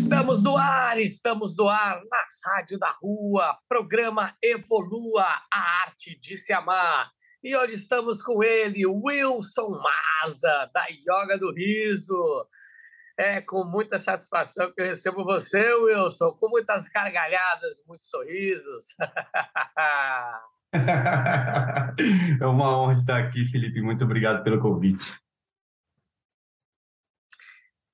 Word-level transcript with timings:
Estamos 0.00 1.56
no 1.56 1.68
ar 1.68 2.00
na 2.10 2.24
Rádio 2.44 2.78
da 2.78 2.90
Rua, 3.02 3.58
programa 3.68 4.34
Evolua, 4.42 5.26
a 5.52 5.82
arte 5.82 6.18
de 6.20 6.36
se 6.36 6.52
amar. 6.52 7.10
E 7.42 7.56
hoje 7.56 7.74
estamos 7.74 8.22
com 8.22 8.42
ele, 8.42 8.86
Wilson 8.86 9.70
Maza, 9.70 10.70
da 10.72 10.86
Yoga 10.88 11.38
do 11.38 11.52
Riso. 11.52 12.46
É 13.18 13.40
com 13.40 13.64
muita 13.64 13.98
satisfação 13.98 14.72
que 14.72 14.80
eu 14.80 14.86
recebo 14.86 15.24
você, 15.24 15.72
Wilson, 15.74 16.32
com 16.32 16.48
muitas 16.48 16.88
gargalhadas, 16.88 17.82
muitos 17.86 18.08
sorrisos. 18.08 18.94
é 22.40 22.46
uma 22.46 22.78
honra 22.78 22.94
estar 22.94 23.18
aqui, 23.18 23.44
Felipe. 23.44 23.80
Muito 23.80 24.04
obrigado 24.04 24.42
pelo 24.42 24.60
convite. 24.60 25.12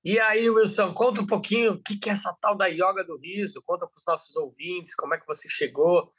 E 0.08 0.20
aí, 0.20 0.48
Wilson, 0.48 0.94
conta 0.94 1.20
um 1.20 1.26
pouquinho 1.26 1.72
o 1.72 1.82
que 1.82 1.98
é 2.08 2.12
essa 2.12 2.32
tal 2.40 2.56
da 2.56 2.66
yoga 2.66 3.02
do 3.02 3.18
riso, 3.18 3.60
conta 3.66 3.88
para 3.88 3.98
os 3.98 4.04
nossos 4.06 4.36
ouvintes 4.36 4.94
como 4.94 5.12
é 5.14 5.18
que 5.18 5.26
você 5.26 5.48
chegou 5.48 6.12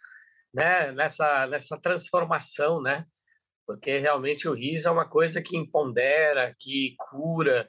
né, 0.54 0.92
nessa, 0.92 1.48
nessa 1.48 1.80
transformação, 1.80 2.82
né? 2.82 3.06
Porque 3.66 3.98
realmente 3.98 4.46
o 4.46 4.54
riso 4.54 4.90
é 4.90 4.92
uma 4.92 5.08
coisa 5.08 5.42
que 5.42 5.56
empodera, 5.56 6.54
que 6.60 6.96
cura, 6.98 7.66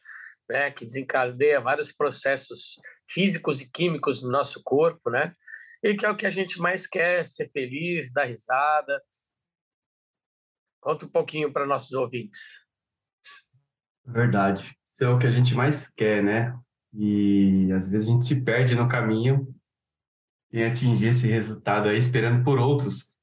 né, 0.50 0.72
que 0.72 0.84
desencadeia 0.84 1.60
vários 1.60 1.92
processos 1.92 2.80
físicos 3.08 3.60
e 3.60 3.70
químicos 3.70 4.20
no 4.20 4.28
nosso 4.28 4.60
corpo, 4.64 5.10
né? 5.10 5.32
E 5.84 5.94
que 5.94 6.04
é 6.04 6.10
o 6.10 6.16
que 6.16 6.26
a 6.26 6.30
gente 6.30 6.58
mais 6.58 6.84
quer, 6.84 7.24
ser 7.24 7.48
feliz, 7.52 8.12
dar 8.12 8.24
risada. 8.24 9.00
Conta 10.80 11.06
um 11.06 11.10
pouquinho 11.10 11.52
para 11.52 11.64
nossos 11.64 11.92
ouvintes. 11.92 12.40
Verdade. 14.04 14.77
Isso 14.98 15.04
é 15.04 15.08
o 15.10 15.16
que 15.16 15.28
a 15.28 15.30
gente 15.30 15.54
mais 15.54 15.86
quer, 15.86 16.24
né? 16.24 16.58
E 16.92 17.70
às 17.72 17.88
vezes 17.88 18.08
a 18.08 18.10
gente 18.10 18.26
se 18.26 18.42
perde 18.42 18.74
no 18.74 18.88
caminho 18.88 19.46
em 20.52 20.64
atingir 20.64 21.06
esse 21.06 21.28
resultado 21.28 21.88
aí, 21.88 21.96
esperando 21.96 22.42
por 22.42 22.58
outros. 22.58 23.14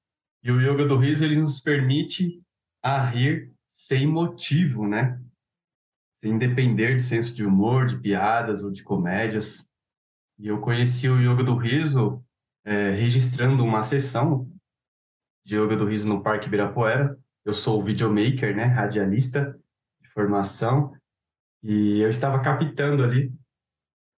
E 0.41 0.49
o 0.53 0.61
Yoga 0.61 0.85
do 0.85 0.97
Riso, 0.97 1.25
ele 1.25 1.35
nos 1.35 1.59
permite 1.59 2.41
a 2.81 3.05
rir 3.05 3.51
sem 3.67 4.07
motivo, 4.07 4.87
né? 4.87 5.21
Sem 6.13 6.37
depender 6.37 6.95
de 6.95 7.03
senso 7.03 7.35
de 7.35 7.45
humor, 7.45 7.87
de 7.87 7.99
piadas 7.99 8.63
ou 8.63 8.71
de 8.71 8.81
comédias. 8.81 9.69
E 10.39 10.47
eu 10.47 10.61
conheci 10.61 11.09
o 11.09 11.19
Yoga 11.19 11.43
do 11.43 11.57
Riso 11.57 12.23
é, 12.63 12.91
registrando 12.91 13.65
uma 13.65 13.83
sessão 13.83 14.49
de 15.43 15.57
Yoga 15.57 15.75
do 15.75 15.85
Riso 15.85 16.07
no 16.07 16.23
Parque 16.23 16.47
Ibirapuera. 16.47 17.19
Eu 17.43 17.51
sou 17.51 17.83
videomaker, 17.83 18.55
né? 18.55 18.63
Radialista 18.63 19.59
de 20.01 20.07
formação. 20.11 20.95
E 21.67 21.99
eu 21.99 22.09
estava 22.09 22.39
captando 22.39 23.03
ali 23.03 23.33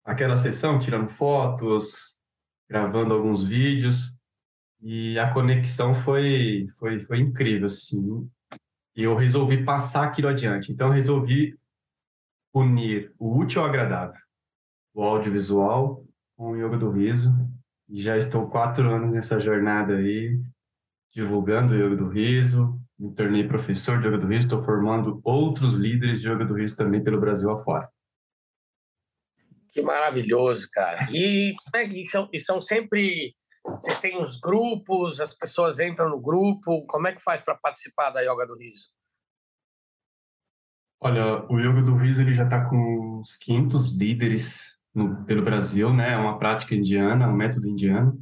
aquela 0.04 0.36
sessão, 0.36 0.80
tirando 0.80 1.08
fotos, 1.08 2.18
gravando 2.68 3.14
alguns 3.14 3.46
vídeos, 3.46 4.18
e 4.82 5.16
a 5.16 5.32
conexão 5.32 5.94
foi, 5.94 6.66
foi, 6.76 6.98
foi 6.98 7.20
incrível, 7.20 7.66
assim. 7.66 8.28
E 8.96 9.04
eu 9.04 9.14
resolvi 9.14 9.64
passar 9.64 10.08
aquilo 10.08 10.26
adiante. 10.26 10.72
Então, 10.72 10.90
resolvi 10.90 11.56
unir 12.52 13.14
o 13.16 13.38
útil 13.38 13.62
ao 13.62 13.68
agradável, 13.68 14.20
o 14.92 15.04
audiovisual 15.04 16.04
com 16.36 16.50
o 16.50 16.56
yoga 16.56 16.76
do 16.76 16.90
riso. 16.90 17.30
E 17.88 18.02
já 18.02 18.16
estou 18.16 18.50
quatro 18.50 18.92
anos 18.92 19.12
nessa 19.12 19.38
jornada 19.38 19.98
aí, 19.98 20.36
divulgando 21.12 21.74
o 21.74 21.76
yoga 21.76 21.94
do 21.94 22.08
riso, 22.08 22.76
me 22.98 23.14
tornei 23.14 23.46
professor 23.46 24.00
de 24.00 24.08
yoga 24.08 24.18
do 24.18 24.26
riso, 24.26 24.46
estou 24.46 24.64
formando 24.64 25.20
outros 25.22 25.74
líderes 25.74 26.20
de 26.20 26.28
yoga 26.28 26.44
do 26.44 26.54
riso 26.54 26.76
também 26.76 27.02
pelo 27.02 27.20
Brasil 27.20 27.50
afora. 27.50 27.88
Que 29.70 29.82
maravilhoso, 29.82 30.68
cara. 30.72 31.06
E, 31.12 31.52
né, 31.74 31.84
e, 31.84 32.06
são, 32.06 32.28
e 32.32 32.40
são 32.40 32.62
sempre. 32.62 33.34
Vocês 33.62 34.00
têm 34.00 34.16
uns 34.18 34.41
grupos, 34.41 35.21
as 35.21 35.36
pessoas 35.36 35.78
entram 35.78 36.09
no 36.09 36.21
grupo. 36.21 36.82
Como 36.86 37.06
é 37.06 37.12
que 37.12 37.22
faz 37.22 37.42
para 37.42 37.56
participar 37.56 38.10
da 38.10 38.21
yoga 38.21 38.47
do 38.47 38.56
riso? 38.56 38.86
Olha, 40.98 41.44
o 41.50 41.59
yoga 41.59 41.82
do 41.82 41.94
riso 41.94 42.22
ele 42.22 42.32
já 42.32 42.44
está 42.44 42.66
com 42.66 43.18
uns 43.21 43.36
500 43.36 43.98
líderes 43.98 44.78
no, 44.94 45.26
pelo 45.26 45.42
Brasil, 45.42 45.92
né? 45.92 46.15
É 46.15 46.16
uma 46.16 46.38
prática 46.38 46.74
indiana, 46.74 47.28
um 47.28 47.36
método 47.36 47.68
indiano. 47.68 48.18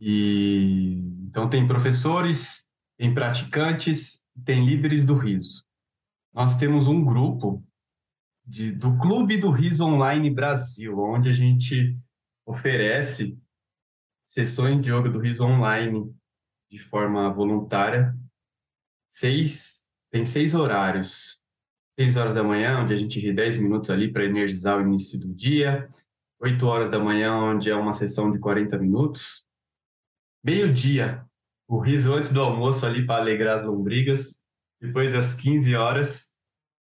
E 0.00 1.00
então 1.28 1.48
tem 1.48 1.68
professores, 1.68 2.71
tem 3.02 3.12
praticantes, 3.12 4.24
tem 4.44 4.64
líderes 4.64 5.04
do 5.04 5.16
riso. 5.16 5.66
Nós 6.32 6.56
temos 6.56 6.86
um 6.86 7.04
grupo 7.04 7.60
de, 8.46 8.70
do 8.70 8.96
Clube 8.96 9.38
do 9.38 9.50
Riso 9.50 9.84
Online 9.84 10.30
Brasil, 10.30 10.96
onde 11.00 11.28
a 11.28 11.32
gente 11.32 11.98
oferece 12.46 13.36
sessões 14.28 14.80
de 14.80 14.92
yoga 14.92 15.10
do 15.10 15.18
riso 15.18 15.44
online 15.44 16.14
de 16.70 16.78
forma 16.78 17.28
voluntária. 17.32 18.16
Seis, 19.08 19.88
tem 20.08 20.24
seis 20.24 20.54
horários. 20.54 21.42
Seis 21.98 22.16
horas 22.16 22.36
da 22.36 22.44
manhã, 22.44 22.78
onde 22.78 22.94
a 22.94 22.96
gente 22.96 23.18
ri 23.18 23.34
dez 23.34 23.56
minutos 23.56 23.90
ali 23.90 24.12
para 24.12 24.24
energizar 24.24 24.78
o 24.78 24.82
início 24.86 25.18
do 25.18 25.34
dia. 25.34 25.90
8 26.38 26.66
horas 26.66 26.88
da 26.88 27.00
manhã, 27.00 27.34
onde 27.34 27.68
é 27.68 27.74
uma 27.74 27.92
sessão 27.92 28.30
de 28.30 28.38
40 28.38 28.78
minutos. 28.78 29.44
Meio-dia, 30.44 31.24
o 31.72 31.78
riso 31.78 32.12
antes 32.12 32.30
do 32.30 32.38
almoço 32.42 32.84
ali 32.84 33.06
para 33.06 33.22
alegrar 33.22 33.56
as 33.56 33.64
lombrigas. 33.64 34.42
Depois, 34.78 35.14
às 35.14 35.32
15 35.32 35.74
horas 35.74 36.34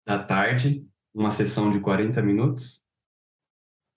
da 0.07 0.17
tarde, 0.17 0.81
uma 1.13 1.29
sessão 1.29 1.69
de 1.69 1.81
40 1.81 2.21
minutos. 2.21 2.85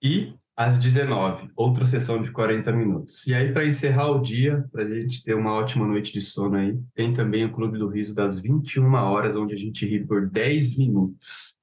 E 0.03 0.35
às 0.53 0.79
19, 0.79 1.49
outra 1.55 1.85
sessão 1.85 2.21
de 2.21 2.29
40 2.29 2.73
minutos. 2.73 3.25
E 3.25 3.33
aí, 3.33 3.53
para 3.53 3.65
encerrar 3.65 4.11
o 4.11 4.21
dia, 4.21 4.67
para 4.69 4.83
a 4.83 4.93
gente 4.93 5.23
ter 5.23 5.33
uma 5.33 5.53
ótima 5.53 5.87
noite 5.87 6.11
de 6.11 6.19
sono 6.19 6.57
aí, 6.57 6.77
tem 6.93 7.13
também 7.13 7.45
o 7.45 7.53
Clube 7.53 7.79
do 7.79 7.87
Riso 7.87 8.13
das 8.13 8.41
21 8.41 8.93
horas, 8.93 9.37
onde 9.37 9.53
a 9.53 9.57
gente 9.57 9.85
ri 9.85 10.05
por 10.05 10.29
10 10.29 10.77
minutos. 10.77 11.57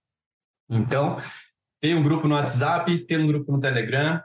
Então, 0.71 1.19
tem 1.83 1.95
um 1.95 2.03
grupo 2.03 2.27
no 2.27 2.35
WhatsApp, 2.35 3.05
tem 3.05 3.19
um 3.19 3.27
grupo 3.27 3.53
no 3.53 3.61
Telegram, 3.61 4.23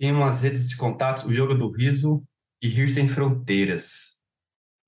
tem 0.00 0.12
umas 0.12 0.40
redes 0.40 0.66
de 0.66 0.78
contatos, 0.78 1.24
o 1.24 1.30
Yoga 1.30 1.54
do 1.54 1.70
Riso 1.70 2.24
e 2.62 2.68
Rir 2.68 2.88
Sem 2.88 3.06
Fronteiras. 3.06 4.15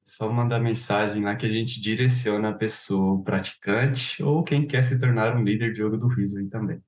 Só 0.08 0.32
mandar 0.32 0.58
mensagem 0.58 1.22
lá 1.22 1.36
que 1.36 1.44
a 1.44 1.50
gente 1.50 1.82
direciona 1.82 2.48
a 2.48 2.54
pessoa, 2.54 3.12
o 3.12 3.22
praticante 3.22 4.22
ou 4.22 4.42
quem 4.42 4.66
quer 4.66 4.82
se 4.82 4.98
tornar 4.98 5.36
um 5.36 5.44
líder 5.44 5.70
de 5.70 5.82
Yoga 5.82 5.98
do 5.98 6.08
Riso 6.08 6.38
aí 6.38 6.48
também. 6.48 6.82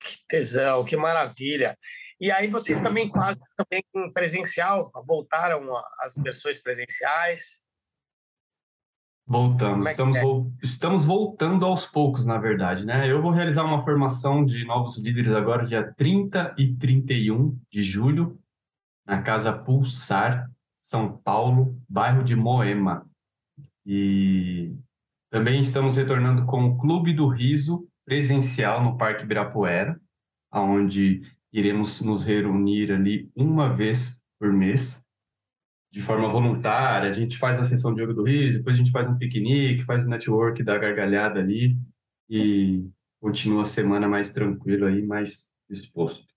Que 0.00 0.16
tesão, 0.26 0.82
que 0.86 0.96
maravilha. 0.96 1.76
E 2.18 2.30
aí 2.30 2.48
vocês 2.48 2.80
também 2.80 3.10
fazem 3.12 3.42
também 3.58 3.84
presencial, 4.14 4.90
voltaram 5.06 5.70
as 6.00 6.16
versões 6.16 6.62
presenciais? 6.62 7.62
Voltamos, 9.26 9.86
é 9.86 9.90
estamos, 9.90 10.16
é? 10.16 10.22
vo 10.22 10.50
estamos 10.62 11.04
voltando 11.04 11.66
aos 11.66 11.84
poucos, 11.84 12.24
na 12.24 12.38
verdade, 12.38 12.86
né? 12.86 13.10
Eu 13.10 13.20
vou 13.20 13.32
realizar 13.32 13.64
uma 13.64 13.80
formação 13.80 14.42
de 14.42 14.64
novos 14.64 14.96
líderes 14.96 15.34
agora, 15.34 15.66
dia 15.66 15.92
30 15.92 16.54
e 16.56 16.74
31 16.74 17.60
de 17.70 17.82
julho, 17.82 18.40
na 19.04 19.20
Casa 19.20 19.52
Pulsar, 19.52 20.50
São 20.86 21.18
Paulo, 21.18 21.76
bairro 21.88 22.22
de 22.22 22.36
Moema. 22.36 23.04
E 23.84 24.74
também 25.30 25.60
estamos 25.60 25.96
retornando 25.96 26.46
com 26.46 26.64
o 26.64 26.78
Clube 26.78 27.12
do 27.12 27.26
Riso, 27.26 27.88
presencial 28.04 28.82
no 28.82 28.96
Parque 28.96 29.24
Ibirapuera, 29.24 30.00
onde 30.52 31.22
iremos 31.52 32.00
nos 32.02 32.24
reunir 32.24 32.92
ali 32.92 33.28
uma 33.34 33.74
vez 33.74 34.22
por 34.38 34.52
mês, 34.52 35.04
de 35.92 36.00
forma 36.00 36.28
voluntária. 36.28 37.10
A 37.10 37.12
gente 37.12 37.36
faz 37.36 37.58
a 37.58 37.64
sessão 37.64 37.92
de 37.92 38.02
yoga 38.02 38.14
do 38.14 38.22
riso, 38.22 38.58
depois 38.58 38.76
a 38.76 38.78
gente 38.78 38.92
faz 38.92 39.08
um 39.08 39.18
piquenique, 39.18 39.82
faz 39.82 40.04
o 40.04 40.06
um 40.06 40.10
network 40.10 40.62
da 40.62 40.78
gargalhada 40.78 41.40
ali 41.40 41.76
e 42.30 42.88
continua 43.20 43.62
a 43.62 43.64
semana 43.64 44.08
mais 44.08 44.32
tranquilo 44.32 44.86
aí, 44.86 45.04
mais 45.04 45.48
disposto. 45.68 46.35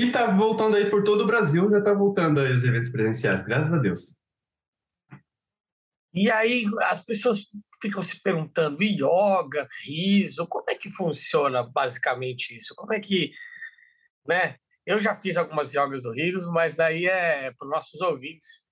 E 0.00 0.10
tá 0.10 0.34
voltando 0.34 0.76
aí 0.76 0.88
por 0.88 1.04
todo 1.04 1.24
o 1.24 1.26
Brasil, 1.26 1.68
já 1.70 1.82
tá 1.82 1.92
voltando 1.92 2.40
aí 2.40 2.50
os 2.54 2.64
eventos 2.64 2.88
presenciais, 2.88 3.44
graças 3.44 3.70
a 3.70 3.76
Deus. 3.76 4.18
E 6.14 6.30
aí 6.30 6.64
as 6.84 7.04
pessoas 7.04 7.48
ficam 7.82 8.00
se 8.00 8.18
perguntando, 8.22 8.82
yoga, 8.82 9.68
riso, 9.84 10.46
como 10.46 10.64
é 10.70 10.74
que 10.74 10.90
funciona 10.90 11.62
basicamente 11.62 12.56
isso? 12.56 12.74
Como 12.74 12.94
é 12.94 12.98
que, 12.98 13.30
né? 14.26 14.56
Eu 14.86 14.98
já 15.02 15.14
fiz 15.20 15.36
algumas 15.36 15.74
yogas 15.74 16.02
do 16.02 16.12
riso, 16.12 16.50
mas 16.50 16.76
daí 16.76 17.04
é 17.04 17.52
para 17.52 17.66
os 17.66 17.70
nossos 17.70 18.00
ouvintes, 18.00 18.62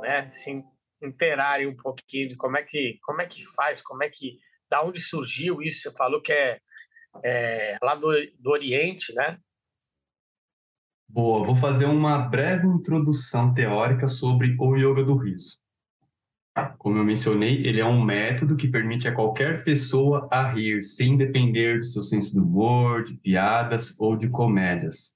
né? 0.00 0.30
Se 0.32 0.62
interarem 1.02 1.66
um 1.66 1.76
pouquinho 1.76 2.28
de 2.28 2.36
como 2.36 2.58
é 2.58 2.62
que 2.62 2.98
como 3.02 3.22
é 3.22 3.26
que 3.26 3.42
faz, 3.54 3.80
como 3.80 4.02
é 4.02 4.10
que 4.10 4.38
da 4.70 4.84
onde 4.84 5.00
surgiu 5.00 5.62
isso? 5.62 5.80
Você 5.80 5.96
falou 5.96 6.20
que 6.20 6.32
é, 6.32 6.60
é 7.24 7.78
lá 7.82 7.94
do, 7.94 8.10
do 8.38 8.50
Oriente, 8.50 9.14
né? 9.14 9.38
Boa, 11.14 11.44
vou 11.44 11.54
fazer 11.54 11.84
uma 11.84 12.18
breve 12.18 12.66
introdução 12.66 13.54
teórica 13.54 14.08
sobre 14.08 14.56
o 14.58 14.74
yoga 14.74 15.04
do 15.04 15.16
riso. 15.16 15.60
Como 16.76 16.98
eu 16.98 17.04
mencionei, 17.04 17.64
ele 17.64 17.80
é 17.80 17.86
um 17.86 18.04
método 18.04 18.56
que 18.56 18.66
permite 18.66 19.06
a 19.06 19.14
qualquer 19.14 19.62
pessoa 19.62 20.26
a 20.28 20.50
rir, 20.50 20.82
sem 20.82 21.16
depender 21.16 21.78
do 21.78 21.84
seu 21.84 22.02
senso 22.02 22.32
de 22.32 22.40
humor, 22.40 23.04
de 23.04 23.14
piadas 23.14 23.94
ou 24.00 24.16
de 24.16 24.28
comédias. 24.28 25.14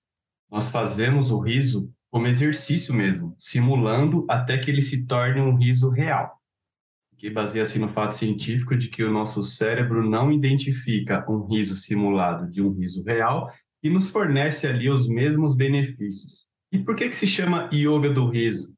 Nós 0.49 0.71
fazemos 0.71 1.33
o 1.33 1.41
riso 1.41 1.93
como 2.13 2.29
exercício 2.29 2.95
mesmo, 2.95 3.35
simulando 3.37 4.25
até 4.31 4.57
que 4.57 4.71
ele 4.71 4.83
se 4.83 5.05
torne 5.05 5.41
um 5.41 5.57
riso 5.57 5.91
real, 5.91 6.41
que 7.17 7.29
baseia-se 7.29 7.77
no 7.77 7.89
fato 7.89 8.13
científico 8.13 8.77
de 8.77 8.89
que 8.89 9.03
o 9.03 9.13
nosso 9.13 9.43
cérebro 9.43 10.09
não 10.09 10.31
identifica 10.31 11.29
um 11.29 11.45
riso 11.45 11.75
simulado 11.75 12.49
de 12.49 12.63
um 12.63 12.71
riso 12.71 13.03
real 13.03 13.51
e 13.83 13.91
nos 13.91 14.11
fornece 14.11 14.67
ali 14.67 14.89
os 14.89 15.09
mesmos 15.09 15.55
benefícios. 15.57 16.47
E 16.73 16.79
por 16.79 16.95
que, 16.95 17.09
que 17.09 17.17
se 17.17 17.27
chama 17.27 17.69
yoga 17.73 18.11
do 18.11 18.29
riso? 18.29 18.75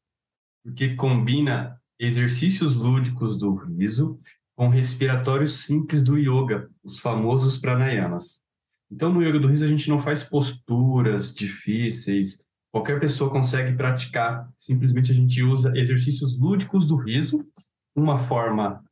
Porque 0.64 0.94
combina 0.94 1.76
exercícios 1.98 2.74
lúdicos 2.74 3.36
do 3.36 3.54
riso 3.54 4.18
com 4.56 4.68
respiratórios 4.68 5.64
simples 5.64 6.02
do 6.02 6.18
yoga, 6.18 6.70
os 6.84 6.98
famosos 6.98 7.58
pranayamas. 7.58 8.42
Então, 8.90 9.12
no 9.12 9.22
yoga 9.22 9.38
do 9.38 9.48
riso, 9.48 9.64
a 9.64 9.68
gente 9.68 9.88
não 9.88 9.98
faz 9.98 10.22
posturas 10.22 11.34
difíceis, 11.34 12.44
qualquer 12.70 13.00
pessoa 13.00 13.30
consegue 13.30 13.76
praticar. 13.76 14.48
Simplesmente 14.56 15.12
a 15.12 15.14
gente 15.14 15.42
usa 15.42 15.72
exercícios 15.76 16.38
lúdicos 16.38 16.86
do 16.86 16.96
riso, 16.96 17.46
uma 17.94 18.18
forma 18.18 18.84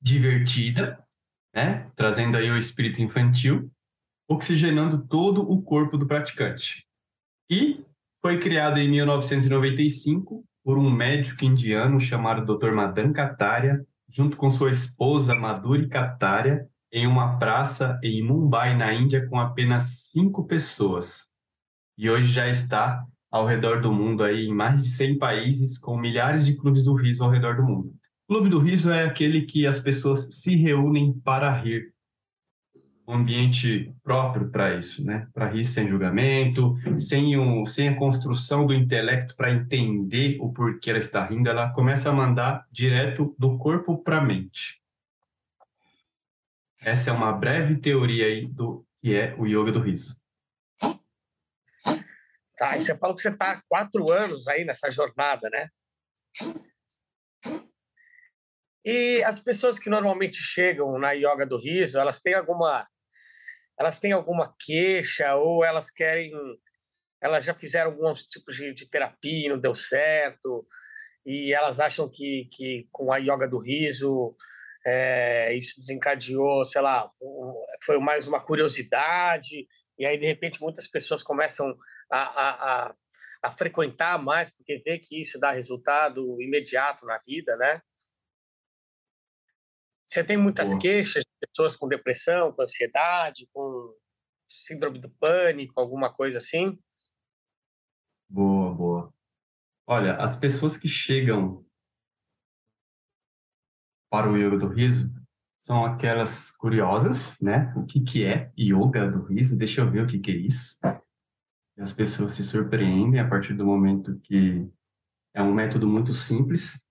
divertida, 0.00 0.98
né? 1.54 1.90
trazendo 1.96 2.36
aí 2.36 2.50
o 2.50 2.56
espírito 2.56 3.02
infantil, 3.02 3.70
oxigenando 4.28 5.06
todo 5.06 5.42
o 5.42 5.62
corpo 5.62 5.96
do 5.96 6.06
praticante. 6.06 6.86
E 7.50 7.84
foi 8.20 8.38
criado 8.38 8.78
em 8.78 8.88
1995 8.88 10.44
por 10.64 10.78
um 10.78 10.90
médico 10.90 11.44
indiano 11.44 12.00
chamado 12.00 12.58
Dr. 12.58 12.72
Madan 12.72 13.12
Kataria, 13.12 13.86
junto 14.08 14.36
com 14.36 14.50
sua 14.50 14.70
esposa 14.70 15.34
Madhuri 15.34 15.88
Kataria, 15.88 16.66
em 16.92 17.06
uma 17.06 17.38
praça 17.38 18.00
em 18.02 18.22
Mumbai, 18.22 18.76
na 18.76 18.92
Índia, 18.92 19.28
com 19.28 19.38
apenas 19.38 20.08
cinco 20.10 20.44
pessoas. 20.46 21.28
E 21.96 22.10
hoje 22.10 22.26
já 22.32 22.48
está 22.48 23.04
ao 23.30 23.46
redor 23.46 23.80
do 23.80 23.92
mundo, 23.92 24.22
aí, 24.22 24.46
em 24.46 24.54
mais 24.54 24.82
de 24.82 24.90
100 24.90 25.18
países, 25.18 25.78
com 25.78 25.98
milhares 25.98 26.46
de 26.46 26.56
clubes 26.56 26.84
do 26.84 26.94
riso 26.94 27.24
ao 27.24 27.30
redor 27.30 27.56
do 27.56 27.64
mundo. 27.64 27.94
O 28.28 28.34
Clube 28.34 28.48
do 28.48 28.58
Riso 28.58 28.90
é 28.90 29.04
aquele 29.04 29.42
que 29.42 29.66
as 29.66 29.78
pessoas 29.78 30.34
se 30.34 30.56
reúnem 30.56 31.12
para 31.20 31.52
rir, 31.52 31.92
ambiente 33.12 33.94
próprio 34.02 34.50
para 34.50 34.74
isso, 34.74 35.04
né? 35.04 35.28
Para 35.32 35.48
rir 35.48 35.64
sem 35.64 35.86
julgamento, 35.86 36.76
sem, 36.96 37.38
um, 37.38 37.64
sem 37.64 37.88
a 37.88 37.96
construção 37.96 38.66
do 38.66 38.74
intelecto 38.74 39.36
para 39.36 39.52
entender 39.52 40.36
o 40.40 40.52
porquê 40.52 40.90
ela 40.90 40.98
está 40.98 41.24
rindo, 41.24 41.48
ela 41.48 41.72
começa 41.72 42.10
a 42.10 42.12
mandar 42.12 42.66
direto 42.70 43.34
do 43.38 43.56
corpo 43.58 44.02
para 44.02 44.18
a 44.18 44.24
mente. 44.24 44.82
Essa 46.80 47.10
é 47.10 47.12
uma 47.12 47.32
breve 47.32 47.76
teoria 47.76 48.26
aí 48.26 48.46
do 48.46 48.86
que 49.00 49.14
é 49.14 49.34
o 49.38 49.46
yoga 49.46 49.72
do 49.72 49.80
riso. 49.80 50.20
Tá, 52.56 52.76
e 52.76 52.80
você 52.80 52.96
falou 52.96 53.14
que 53.14 53.22
você 53.22 53.28
está 53.28 53.52
há 53.52 53.62
quatro 53.68 54.10
anos 54.10 54.48
aí 54.48 54.64
nessa 54.64 54.90
jornada, 54.90 55.48
né? 55.50 55.68
E 58.84 59.22
as 59.24 59.40
pessoas 59.40 59.78
que 59.78 59.90
normalmente 59.90 60.36
chegam 60.36 60.98
na 60.98 61.12
yoga 61.12 61.44
do 61.44 61.58
riso, 61.58 61.98
elas 61.98 62.22
têm 62.22 62.34
alguma 62.34 62.86
elas 63.78 64.00
têm 64.00 64.12
alguma 64.12 64.54
queixa 64.58 65.34
ou 65.34 65.64
elas 65.64 65.90
querem, 65.90 66.32
elas 67.20 67.44
já 67.44 67.54
fizeram 67.54 67.90
alguns 67.90 68.26
tipos 68.26 68.56
de, 68.56 68.72
de 68.72 68.88
terapia 68.88 69.46
e 69.46 69.48
não 69.48 69.58
deu 69.58 69.74
certo 69.74 70.66
e 71.24 71.52
elas 71.52 71.80
acham 71.80 72.08
que, 72.08 72.48
que 72.52 72.88
com 72.92 73.12
a 73.12 73.18
yoga 73.18 73.48
do 73.48 73.58
riso 73.58 74.36
é, 74.86 75.52
isso 75.54 75.78
desencadeou, 75.80 76.64
sei 76.64 76.80
lá, 76.80 77.10
foi 77.82 77.98
mais 77.98 78.28
uma 78.28 78.40
curiosidade 78.40 79.66
e 79.98 80.06
aí 80.06 80.16
de 80.16 80.26
repente 80.26 80.60
muitas 80.60 80.86
pessoas 80.86 81.22
começam 81.22 81.76
a, 82.10 82.18
a, 82.18 82.50
a, 82.50 82.94
a 83.42 83.52
frequentar 83.52 84.22
mais 84.22 84.50
porque 84.50 84.80
vê 84.84 84.98
que 84.98 85.20
isso 85.20 85.38
dá 85.40 85.50
resultado 85.50 86.40
imediato 86.40 87.04
na 87.04 87.18
vida, 87.18 87.56
né? 87.56 87.82
Você 90.16 90.24
tem 90.24 90.38
muitas 90.38 90.70
Boa. 90.70 90.80
queixas 90.80 91.22
de 91.22 91.46
pessoas 91.46 91.76
com 91.76 91.86
depressão, 91.86 92.50
com 92.50 92.62
ansiedade, 92.62 93.46
com 93.52 93.94
síndrome 94.48 94.98
do 94.98 95.10
pânico, 95.10 95.78
alguma 95.78 96.10
coisa 96.10 96.38
assim? 96.38 96.78
Boa, 98.26 98.74
boa. 98.74 99.14
Olha, 99.86 100.16
as 100.16 100.40
pessoas 100.40 100.78
que 100.78 100.88
chegam 100.88 101.66
para 104.10 104.30
o 104.30 104.38
yoga 104.38 104.56
do 104.56 104.68
riso 104.68 105.12
são 105.60 105.84
aquelas 105.84 106.50
curiosas, 106.50 107.38
né? 107.42 107.74
O 107.76 107.84
que, 107.84 108.00
que 108.00 108.24
é 108.24 108.50
yoga 108.58 109.10
do 109.10 109.22
riso? 109.22 109.58
Deixa 109.58 109.82
eu 109.82 109.90
ver 109.90 110.04
o 110.04 110.06
que, 110.06 110.18
que 110.18 110.30
é 110.30 110.34
isso. 110.34 110.78
As 111.78 111.92
pessoas 111.92 112.32
se 112.32 112.42
surpreendem 112.42 113.20
a 113.20 113.28
partir 113.28 113.52
do 113.52 113.66
momento 113.66 114.18
que 114.20 114.66
é 115.34 115.42
um 115.42 115.52
método 115.52 115.86
muito 115.86 116.14
simples, 116.14 116.85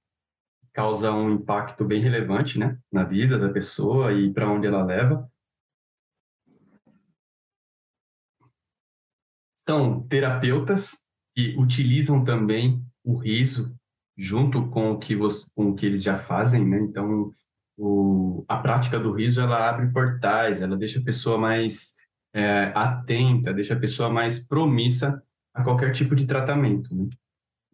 causa 0.75 1.11
um 1.11 1.31
impacto 1.31 1.85
bem 1.85 2.01
relevante, 2.01 2.59
né, 2.59 2.77
na 2.91 3.03
vida 3.03 3.39
da 3.39 3.49
pessoa 3.49 4.13
e 4.13 4.31
para 4.31 4.49
onde 4.49 4.67
ela 4.67 4.83
leva. 4.83 5.27
são 9.67 10.03
terapeutas 10.07 10.91
que 11.35 11.55
utilizam 11.57 12.23
também 12.23 12.85
o 13.03 13.17
riso 13.17 13.75
junto 14.17 14.69
com 14.69 14.91
o 14.91 14.99
que, 14.99 15.15
você, 15.15 15.49
com 15.55 15.71
o 15.71 15.75
que 15.75 15.85
eles 15.85 16.03
já 16.03 16.17
fazem, 16.17 16.65
né? 16.65 16.79
Então, 16.79 17.31
o, 17.77 18.45
a 18.47 18.57
prática 18.57 18.97
do 18.97 19.11
riso, 19.11 19.41
ela 19.41 19.69
abre 19.69 19.91
portais, 19.91 20.61
ela 20.61 20.77
deixa 20.77 20.99
a 20.99 21.03
pessoa 21.03 21.37
mais 21.37 21.95
é, 22.33 22.71
atenta, 22.75 23.53
deixa 23.53 23.73
a 23.73 23.79
pessoa 23.79 24.09
mais 24.09 24.47
promissa 24.47 25.21
a 25.53 25.63
qualquer 25.63 25.91
tipo 25.91 26.15
de 26.15 26.25
tratamento, 26.27 26.95
né? 26.95 27.09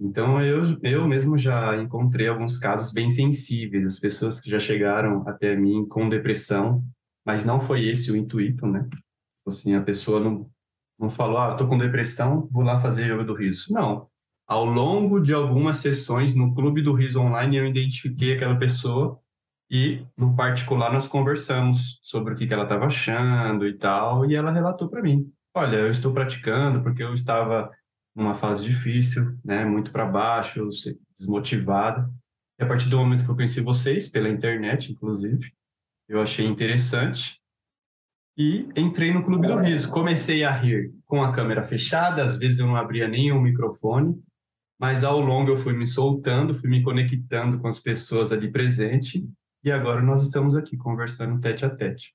Então, 0.01 0.43
eu, 0.43 0.63
eu 0.81 1.07
mesmo 1.07 1.37
já 1.37 1.79
encontrei 1.79 2.27
alguns 2.27 2.57
casos 2.57 2.91
bem 2.91 3.07
sensíveis, 3.11 3.85
as 3.85 3.99
pessoas 3.99 4.41
que 4.41 4.49
já 4.49 4.59
chegaram 4.59 5.23
até 5.27 5.55
mim 5.55 5.87
com 5.87 6.09
depressão, 6.09 6.83
mas 7.23 7.45
não 7.45 7.59
foi 7.59 7.87
esse 7.87 8.11
o 8.11 8.15
intuito, 8.15 8.65
né? 8.65 8.89
Assim, 9.45 9.75
a 9.75 9.81
pessoa 9.81 10.19
não, 10.19 10.49
não 10.99 11.07
falou, 11.07 11.37
ah, 11.37 11.55
tô 11.55 11.67
com 11.67 11.77
depressão, 11.77 12.49
vou 12.51 12.63
lá 12.63 12.81
fazer 12.81 13.13
yoga 13.13 13.23
do 13.23 13.35
riso. 13.35 13.71
Não. 13.71 14.07
Ao 14.47 14.65
longo 14.65 15.19
de 15.19 15.35
algumas 15.35 15.77
sessões 15.77 16.33
no 16.33 16.53
Clube 16.55 16.81
do 16.81 16.93
Riso 16.93 17.21
Online, 17.21 17.57
eu 17.57 17.67
identifiquei 17.67 18.33
aquela 18.33 18.57
pessoa 18.57 19.19
e, 19.69 20.03
no 20.17 20.35
particular, 20.35 20.91
nós 20.91 21.07
conversamos 21.07 21.99
sobre 22.01 22.33
o 22.33 22.37
que, 22.37 22.47
que 22.47 22.53
ela 22.53 22.63
estava 22.63 22.87
achando 22.87 23.67
e 23.67 23.77
tal, 23.77 24.29
e 24.29 24.35
ela 24.35 24.51
relatou 24.51 24.89
para 24.89 25.01
mim: 25.01 25.31
olha, 25.55 25.77
eu 25.77 25.89
estou 25.89 26.11
praticando 26.11 26.81
porque 26.81 27.03
eu 27.03 27.13
estava 27.13 27.71
numa 28.15 28.33
fase 28.33 28.63
difícil, 28.65 29.37
né, 29.43 29.65
muito 29.65 29.91
para 29.91 30.05
baixo, 30.05 30.67
desmotivada. 31.17 32.09
E 32.59 32.63
a 32.63 32.67
partir 32.67 32.89
do 32.89 32.97
momento 32.97 33.23
que 33.23 33.31
eu 33.31 33.35
conheci 33.35 33.61
vocês, 33.61 34.09
pela 34.09 34.29
internet, 34.29 34.91
inclusive, 34.91 35.51
eu 36.07 36.21
achei 36.21 36.45
interessante 36.45 37.39
e 38.37 38.67
entrei 38.75 39.13
no 39.13 39.23
Clube 39.23 39.47
do 39.47 39.57
Riso. 39.57 39.89
Comecei 39.89 40.43
a 40.43 40.51
rir 40.51 40.93
com 41.05 41.23
a 41.23 41.31
câmera 41.31 41.63
fechada, 41.63 42.23
às 42.23 42.37
vezes 42.37 42.59
eu 42.59 42.67
não 42.67 42.75
abria 42.75 43.07
nem 43.07 43.31
o 43.31 43.41
microfone, 43.41 44.21
mas 44.79 45.03
ao 45.03 45.19
longo 45.21 45.51
eu 45.51 45.57
fui 45.57 45.73
me 45.73 45.85
soltando, 45.85 46.53
fui 46.53 46.69
me 46.69 46.83
conectando 46.83 47.59
com 47.59 47.67
as 47.67 47.79
pessoas 47.79 48.31
ali 48.31 48.51
presentes 48.51 49.23
e 49.63 49.71
agora 49.71 50.01
nós 50.01 50.23
estamos 50.23 50.55
aqui 50.55 50.75
conversando 50.75 51.39
tete 51.39 51.65
a 51.65 51.69
tete. 51.69 52.13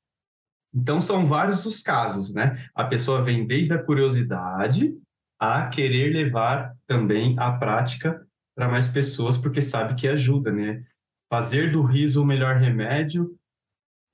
Então 0.74 1.00
são 1.00 1.26
vários 1.26 1.64
os 1.64 1.80
casos, 1.80 2.34
né? 2.34 2.66
A 2.74 2.84
pessoa 2.84 3.22
vem 3.22 3.46
desde 3.46 3.72
a 3.72 3.82
curiosidade 3.82 4.92
a 5.38 5.68
querer 5.68 6.12
levar 6.12 6.74
também 6.86 7.36
a 7.38 7.52
prática 7.52 8.26
para 8.54 8.68
mais 8.68 8.88
pessoas, 8.88 9.36
porque 9.36 9.60
sabe 9.60 9.94
que 9.94 10.08
ajuda, 10.08 10.50
né? 10.50 10.84
Fazer 11.30 11.72
do 11.72 11.82
riso 11.82 12.22
o 12.22 12.26
melhor 12.26 12.56
remédio 12.56 13.38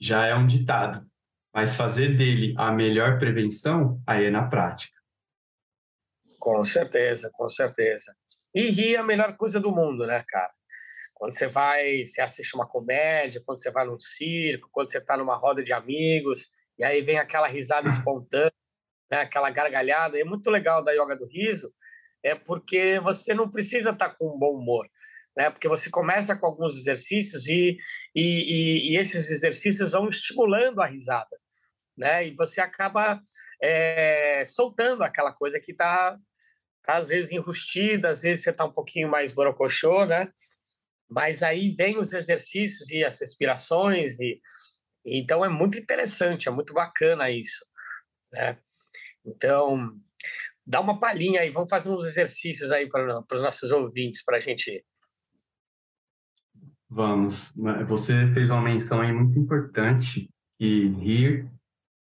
já 0.01 0.27
é 0.27 0.35
um 0.35 0.47
ditado, 0.47 1.07
mas 1.55 1.77
fazer 1.77 2.17
dele 2.17 2.55
a 2.57 2.73
melhor 2.73 3.19
prevenção, 3.19 4.03
aí 4.07 4.25
é 4.25 4.31
na 4.31 4.49
prática. 4.49 4.99
Com 6.41 6.65
certeza, 6.65 7.31
com 7.33 7.49
certeza. 7.49 8.17
E 8.53 8.69
rir 8.69 8.97
é 8.97 8.99
a 8.99 9.05
melhor 9.05 9.37
coisa 9.37 9.61
do 9.61 9.71
mundo, 9.71 10.07
né, 10.07 10.25
cara? 10.27 10.53
Quando 11.15 11.33
você 11.33 11.47
vai, 11.47 12.05
você 12.05 12.21
assiste 12.21 12.55
uma 12.57 12.67
comédia, 12.67 13.41
quando 13.47 13.63
você 13.63 13.71
vai 13.71 13.87
num 13.87 14.01
circo, 14.01 14.69
quando 14.73 14.91
você 14.91 14.99
está 14.99 15.17
numa 15.17 15.37
roda 15.37 15.63
de 15.63 15.73
amigos, 15.73 16.49
e 16.77 16.83
aí 16.83 17.01
vem 17.01 17.19
aquela 17.19 17.47
risada 17.47 17.89
espontânea, 17.89 18.53
né, 19.13 19.21
aquela 19.21 19.51
gargalhada. 19.51 20.19
É 20.19 20.25
muito 20.25 20.49
legal 20.49 20.83
da 20.83 20.93
yoga 20.93 21.15
do 21.15 21.27
riso, 21.27 21.71
é 22.23 22.35
porque 22.35 22.99
você 23.01 23.35
não 23.35 23.51
precisa 23.51 23.91
estar 23.91 24.09
tá 24.09 24.15
com 24.15 24.35
um 24.35 24.39
bom 24.39 24.57
humor, 24.57 24.89
né? 25.37 25.51
Porque 25.51 25.69
você 25.69 25.91
começa 25.91 26.35
com 26.35 26.47
alguns 26.47 26.79
exercícios 26.79 27.47
e, 27.47 27.77
e, 28.15 28.93
e, 28.93 28.97
esses 28.97 29.31
exercícios 29.31 29.91
vão 29.93 30.09
estimulando 30.09 30.81
a 30.81 30.87
risada, 30.87 31.37
né? 31.97 32.27
E 32.27 32.35
você 32.35 32.61
acaba 32.63 33.21
é, 33.63 34.45
soltando 34.47 35.03
aquela 35.05 35.33
coisa 35.33 35.61
que 35.61 35.73
está 35.73 36.17
tá, 36.83 36.97
às 36.97 37.09
vezes 37.09 37.33
enrustida, 37.33 38.09
às 38.11 38.23
vezes 38.23 38.45
você 38.45 38.51
está 38.51 38.65
um 38.65 38.73
pouquinho 38.73 39.11
mais 39.11 39.31
borocochô, 39.31 40.07
né? 40.07 40.33
Mas 41.11 41.43
aí 41.43 41.75
vem 41.77 41.99
os 41.99 42.15
exercícios 42.15 42.91
e 42.91 43.05
as 43.05 43.21
respirações 43.21 44.19
e 44.21 44.41
então 45.05 45.45
é 45.45 45.49
muito 45.49 45.77
interessante, 45.77 46.49
é 46.49 46.51
muito 46.53 46.73
bacana 46.73 47.29
isso, 47.29 47.67
né? 48.33 48.57
Então, 49.25 49.97
dá 50.67 50.81
uma 50.81 50.99
palhinha 50.99 51.41
aí, 51.41 51.51
vamos 51.51 51.71
fazer 51.71 51.91
uns 51.91 52.07
exercícios 52.07 52.71
aí 52.71 52.89
para 52.89 53.25
os 53.33 53.41
nossos 53.41 53.71
ouvintes 53.71 54.25
para 54.25 54.37
a 54.37 54.41
gente. 54.41 54.85
Vamos. 56.89 57.55
Você 57.87 58.27
fez 58.35 58.51
uma 58.51 58.61
menção 58.61 59.01
aí 59.01 59.13
muito 59.13 59.39
importante 59.39 60.29
que 60.59 60.89
rir, 60.89 61.51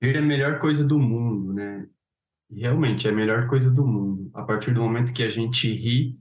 rir 0.02 0.16
é 0.16 0.20
a 0.20 0.22
melhor 0.22 0.60
coisa 0.60 0.84
do 0.84 1.00
mundo, 1.00 1.54
né? 1.54 1.88
Realmente 2.52 3.08
é 3.08 3.12
a 3.12 3.16
melhor 3.16 3.48
coisa 3.48 3.72
do 3.72 3.88
mundo. 3.88 4.30
A 4.34 4.44
partir 4.44 4.74
do 4.74 4.82
momento 4.82 5.14
que 5.14 5.24
a 5.24 5.30
gente 5.30 5.72
ri 5.72 6.20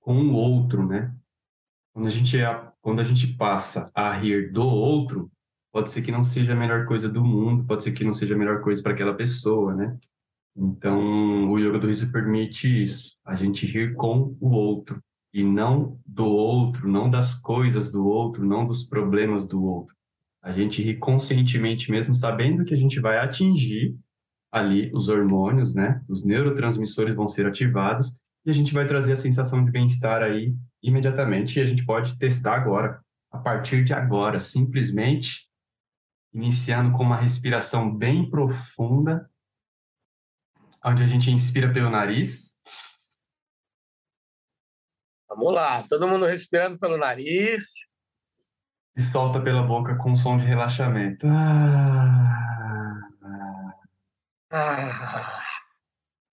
com 0.00 0.16
o 0.16 0.32
outro, 0.32 0.84
né? 0.84 1.14
Quando 1.92 2.06
a 2.06 2.10
gente, 2.10 2.36
quando 2.80 3.00
a 3.00 3.04
gente 3.04 3.28
passa 3.36 3.90
a 3.94 4.12
rir 4.12 4.52
do 4.52 4.66
outro, 4.66 5.30
pode 5.72 5.90
ser 5.90 6.02
que 6.02 6.10
não 6.10 6.24
seja 6.24 6.54
a 6.54 6.56
melhor 6.56 6.86
coisa 6.86 7.08
do 7.08 7.24
mundo, 7.24 7.64
pode 7.66 7.84
ser 7.84 7.92
que 7.92 8.02
não 8.02 8.12
seja 8.12 8.34
a 8.34 8.38
melhor 8.38 8.60
coisa 8.62 8.82
para 8.82 8.92
aquela 8.92 9.14
pessoa, 9.14 9.74
né? 9.74 9.96
Então, 10.56 11.48
o 11.50 11.58
yoga 11.58 11.78
do 11.78 11.86
riso 11.86 12.10
permite 12.10 12.82
isso, 12.82 13.16
a 13.24 13.34
gente 13.34 13.66
rir 13.66 13.94
com 13.94 14.36
o 14.40 14.50
outro 14.50 15.00
e 15.32 15.44
não 15.44 16.00
do 16.04 16.26
outro, 16.26 16.88
não 16.88 17.08
das 17.08 17.34
coisas 17.34 17.92
do 17.92 18.06
outro, 18.06 18.44
não 18.44 18.66
dos 18.66 18.84
problemas 18.84 19.46
do 19.46 19.62
outro. 19.62 19.94
A 20.42 20.50
gente 20.50 20.82
ri 20.82 20.96
conscientemente 20.96 21.90
mesmo, 21.90 22.14
sabendo 22.14 22.64
que 22.64 22.74
a 22.74 22.76
gente 22.76 23.00
vai 23.00 23.18
atingir 23.18 23.96
ali 24.50 24.90
os 24.94 25.08
hormônios, 25.08 25.74
né? 25.74 26.02
Os 26.08 26.24
neurotransmissores 26.24 27.14
vão 27.14 27.28
ser 27.28 27.46
ativados 27.46 28.14
e 28.46 28.50
a 28.50 28.54
gente 28.54 28.72
vai 28.72 28.86
trazer 28.86 29.12
a 29.12 29.16
sensação 29.16 29.64
de 29.64 29.70
bem-estar 29.70 30.22
aí 30.22 30.54
imediatamente 30.82 31.58
e 31.58 31.62
a 31.62 31.64
gente 31.64 31.84
pode 31.84 32.18
testar 32.18 32.54
agora, 32.54 33.00
a 33.30 33.38
partir 33.38 33.84
de 33.84 33.92
agora, 33.92 34.40
simplesmente 34.40 35.48
iniciando 36.32 36.92
com 36.92 37.02
uma 37.02 37.16
respiração 37.16 37.94
bem 37.94 38.28
profunda, 38.30 39.28
onde 40.84 41.02
a 41.02 41.06
gente 41.06 41.30
inspira 41.30 41.72
pelo 41.72 41.90
nariz. 41.90 42.58
Vamos 45.28 45.54
lá, 45.54 45.82
todo 45.88 46.08
mundo 46.08 46.26
respirando 46.26 46.78
pelo 46.78 46.96
nariz. 46.96 47.64
E 48.96 49.02
solta 49.02 49.40
pela 49.40 49.62
boca 49.62 49.96
com 49.96 50.12
um 50.12 50.16
som 50.16 50.36
de 50.36 50.44
relaxamento. 50.44 51.26
Ah. 51.28 52.38
Ah. 54.50 55.42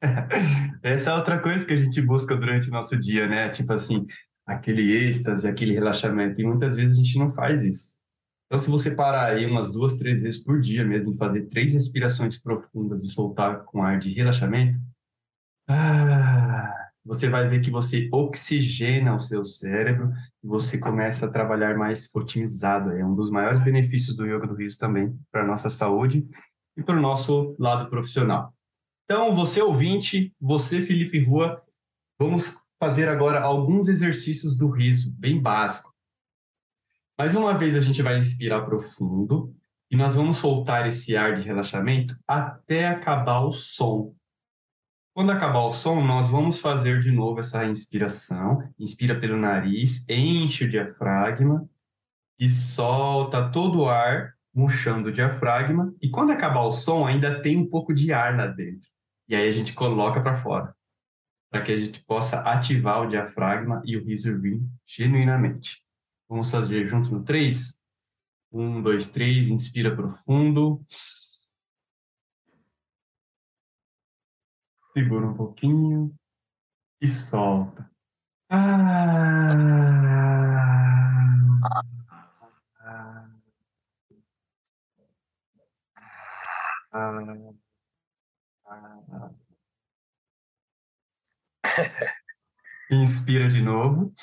Essa 0.81 1.11
é 1.11 1.13
outra 1.15 1.39
coisa 1.39 1.65
que 1.65 1.73
a 1.73 1.77
gente 1.77 2.01
busca 2.01 2.35
durante 2.35 2.69
o 2.69 2.71
nosso 2.71 2.97
dia, 2.99 3.27
né? 3.27 3.49
Tipo 3.49 3.73
assim, 3.73 4.05
aquele 4.45 5.07
êxtase, 5.07 5.47
aquele 5.47 5.73
relaxamento. 5.73 6.39
E 6.39 6.45
muitas 6.45 6.75
vezes 6.75 6.97
a 6.97 7.03
gente 7.03 7.19
não 7.19 7.33
faz 7.33 7.63
isso. 7.63 7.97
Então, 8.45 8.57
se 8.57 8.69
você 8.69 8.91
parar 8.91 9.33
aí 9.33 9.45
umas 9.45 9.71
duas, 9.71 9.97
três 9.97 10.21
vezes 10.21 10.43
por 10.43 10.59
dia 10.59 10.85
mesmo, 10.85 11.17
fazer 11.17 11.47
três 11.47 11.73
respirações 11.73 12.39
profundas 12.39 13.03
e 13.03 13.07
soltar 13.07 13.63
com 13.63 13.81
ar 13.81 13.97
de 13.97 14.13
relaxamento, 14.13 14.77
ah, 15.67 16.71
você 17.03 17.27
vai 17.27 17.47
ver 17.47 17.61
que 17.61 17.71
você 17.71 18.07
oxigena 18.11 19.15
o 19.15 19.19
seu 19.19 19.43
cérebro 19.43 20.11
e 20.43 20.47
você 20.47 20.77
começa 20.77 21.25
a 21.25 21.31
trabalhar 21.31 21.75
mais 21.75 22.07
otimizado. 22.15 22.91
É 22.91 23.03
um 23.03 23.15
dos 23.15 23.31
maiores 23.31 23.63
benefícios 23.63 24.15
do 24.15 24.25
yoga 24.25 24.47
do 24.47 24.55
riso 24.55 24.77
também 24.77 25.17
para 25.31 25.43
a 25.43 25.47
nossa 25.47 25.69
saúde 25.69 26.27
e 26.77 26.83
para 26.83 26.97
o 26.97 27.01
nosso 27.01 27.55
lado 27.57 27.89
profissional. 27.89 28.53
Então, 29.05 29.35
você 29.35 29.61
ouvinte, 29.61 30.33
você 30.39 30.81
Felipe 30.81 31.23
Rua, 31.23 31.61
vamos 32.19 32.57
fazer 32.79 33.07
agora 33.07 33.39
alguns 33.39 33.87
exercícios 33.87 34.57
do 34.57 34.69
riso, 34.69 35.13
bem 35.17 35.41
básico. 35.41 35.94
Mais 37.17 37.33
uma 37.33 37.57
vez 37.57 37.77
a 37.77 37.79
gente 37.79 38.01
vai 38.01 38.19
inspirar 38.19 38.65
profundo 38.65 39.55
e 39.89 39.95
nós 39.95 40.17
vamos 40.17 40.35
soltar 40.35 40.85
esse 40.85 41.15
ar 41.15 41.33
de 41.33 41.43
relaxamento 41.43 42.13
até 42.27 42.87
acabar 42.87 43.39
o 43.39 43.53
som. 43.53 44.13
Quando 45.13 45.31
acabar 45.31 45.61
o 45.61 45.71
som, 45.71 46.03
nós 46.03 46.29
vamos 46.29 46.59
fazer 46.59 46.99
de 46.99 47.09
novo 47.11 47.39
essa 47.39 47.65
inspiração. 47.65 48.69
Inspira 48.77 49.17
pelo 49.17 49.37
nariz, 49.37 50.05
enche 50.09 50.65
o 50.65 50.69
diafragma 50.69 51.65
e 52.37 52.51
solta 52.51 53.49
todo 53.49 53.83
o 53.83 53.89
ar, 53.89 54.33
murchando 54.53 55.07
o 55.07 55.11
diafragma. 55.11 55.95
E 56.01 56.09
quando 56.09 56.31
acabar 56.31 56.63
o 56.63 56.73
som, 56.73 57.07
ainda 57.07 57.41
tem 57.41 57.55
um 57.55 57.69
pouco 57.69 57.93
de 57.93 58.11
ar 58.11 58.35
lá 58.35 58.45
dentro. 58.45 58.89
E 59.29 59.33
aí 59.37 59.47
a 59.47 59.51
gente 59.51 59.71
coloca 59.71 60.19
para 60.21 60.35
fora, 60.35 60.75
para 61.49 61.61
que 61.61 61.71
a 61.71 61.77
gente 61.77 62.03
possa 62.03 62.41
ativar 62.41 63.01
o 63.01 63.07
diafragma 63.07 63.81
e 63.85 63.95
o 63.95 64.03
riso 64.03 64.37
vir 64.37 64.61
genuinamente. 64.85 65.84
Vamos 66.27 66.49
fazer 66.49 66.87
junto 66.87 67.11
no 67.11 67.23
3? 67.23 67.79
1, 68.51 68.81
2, 68.81 69.09
3, 69.11 69.47
inspira 69.49 69.95
profundo. 69.95 70.83
Segura 74.93 75.27
um 75.27 75.35
pouquinho 75.35 76.15
e 77.01 77.07
solta. 77.07 77.91
Ah, 78.49 78.57
ah, 82.81 83.35
ah, 88.65 89.03
ah. 89.11 89.45
Inspira 92.89 93.47
de 93.47 93.61
novo. 93.61 94.13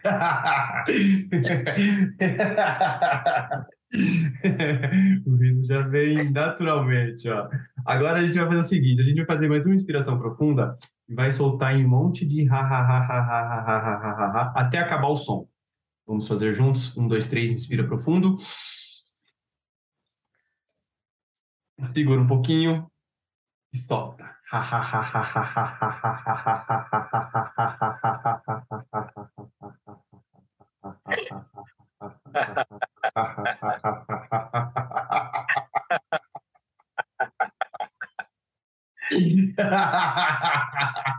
vem 5.88 6.30
naturalmente, 6.30 7.28
ó. 7.28 7.48
Agora 7.84 8.18
a 8.18 8.24
gente 8.24 8.38
vai 8.38 8.46
fazer 8.46 8.58
o 8.58 8.62
seguinte, 8.62 9.00
a 9.00 9.04
gente 9.04 9.16
vai 9.16 9.26
fazer 9.26 9.48
mais 9.48 9.66
uma 9.66 9.74
inspiração 9.74 10.18
profunda 10.18 10.76
e 11.08 11.14
vai 11.14 11.30
soltar 11.30 11.76
em 11.76 11.84
um 11.84 11.88
monte 11.88 12.26
de 12.26 12.48
ha 12.48 12.60
ha 12.60 12.80
ha 12.80 12.98
ha 12.98 13.18
ha 13.18 13.40
ha 13.40 13.78
ha 13.78 13.96
ha 13.96 14.40
ha 14.40 14.52
até 14.56 14.78
acabar 14.78 15.08
o 15.08 15.16
som. 15.16 15.46
Vamos 16.06 16.26
fazer 16.26 16.52
juntos. 16.52 16.96
Um, 16.96 17.08
dois, 17.08 17.26
três, 17.28 17.50
inspira 17.50 17.86
profundo. 17.86 18.34
Segura 21.94 22.20
um 22.20 22.26
pouquinho 22.26 22.86
e 23.72 23.78
solta. 23.78 24.30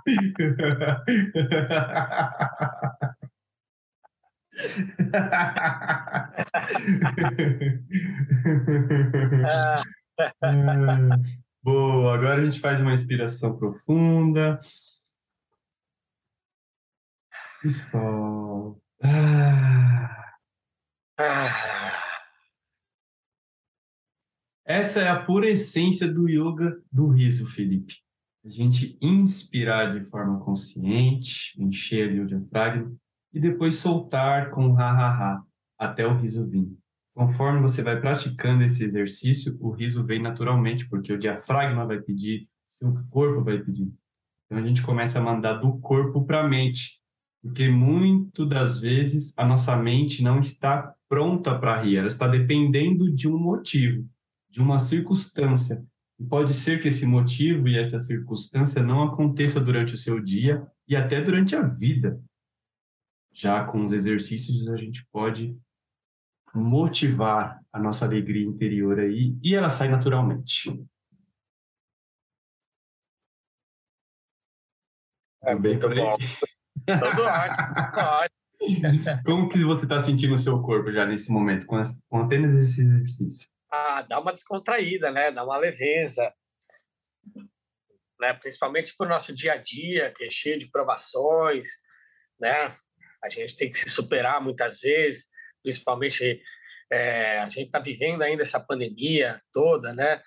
Boa, 11.63 12.15
agora 12.15 12.41
a 12.41 12.45
gente 12.45 12.59
faz 12.59 12.81
uma 12.81 12.93
inspiração 12.93 13.57
profunda. 13.57 14.59
Solta. 17.65 18.81
Essa 24.65 25.01
é 25.01 25.07
a 25.07 25.23
pura 25.23 25.50
essência 25.50 26.07
do 26.07 26.27
yoga 26.27 26.81
do 26.91 27.07
riso, 27.07 27.47
Felipe. 27.47 28.02
A 28.45 28.50
gente 28.50 28.97
inspirar 29.01 29.97
de 29.97 30.03
forma 30.05 30.39
consciente, 30.39 31.53
encher 31.57 32.09
ali 32.09 32.19
o 32.19 32.27
diafragma 32.27 32.93
e 33.33 33.39
depois 33.39 33.75
soltar 33.75 34.51
com 34.51 34.77
ha 34.77 34.91
ha 34.91 35.09
ha 35.09 35.43
até 35.77 36.05
o 36.05 36.17
riso 36.17 36.45
vir. 36.50 36.69
Conforme 37.15 37.62
você 37.62 37.81
vai 37.81 38.01
praticando 38.01 38.63
esse 38.63 38.83
exercício, 38.83 39.55
o 39.62 39.71
riso 39.71 40.05
vem 40.05 40.21
naturalmente, 40.21 40.89
porque 40.89 41.13
o 41.13 41.17
diafragma 41.17 41.85
vai 41.85 42.01
pedir, 42.01 42.47
seu 42.67 42.93
corpo 43.09 43.43
vai 43.43 43.59
pedir. 43.59 43.91
Então 44.45 44.57
a 44.57 44.67
gente 44.67 44.83
começa 44.83 45.19
a 45.19 45.21
mandar 45.21 45.53
do 45.53 45.79
corpo 45.79 46.25
para 46.25 46.41
a 46.41 46.47
mente, 46.47 47.00
porque 47.41 47.69
muito 47.69 48.45
das 48.45 48.79
vezes 48.79 49.33
a 49.38 49.45
nossa 49.45 49.75
mente 49.75 50.23
não 50.23 50.39
está 50.39 50.93
pronta 51.07 51.57
para 51.57 51.81
rir, 51.81 51.97
ela 51.97 52.07
está 52.07 52.27
dependendo 52.27 53.09
de 53.09 53.27
um 53.27 53.38
motivo, 53.38 54.07
de 54.50 54.62
uma 54.62 54.79
circunstância. 54.79 55.85
Pode 56.29 56.53
ser 56.53 56.79
que 56.82 56.88
esse 56.88 57.05
motivo 57.05 57.68
e 57.68 57.77
essa 57.77 58.00
circunstância 58.00 58.81
não 58.81 59.03
aconteça 59.03 59.59
durante 59.59 59.96
o 59.96 59.98
seu 59.98 60.20
dia 60.20 60.66
e 60.87 60.96
até 60.96 61.22
durante 61.22 61.55
a 61.55 61.61
vida. 61.61 62.22
Já 63.31 63.66
com 63.66 63.83
os 63.83 63.92
exercícios 63.92 64.70
a 64.70 64.77
gente 64.77 65.05
pode 65.11 65.57
motivar 66.53 67.59
a 67.72 67.79
nossa 67.79 68.05
alegria 68.05 68.46
interior 68.46 69.00
aí 69.00 69.35
e 69.42 69.55
ela 69.55 69.70
sai 69.70 69.90
naturalmente. 69.90 70.70
É 75.42 75.55
muito 75.55 75.90
bom. 75.90 76.16
Tudo 76.85 77.24
ótimo, 77.24 77.68
tudo 77.75 78.00
ótimo. 78.01 78.44
Como 79.25 79.50
que 79.50 79.64
você 79.64 79.85
está 79.85 80.01
sentindo 80.01 80.35
o 80.35 80.37
seu 80.37 80.61
corpo 80.61 80.92
já 80.92 81.05
nesse 81.05 81.31
momento, 81.31 81.66
com, 81.66 81.81
com 82.07 82.18
apenas 82.20 82.53
esse 82.55 82.81
exercício? 82.81 83.52
Dá 84.07 84.20
uma 84.20 84.33
descontraída, 84.33 85.12
né? 85.12 85.31
Dá 85.31 85.44
uma 85.44 85.57
leveza. 85.57 86.33
Né? 88.20 88.33
Principalmente 88.33 88.96
para 88.96 89.07
o 89.07 89.09
nosso 89.09 89.36
dia 89.36 89.53
a 89.53 89.57
dia, 89.57 90.12
que 90.12 90.25
é 90.25 90.29
cheio 90.29 90.59
de 90.59 90.70
provações, 90.70 91.70
né? 92.40 92.77
A 93.24 93.29
gente 93.29 93.55
tem 93.55 93.70
que 93.70 93.77
se 93.77 93.90
superar 93.90 94.42
muitas 94.42 94.81
vezes, 94.81 95.27
principalmente 95.64 96.42
é, 96.92 97.40
a 97.40 97.50
gente 97.50 97.68
está 97.68 97.79
vivendo 97.79 98.22
ainda 98.22 98.42
essa 98.42 98.59
pandemia 98.59 99.42
toda, 99.51 99.94
né? 99.94 100.22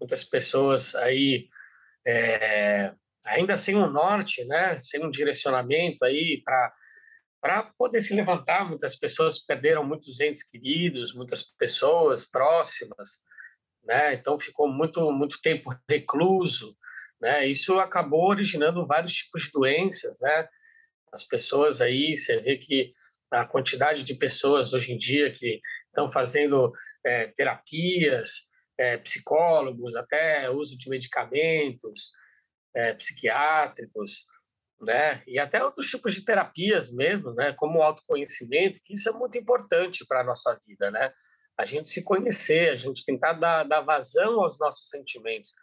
Muitas 0.00 0.24
pessoas 0.24 0.94
aí 0.94 1.48
é, 2.06 2.92
ainda 3.26 3.56
sem 3.56 3.76
um 3.76 3.90
norte, 3.90 4.44
né? 4.44 4.78
Sem 4.78 5.04
um 5.04 5.10
direcionamento 5.10 6.04
aí 6.04 6.40
para 6.44 6.72
para 7.40 7.64
poder 7.78 8.00
se 8.00 8.14
levantar. 8.14 8.68
Muitas 8.68 8.96
pessoas 8.96 9.38
perderam 9.38 9.84
muitos 9.84 10.20
entes 10.20 10.42
queridos, 10.42 11.14
muitas 11.14 11.42
pessoas 11.42 12.28
próximas, 12.28 13.22
né? 13.84 14.14
Então 14.14 14.38
ficou 14.38 14.68
muito 14.68 15.10
muito 15.12 15.40
tempo 15.40 15.74
recluso, 15.88 16.76
né? 17.20 17.46
Isso 17.46 17.78
acabou 17.78 18.28
originando 18.28 18.84
vários 18.84 19.12
tipos 19.12 19.44
de 19.44 19.52
doenças, 19.52 20.18
né? 20.20 20.48
As 21.12 21.24
pessoas 21.24 21.80
aí, 21.80 22.16
você 22.16 22.40
vê 22.40 22.56
que 22.56 22.92
a 23.30 23.44
quantidade 23.44 24.02
de 24.02 24.14
pessoas 24.14 24.72
hoje 24.72 24.92
em 24.92 24.98
dia 24.98 25.30
que 25.30 25.60
estão 25.86 26.10
fazendo 26.10 26.72
é, 27.04 27.26
terapias, 27.28 28.46
é, 28.78 28.98
psicólogos, 28.98 29.96
até 29.96 30.50
uso 30.50 30.76
de 30.76 30.88
medicamentos 30.88 32.12
é, 32.74 32.92
psiquiátricos, 32.94 34.26
né? 34.80 35.22
E 35.26 35.38
até 35.38 35.62
outros 35.64 35.88
tipos 35.88 36.14
de 36.14 36.24
terapias 36.24 36.92
mesmo, 36.92 37.32
né? 37.32 37.52
Como 37.52 37.78
o 37.78 37.82
autoconhecimento, 37.82 38.80
que 38.84 38.94
isso 38.94 39.08
é 39.08 39.12
muito 39.12 39.38
importante 39.38 40.04
para 40.06 40.20
a 40.20 40.24
nossa 40.24 40.58
vida, 40.66 40.90
né? 40.90 41.12
A 41.58 41.64
gente 41.64 41.88
se 41.88 42.02
conhecer, 42.02 42.70
a 42.70 42.76
gente 42.76 43.04
tentar 43.04 43.32
dar, 43.34 43.64
dar 43.64 43.80
vazão 43.80 44.40
aos 44.40 44.58
nossos 44.58 44.90
sentimentos, 44.90 45.54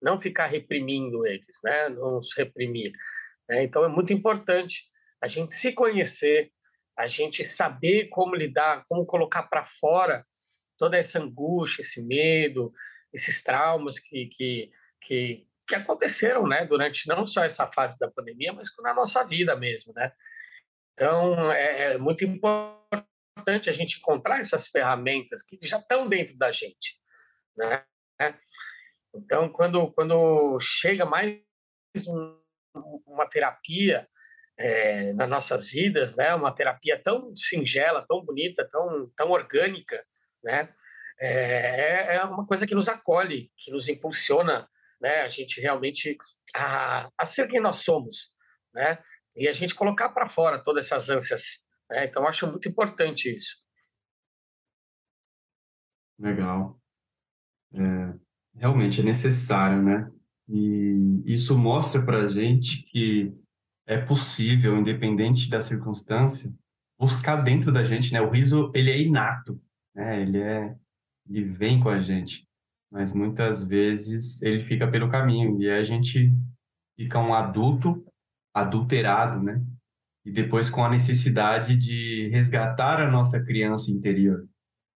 não 0.00 0.18
ficar 0.18 0.46
reprimindo 0.46 1.26
eles, 1.26 1.58
né? 1.62 1.88
Não 1.90 2.18
os 2.18 2.34
reprimir. 2.36 2.92
Né? 3.48 3.62
Então 3.64 3.84
é 3.84 3.88
muito 3.88 4.12
importante 4.12 4.84
a 5.20 5.28
gente 5.28 5.54
se 5.54 5.72
conhecer, 5.72 6.50
a 6.98 7.06
gente 7.06 7.44
saber 7.44 8.08
como 8.08 8.34
lidar, 8.34 8.84
como 8.88 9.06
colocar 9.06 9.44
para 9.44 9.64
fora 9.64 10.26
toda 10.76 10.96
essa 10.96 11.20
angústia, 11.20 11.82
esse 11.82 12.02
medo, 12.02 12.72
esses 13.12 13.42
traumas 13.42 13.98
que, 13.98 14.26
que, 14.26 14.70
que, 15.00 15.46
que, 15.66 15.74
aconteceram 15.74 16.46
né, 16.46 16.64
durante 16.66 17.08
não 17.08 17.24
só 17.24 17.44
essa 17.44 17.70
fase 17.70 17.98
da 17.98 18.10
pandemia, 18.10 18.52
mas 18.52 18.68
na 18.80 18.94
nossa 18.94 19.24
vida 19.24 19.56
mesmo. 19.56 19.92
Né? 19.94 20.12
Então, 20.94 21.52
é, 21.52 21.94
é 21.94 21.98
muito 21.98 22.24
importante 22.24 23.68
a 23.68 23.72
gente 23.72 23.98
encontrar 23.98 24.40
essas 24.40 24.68
ferramentas 24.68 25.42
que 25.42 25.58
já 25.62 25.78
estão 25.78 26.08
dentro 26.08 26.36
da 26.36 26.50
gente. 26.50 27.00
Né? 27.56 27.84
Então, 29.14 29.48
quando, 29.48 29.92
quando 29.92 30.58
chega 30.60 31.04
mais 31.04 31.38
um, 32.06 32.38
uma 33.06 33.28
terapia, 33.28 34.08
é, 34.58 35.12
nas 35.14 35.28
nossas 35.28 35.70
vidas, 35.70 36.16
né? 36.16 36.34
Uma 36.34 36.54
terapia 36.54 37.00
tão 37.00 37.34
singela, 37.34 38.04
tão 38.06 38.24
bonita, 38.24 38.66
tão, 38.70 39.10
tão 39.16 39.30
orgânica, 39.30 40.04
né? 40.42 40.68
É, 41.20 42.16
é 42.16 42.24
uma 42.24 42.46
coisa 42.46 42.66
que 42.66 42.74
nos 42.74 42.88
acolhe, 42.88 43.50
que 43.56 43.70
nos 43.70 43.88
impulsiona, 43.88 44.68
né? 45.02 45.22
A 45.22 45.28
gente 45.28 45.60
realmente 45.60 46.16
a, 46.54 47.10
a 47.18 47.24
ser 47.24 47.48
quem 47.48 47.60
nós 47.60 47.76
somos, 47.76 48.32
né? 48.72 48.98
E 49.34 49.48
a 49.48 49.52
gente 49.52 49.74
colocar 49.74 50.10
para 50.10 50.28
fora 50.28 50.62
todas 50.62 50.86
essas 50.86 51.10
ânsias. 51.10 51.42
Né? 51.90 52.04
Então, 52.04 52.26
acho 52.26 52.46
muito 52.46 52.68
importante 52.68 53.34
isso. 53.34 53.56
Legal. 56.18 56.78
É, 57.74 58.14
realmente 58.54 59.00
é 59.00 59.04
necessário, 59.04 59.82
né? 59.82 60.10
E 60.48 61.22
isso 61.26 61.58
mostra 61.58 62.04
para 62.04 62.22
a 62.22 62.26
gente 62.26 62.82
que 62.84 63.34
é 63.86 63.98
possível, 63.98 64.76
independente 64.76 65.48
da 65.50 65.60
circunstância, 65.60 66.52
buscar 66.98 67.36
dentro 67.36 67.72
da 67.72 67.82
gente, 67.82 68.12
né? 68.12 68.20
O 68.20 68.30
riso, 68.30 68.70
ele 68.74 68.90
é 68.90 68.98
inato, 69.00 69.60
né? 69.94 70.22
Ele 70.22 70.38
é 70.38 70.76
ele 71.28 71.44
vem 71.44 71.80
com 71.80 71.88
a 71.88 72.00
gente, 72.00 72.46
mas 72.92 73.14
muitas 73.14 73.66
vezes 73.66 74.42
ele 74.42 74.64
fica 74.66 74.86
pelo 74.86 75.10
caminho 75.10 75.58
e 75.62 75.70
a 75.70 75.82
gente 75.82 76.30
fica 76.94 77.18
um 77.18 77.32
adulto 77.32 78.04
adulterado, 78.54 79.42
né? 79.42 79.64
E 80.26 80.30
depois 80.30 80.68
com 80.68 80.84
a 80.84 80.90
necessidade 80.90 81.74
de 81.74 82.28
resgatar 82.28 83.00
a 83.00 83.10
nossa 83.10 83.42
criança 83.42 83.90
interior. 83.90 84.46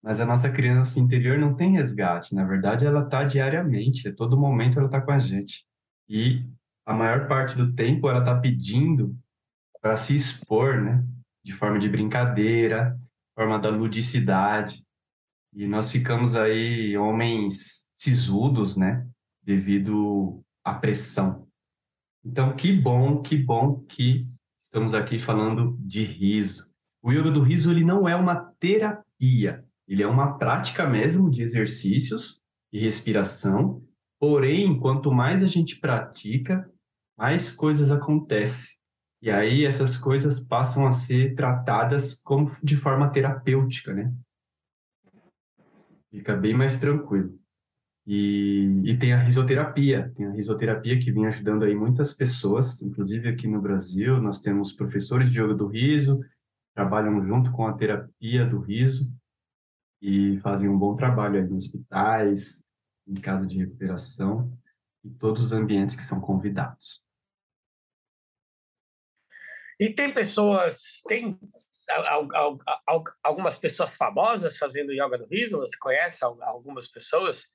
Mas 0.02 0.20
a 0.20 0.26
nossa 0.26 0.50
criança 0.50 0.98
interior 0.98 1.38
não 1.38 1.55
tem 1.55 1.72
resgate. 1.72 2.35
Na 2.35 2.44
verdade, 2.44 2.87
ela 2.87 3.05
está 3.05 3.24
diariamente, 3.24 4.09
a 4.09 4.14
todo 4.14 4.40
momento 4.40 4.78
ela 4.78 4.87
está 4.87 5.00
com 5.00 5.12
a 5.12 5.18
gente. 5.18 5.64
E 6.09 6.44
a 6.87 6.94
maior 6.94 7.28
parte 7.28 7.57
do 7.57 7.74
tempo 7.74 8.09
ela 8.09 8.20
está 8.20 8.35
pedindo 8.40 9.14
para 9.83 9.98
se 9.98 10.16
expor, 10.16 10.81
né? 10.81 11.07
De 11.44 11.52
forma 11.52 11.78
de 11.78 11.90
brincadeira, 11.90 12.98
forma 13.35 13.59
da 13.59 13.68
ludicidade. 13.68 14.83
E 15.54 15.66
nós 15.66 15.90
ficamos 15.90 16.34
aí 16.34 16.96
homens 16.96 17.88
sisudos, 17.94 18.76
né? 18.76 19.06
Devido 19.42 20.42
à 20.64 20.74
pressão. 20.74 21.46
Então, 22.24 22.54
que 22.54 22.72
bom, 22.72 23.20
que 23.20 23.36
bom 23.36 23.80
que 23.80 24.26
estamos 24.60 24.94
aqui 24.94 25.18
falando 25.18 25.76
de 25.80 26.04
riso. 26.04 26.72
O 27.02 27.12
yoga 27.12 27.30
do 27.30 27.42
riso 27.42 27.70
ele 27.70 27.84
não 27.84 28.08
é 28.08 28.14
uma 28.14 28.36
terapia, 28.58 29.64
ele 29.86 30.02
é 30.02 30.06
uma 30.06 30.38
prática 30.38 30.88
mesmo 30.88 31.30
de 31.30 31.42
exercícios 31.42 32.40
e 32.72 32.78
respiração. 32.78 33.82
Porém, 34.18 34.78
quanto 34.78 35.12
mais 35.12 35.42
a 35.42 35.48
gente 35.48 35.80
pratica, 35.80 36.70
mais 37.18 37.50
coisas 37.50 37.90
acontecem. 37.90 38.78
E 39.20 39.30
aí 39.30 39.64
essas 39.64 39.98
coisas 39.98 40.40
passam 40.40 40.86
a 40.86 40.92
ser 40.92 41.34
tratadas 41.34 42.14
como 42.14 42.50
de 42.62 42.76
forma 42.76 43.10
terapêutica, 43.10 43.92
né? 43.92 44.12
Fica 46.12 46.37
bem 46.37 46.53
mais 46.53 46.79
tranquilo. 46.79 47.37
E, 48.07 48.83
e 48.85 48.98
tem 48.98 49.14
a 49.14 49.18
risoterapia, 49.18 50.12
tem 50.14 50.27
a 50.27 50.33
risoterapia 50.33 50.98
que 50.98 51.11
vem 51.11 51.27
ajudando 51.27 51.64
aí 51.64 51.75
muitas 51.75 52.12
pessoas, 52.12 52.83
inclusive 52.83 53.29
aqui 53.29 53.48
no 53.48 53.62
Brasil, 53.62 54.20
nós 54.20 54.40
temos 54.40 54.72
professores 54.72 55.33
de 55.33 55.40
yoga 55.40 55.55
do 55.55 55.66
riso, 55.66 56.20
trabalham 56.75 57.25
junto 57.25 57.51
com 57.51 57.66
a 57.66 57.72
terapia 57.72 58.44
do 58.44 58.61
riso 58.61 59.11
e 60.03 60.38
fazem 60.40 60.68
um 60.68 60.79
bom 60.79 60.94
trabalho 60.94 61.40
aí 61.40 61.48
nos 61.48 61.66
hospitais, 61.66 62.62
em 63.07 63.14
casa 63.14 63.46
de 63.46 63.59
recuperação 63.59 64.53
e 65.03 65.11
todos 65.11 65.42
os 65.42 65.53
ambientes 65.53 65.96
que 65.96 66.03
são 66.03 66.20
convidados. 66.20 67.01
E 69.80 69.90
tem 69.90 70.12
pessoas, 70.12 71.02
tem 71.08 71.38
algumas 73.22 73.58
pessoas 73.58 73.96
famosas 73.96 74.56
fazendo 74.56 74.92
yoga 74.92 75.18
do 75.18 75.26
riso? 75.26 75.58
Você 75.58 75.76
conhece 75.78 76.24
algumas 76.24 76.87
pessoas? 76.87 77.46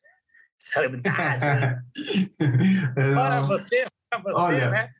celebridade. 0.58 1.45
Né? 1.45 1.84
Para 3.13 3.41
você, 3.41 3.86
para 4.10 4.21
você, 4.21 4.39
Olha, 4.39 4.69
né? 4.71 4.91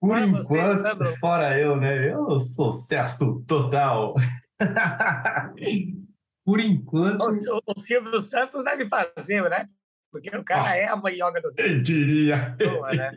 Por 0.00 0.16
para 0.16 0.26
enquanto, 0.26 0.98
você, 0.98 1.18
fora 1.18 1.58
eu, 1.58 1.76
né? 1.76 2.12
Eu 2.12 2.40
sou 2.40 2.72
sucesso 2.72 3.44
total. 3.46 4.14
por 6.44 6.60
enquanto. 6.60 7.24
O, 7.24 7.30
o, 7.30 7.78
Silvio 7.78 8.20
Santos 8.20 8.64
deve 8.64 8.88
fazer, 8.88 9.42
né? 9.50 9.68
Porque 10.10 10.34
o 10.34 10.44
cara 10.44 10.70
ah, 10.70 10.76
é 10.76 10.86
a 10.86 10.94
yoga 11.08 11.42
do 11.42 11.52
Eu 11.56 11.82
diria. 11.82 12.56
Boa, 12.56 12.94
né? 12.94 13.12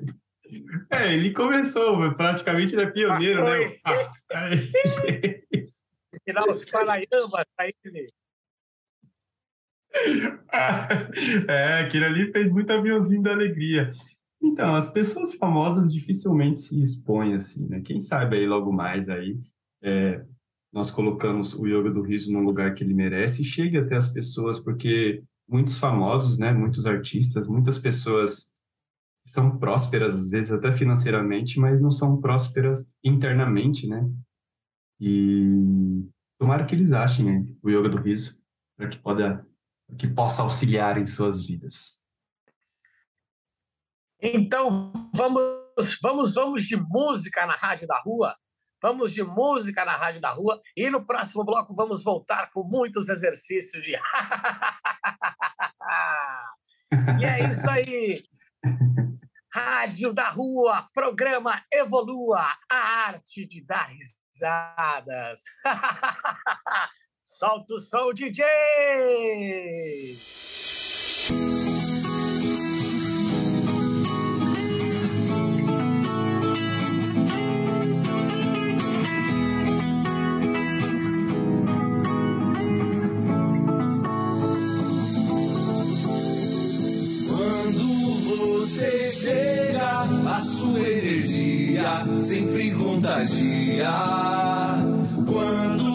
É, 0.90 1.14
ele 1.14 1.32
começou, 1.32 2.14
praticamente 2.16 2.76
ele 2.76 2.84
é 2.84 2.92
pioneiro, 2.92 3.44
né? 3.44 3.78
Ah, 3.84 4.50
Tirar 6.26 6.50
os 6.50 6.64
Paraiambas, 6.66 7.46
aí 7.58 7.74
ele 7.84 8.08
é, 11.48 11.82
aquele 11.82 12.06
ali 12.06 12.32
fez 12.32 12.52
muito 12.52 12.72
aviãozinho 12.72 13.22
da 13.22 13.32
alegria. 13.32 13.92
Então, 14.42 14.76
as 14.76 14.90
pessoas 14.92 15.36
famosas 15.36 15.94
dificilmente 15.94 16.62
se 16.62 16.82
expõem 16.82 17.36
assim, 17.36 17.68
né? 17.68 17.82
Quem 17.82 18.00
sabe 18.00 18.38
aí 18.38 18.48
logo 18.48 18.72
mais 18.72 19.10
aí 19.10 19.40
é, 19.84 20.24
nós 20.74 20.90
colocamos 20.90 21.54
o 21.54 21.68
yoga 21.68 21.92
do 21.92 22.02
riso 22.02 22.32
no 22.32 22.40
lugar 22.40 22.74
que 22.74 22.84
ele 22.84 22.94
merece 22.94 23.42
e 23.42 23.46
chegue 23.46 23.78
até 23.78 23.96
as 23.96 24.10
pessoas, 24.10 24.60
porque 24.60 25.22
muitos 25.48 25.78
famosos, 25.78 26.40
né? 26.40 26.52
Muitos 26.54 26.88
artistas, 26.88 27.48
muitas 27.48 27.78
pessoas 27.78 28.51
são 29.32 29.58
prósperas 29.58 30.14
às 30.14 30.30
vezes 30.30 30.52
até 30.52 30.74
financeiramente, 30.74 31.60
mas 31.60 31.82
não 31.82 31.90
são 31.90 32.20
prósperas 32.20 32.94
internamente, 33.02 33.88
né? 33.88 34.06
E 35.00 36.06
tomara 36.38 36.66
que 36.66 36.76
eles 36.76 36.92
achem 36.92 37.26
né, 37.26 37.46
o 37.64 37.70
yoga 37.70 37.88
do 37.88 37.98
riso 37.98 38.42
para 38.76 38.90
que 38.90 38.98
possa 38.98 39.48
que 39.98 40.08
possa 40.08 40.42
auxiliar 40.42 40.98
em 40.98 41.06
suas 41.06 41.46
vidas. 41.46 42.04
Então, 44.22 44.92
vamos, 45.16 45.44
vamos, 46.02 46.34
vamos 46.34 46.64
de 46.64 46.76
música 46.76 47.46
na 47.46 47.56
Rádio 47.56 47.88
da 47.88 48.00
Rua. 48.00 48.36
Vamos 48.82 49.14
de 49.14 49.24
música 49.24 49.86
na 49.86 49.96
Rádio 49.96 50.22
da 50.22 50.32
Rua. 50.32 50.60
E 50.76 50.90
no 50.90 51.06
próximo 51.06 51.44
bloco 51.44 51.76
vamos 51.76 52.04
voltar 52.04 52.50
com 52.52 52.64
muitos 52.64 53.10
exercícios 53.10 53.84
de. 53.84 53.94
e 57.20 57.26
é 57.26 57.50
isso 57.50 57.70
aí. 57.70 58.24
Rádio 59.54 60.14
da 60.14 60.30
Rua, 60.30 60.88
programa 60.94 61.64
Evolua, 61.72 62.56
a 62.72 63.08
arte 63.08 63.46
de 63.46 63.62
dar 63.64 63.90
risadas. 63.90 65.44
Solta 67.22 67.74
o 67.74 67.80
som, 67.80 68.14
DJ! 68.14 68.44
Chega, 89.22 90.02
a 90.28 90.40
sua 90.42 90.80
energia 90.80 92.06
sempre 92.22 92.72
contagia. 92.72 93.92
Quando 95.26 95.92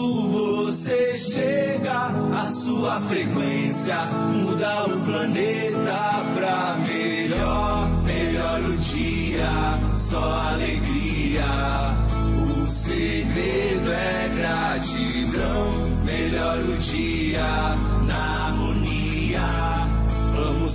chega 1.17 2.11
a 2.33 2.47
sua 2.47 3.01
frequência, 3.01 3.95
muda 4.33 4.85
o 4.85 4.99
planeta 5.01 6.23
pra 6.35 6.77
melhor, 6.87 7.89
melhor 8.03 8.61
o 8.61 8.77
dia, 8.77 9.79
só 9.93 10.51
alegria. 10.53 11.43
O 12.39 12.69
segredo 12.69 13.91
é 13.91 14.31
gratidão, 14.35 15.71
melhor 16.05 16.59
o 16.59 16.77
dia 16.77 17.75
na 18.05 18.45
harmonia. 18.47 18.66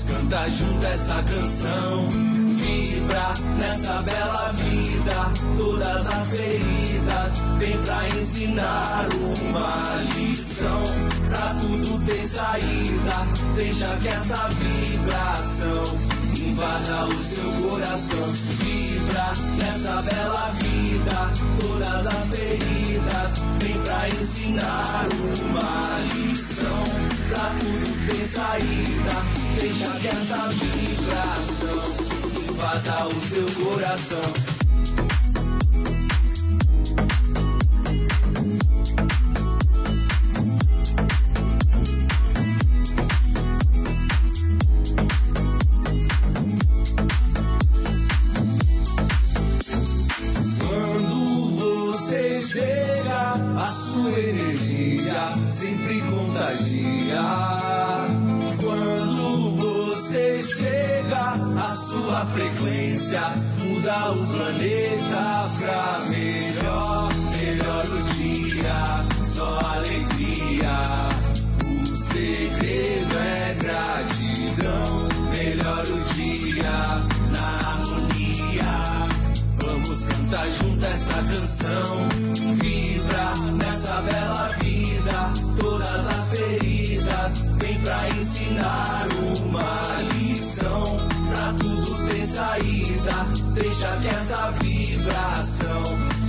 Vamos 0.03 0.05
cantar 0.05 0.51
junto 0.51 0.85
essa 0.85 1.23
canção 1.23 2.09
vibra 2.57 3.35
nessa 3.59 4.03
bela 4.03 4.53
vida. 4.53 5.33
Todas 5.57 6.07
as 6.07 6.29
feridas 6.31 7.39
vem 7.59 7.79
pra 7.83 8.09
ensinar 8.09 9.09
uma 9.13 10.03
lição. 10.15 10.83
Pra 11.29 11.55
tudo 11.55 12.07
tem 12.07 12.27
saída, 12.27 13.55
deixa 13.55 13.97
que 13.97 14.09
essa 14.09 14.49
vibração 14.49 16.22
invada 16.49 17.07
o 17.07 17.23
seu 17.23 17.51
coração. 17.69 18.33
Vibra 18.59 19.35
nessa 19.59 20.03
bela 20.03 20.51
vida. 20.59 21.33
Todas 21.61 22.07
as 22.07 22.29
feridas 22.31 23.33
vem 23.61 23.81
pra 23.83 24.09
ensinar 24.09 25.09
uma 25.41 25.99
lição. 26.15 26.85
Pra 27.29 27.51
tudo 27.61 28.07
tem 28.07 28.29
saída, 28.29 29.15
deixa 29.59 29.91
que 29.99 30.09
essa 30.09 30.49
vibração 30.49 32.13
invada 32.63 33.09
o 33.09 33.21
seu 33.21 33.51
coração. 33.55 34.33
A 53.63 53.73
sua 53.73 54.19
energia 54.19 55.53
sempre 55.53 56.01
contagia. 56.03 57.63
sua 61.93 62.27
frequência 62.27 63.21
muda 63.59 64.13
o 64.13 64.27
planeta 64.27 65.51
pra 65.59 66.01
melhor, 66.09 67.09
melhor 67.39 67.85
o 67.87 68.03
dia, 68.15 69.25
só 69.27 69.59
alegria. 69.77 70.85
O 71.65 71.97
segredo 71.97 73.19
é 73.19 73.57
gratidão, 73.61 75.09
melhor 75.31 75.85
o 75.85 76.15
dia 76.15 76.73
na 77.31 77.47
harmonia. 77.71 78.92
Cantar 80.09 80.51
junto 80.51 80.85
essa 80.85 81.23
canção, 81.23 82.09
vibra 82.61 83.53
nessa 83.53 84.03
bela 84.03 84.49
vida, 84.61 85.33
todas 85.59 86.07
as 86.07 86.29
feridas 86.31 86.83
feridas, 87.03 87.41
vem 87.59 87.79
pra 87.81 88.09
ensinar 88.11 89.07
uma 89.45 90.03
lição. 90.15 90.97
Pra 91.29 91.53
tudo 91.59 92.09
tem 92.09 92.27
saída, 92.27 93.27
deixa 93.55 93.97
que 93.97 94.09
essa 94.09 94.51
vibração 94.61 95.83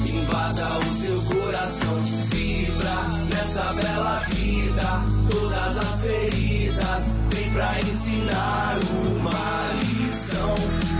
invada 0.07 0.67
o 0.79 0.93
seu 1.01 1.21
coração. 1.21 2.01
Vibra 2.29 2.95
nessa 3.29 3.73
bela 3.73 4.23
vida, 4.29 5.03
todas 5.29 5.77
as 5.77 6.01
feridas, 6.01 7.03
vem 7.33 7.51
pra 7.51 7.79
ensinar 7.79 8.77
uma 9.05 9.73
lição. 9.79 10.55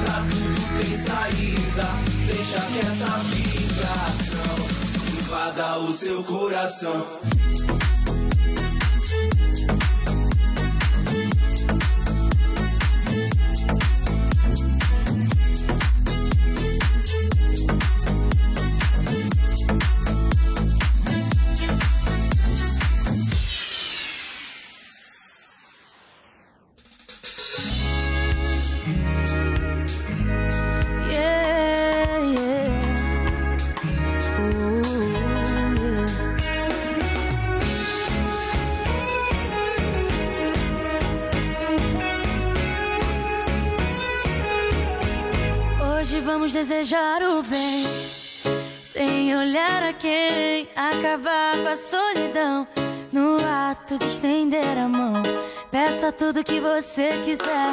Pra 0.06 0.16
tudo 0.30 0.62
tem 0.80 0.98
saída, 0.98 2.13
deixa 2.44 2.60
que 2.60 2.80
essa 2.80 3.20
vibração 3.30 4.66
invada 5.18 5.80
o 5.80 5.94
seu 5.94 6.24
coração. 6.24 7.06
A 51.74 51.76
solidão. 51.76 52.68
No 53.12 53.38
ato 53.44 53.98
de 53.98 54.06
estender 54.06 54.78
a 54.78 54.88
mão, 54.88 55.24
peça 55.72 56.12
tudo 56.12 56.44
que 56.44 56.60
você 56.60 57.10
quiser. 57.26 57.72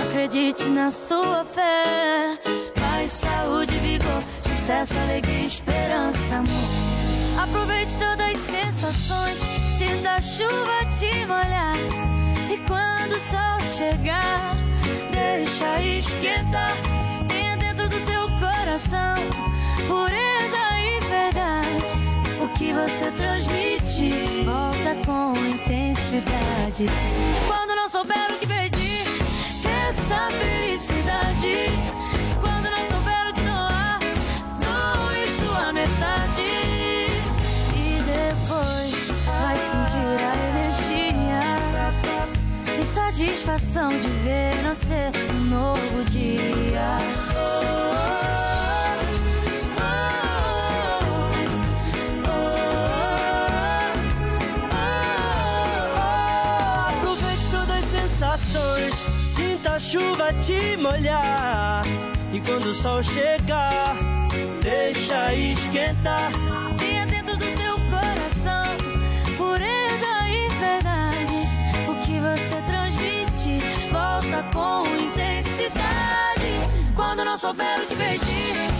Acredite 0.00 0.68
na 0.68 0.90
sua 0.90 1.44
fé. 1.44 2.36
Paz, 2.74 3.10
saúde, 3.10 3.78
vigor, 3.78 4.22
sucesso, 4.40 4.94
alegria, 4.98 5.46
esperança, 5.46 6.18
amor. 6.34 7.42
Aproveite 7.42 7.96
todas 7.98 8.28
as 8.28 8.38
sensações, 8.38 9.38
sinta 9.78 10.16
a 10.16 10.20
chuva 10.20 10.84
te 10.98 11.26
molhar. 11.26 11.76
E 12.50 12.56
quando 12.66 13.12
o 13.12 13.20
sol 13.20 13.60
chegar, 13.76 14.56
deixa 15.12 15.80
esquentar 15.82 16.76
intensidade. 26.82 26.86
Quando 27.46 27.74
não 27.74 27.88
souber 27.88 28.30
o 28.30 28.38
que 28.38 28.46
pedir, 28.46 29.04
essa 29.88 30.28
felicidade. 30.30 31.70
Quando 32.40 32.70
não 32.70 32.90
souber 32.90 33.30
o 33.30 33.34
que 33.34 33.42
doar, 33.42 33.98
doe 34.60 35.26
sua 35.38 35.72
metade. 35.72 36.42
E 37.74 38.02
depois 38.04 39.08
vai 39.26 39.56
sentir 39.56 40.18
a 40.24 40.34
energia 40.50 41.58
e 42.80 42.84
satisfação 42.84 43.88
de 43.88 44.08
ver 44.08 44.62
nascer 44.62 45.10
um 45.32 45.44
novo 45.44 46.04
dia. 46.04 47.07
Chuva 59.88 60.34
te 60.42 60.76
molhar. 60.76 61.82
E 62.32 62.40
quando 62.40 62.66
o 62.66 62.74
sol 62.74 63.02
chegar, 63.02 63.96
deixa 64.62 65.34
esquentar. 65.34 66.30
Tenha 66.76 67.06
dentro 67.06 67.38
do 67.38 67.46
seu 67.56 67.74
coração 67.88 68.76
pureza 69.38 70.12
e 70.28 70.48
verdade. 70.60 71.40
O 71.88 71.94
que 72.04 72.18
você 72.20 72.56
transmite 72.66 73.64
volta 73.90 74.42
com 74.52 74.84
intensidade. 74.94 76.52
Quando 76.94 77.24
não 77.24 77.38
souber 77.38 77.80
o 77.80 77.86
que 77.86 77.96
pedir, 77.96 78.77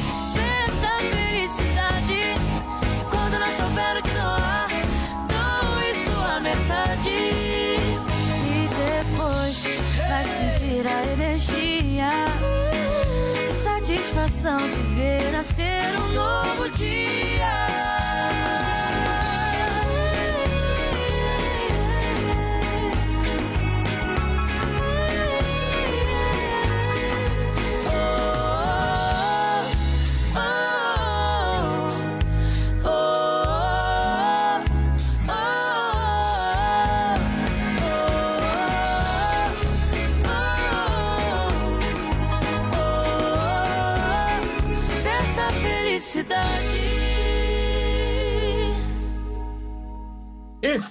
sentir 10.78 10.86
a 10.86 11.12
energia. 11.12 12.10
Satisfação 13.62 14.58
de 14.68 14.76
ver 14.94 15.32
nascer 15.32 15.96
um 15.98 16.12
novo 16.12 16.70
dia. 16.70 17.27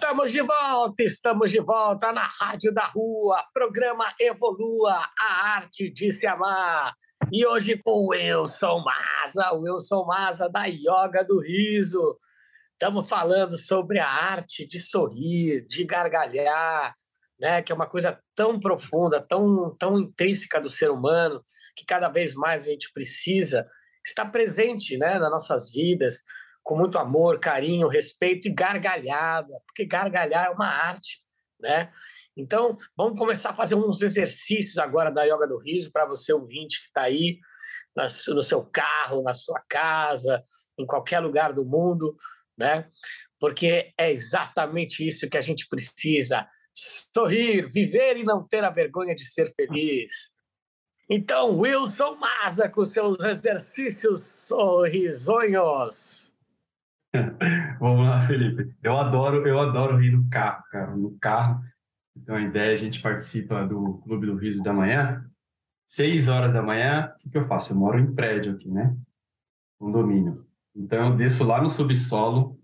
Estamos 0.08 0.32
de 0.32 0.41
volta, 0.41 1.04
estamos 1.04 1.52
de 1.52 1.60
volta 1.60 2.13
na 2.13 2.24
Rádio 2.24 2.74
da 2.74 2.86
Rua, 2.86 3.43
programa 3.54 4.06
Evolua, 4.17 5.06
a 5.20 5.50
arte 5.56 5.89
de 5.89 6.13
se 6.13 6.26
amar. 6.26 6.93
E 7.30 7.46
hoje 7.46 7.78
com 7.78 7.91
o 7.91 8.08
Wilson 8.12 8.86
Maza, 8.86 9.52
o 9.52 9.63
Wilson 9.63 10.06
Maza 10.06 10.48
da 10.48 10.63
Yoga 10.63 11.26
do 11.28 11.41
Riso. 11.41 12.17
Estamos 12.72 13.10
falando 13.10 13.58
sobre 13.58 14.00
a 14.00 14.08
arte 14.08 14.65
de 14.65 14.80
sorrir, 14.80 15.67
de 15.67 15.84
gargalhar, 15.84 16.96
né? 17.38 17.62
que 17.62 17.74
é 17.74 17.76
uma 17.76 17.86
coisa 17.86 18.17
tão 18.34 18.58
profunda, 18.58 19.22
tão, 19.22 19.76
tão 19.76 20.00
intrínseca 20.00 20.62
do 20.62 20.70
ser 20.70 20.89
humano, 20.89 21.43
que 21.76 21.86
cada 21.86 22.08
vez 22.08 22.34
mais 22.34 22.63
a 22.63 22.67
gente 22.67 22.93
precisa 22.93 23.70
estar 24.06 24.28
presente 24.28 24.98
né? 24.98 25.20
nas 25.20 25.30
nossas 25.30 25.70
vidas, 25.70 26.24
com 26.68 26.76
muito 26.76 27.00
amor, 27.00 27.40
carinho, 27.40 27.88
respeito 27.88 28.50
e 28.50 28.52
gargalhada, 28.52 29.54
porque 29.66 29.86
gargalhar 29.86 30.48
é 30.48 30.50
uma 30.50 30.68
arte, 30.68 31.24
né? 31.58 31.94
Então, 32.36 32.76
vamos 32.96 33.18
começar 33.18 33.52
a 33.52 33.54
fazer 33.54 33.76
uns 33.76 34.02
exercícios 34.02 34.78
agora 34.78 35.10
da 35.10 35.24
Yoga 35.24 35.48
do 35.48 35.58
Riso 35.58 35.90
para 35.94 36.06
você 36.06 36.34
ouvinte 36.34 36.82
que 36.82 36.88
está 36.88 37.04
aí 37.04 37.40
no 37.96 38.44
seu 38.44 38.66
carro, 38.66 39.24
na 39.24 39.32
sua 39.32 39.64
casa, 39.70 40.44
em 40.78 40.86
qualquer 40.86 41.22
lugar 41.22 41.54
do 41.54 41.64
mundo, 41.64 42.18
né? 42.58 42.90
Porque 43.40 43.94
é 43.98 44.12
exatamente 44.12 45.08
isso 45.08 45.30
que 45.30 45.38
a 45.38 45.42
gente 45.42 45.70
precisa: 45.70 46.46
sorrir, 46.74 47.72
viver 47.72 48.18
e 48.18 48.26
não 48.26 48.46
ter 48.46 48.66
a 48.66 48.70
vergonha 48.70 49.16
de 49.16 49.26
ser 49.26 49.54
feliz. 49.56 50.36
Então, 51.10 51.58
Wilson 51.58 52.18
Maza 52.18 52.68
com 52.68 52.84
seus 52.84 53.24
exercícios 53.24 54.22
sorrisonhos. 54.50 56.27
Vamos 57.80 58.08
lá, 58.08 58.22
Felipe. 58.22 58.74
Eu 58.82 58.98
adoro, 58.98 59.48
eu 59.48 59.60
adoro 59.60 59.98
rir 59.98 60.12
no 60.12 60.30
carro, 60.30 60.64
cara. 60.72 60.96
No 60.96 61.18
carro. 61.20 61.62
Então, 62.16 62.36
a 62.36 62.42
ideia 62.42 62.70
é 62.70 62.74
a 62.74 62.76
gente 62.76 63.02
participa 63.02 63.66
do 63.66 64.00
Clube 64.00 64.26
do 64.26 64.36
Riso 64.36 64.64
da 64.64 64.74
Manhã. 64.74 65.24
Seis 65.86 66.28
horas 66.28 66.54
da 66.54 66.62
manhã, 66.62 67.14
o 67.16 67.20
que, 67.20 67.30
que 67.30 67.38
eu 67.38 67.48
faço? 67.48 67.72
Eu 67.72 67.78
moro 67.78 67.98
em 68.00 68.14
prédio 68.14 68.54
aqui, 68.54 68.70
né? 68.70 68.96
Condomínio. 69.80 70.46
Então, 70.76 71.12
eu 71.12 71.16
desço 71.16 71.46
lá 71.46 71.62
no 71.62 71.70
subsolo, 71.70 72.60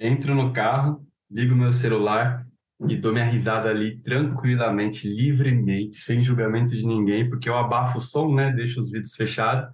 entro 0.00 0.34
no 0.34 0.52
carro, 0.52 1.06
ligo 1.30 1.54
meu 1.54 1.70
celular 1.70 2.46
e 2.88 2.96
dou 2.96 3.12
minha 3.12 3.24
risada 3.24 3.70
ali 3.70 4.00
tranquilamente, 4.00 5.08
livremente, 5.08 5.98
sem 5.98 6.20
julgamento 6.20 6.74
de 6.74 6.84
ninguém, 6.84 7.28
porque 7.28 7.48
eu 7.48 7.56
abafo 7.56 7.98
o 7.98 8.00
som, 8.00 8.34
né? 8.34 8.52
Deixo 8.52 8.80
os 8.80 8.90
vidros 8.90 9.14
fechados 9.14 9.72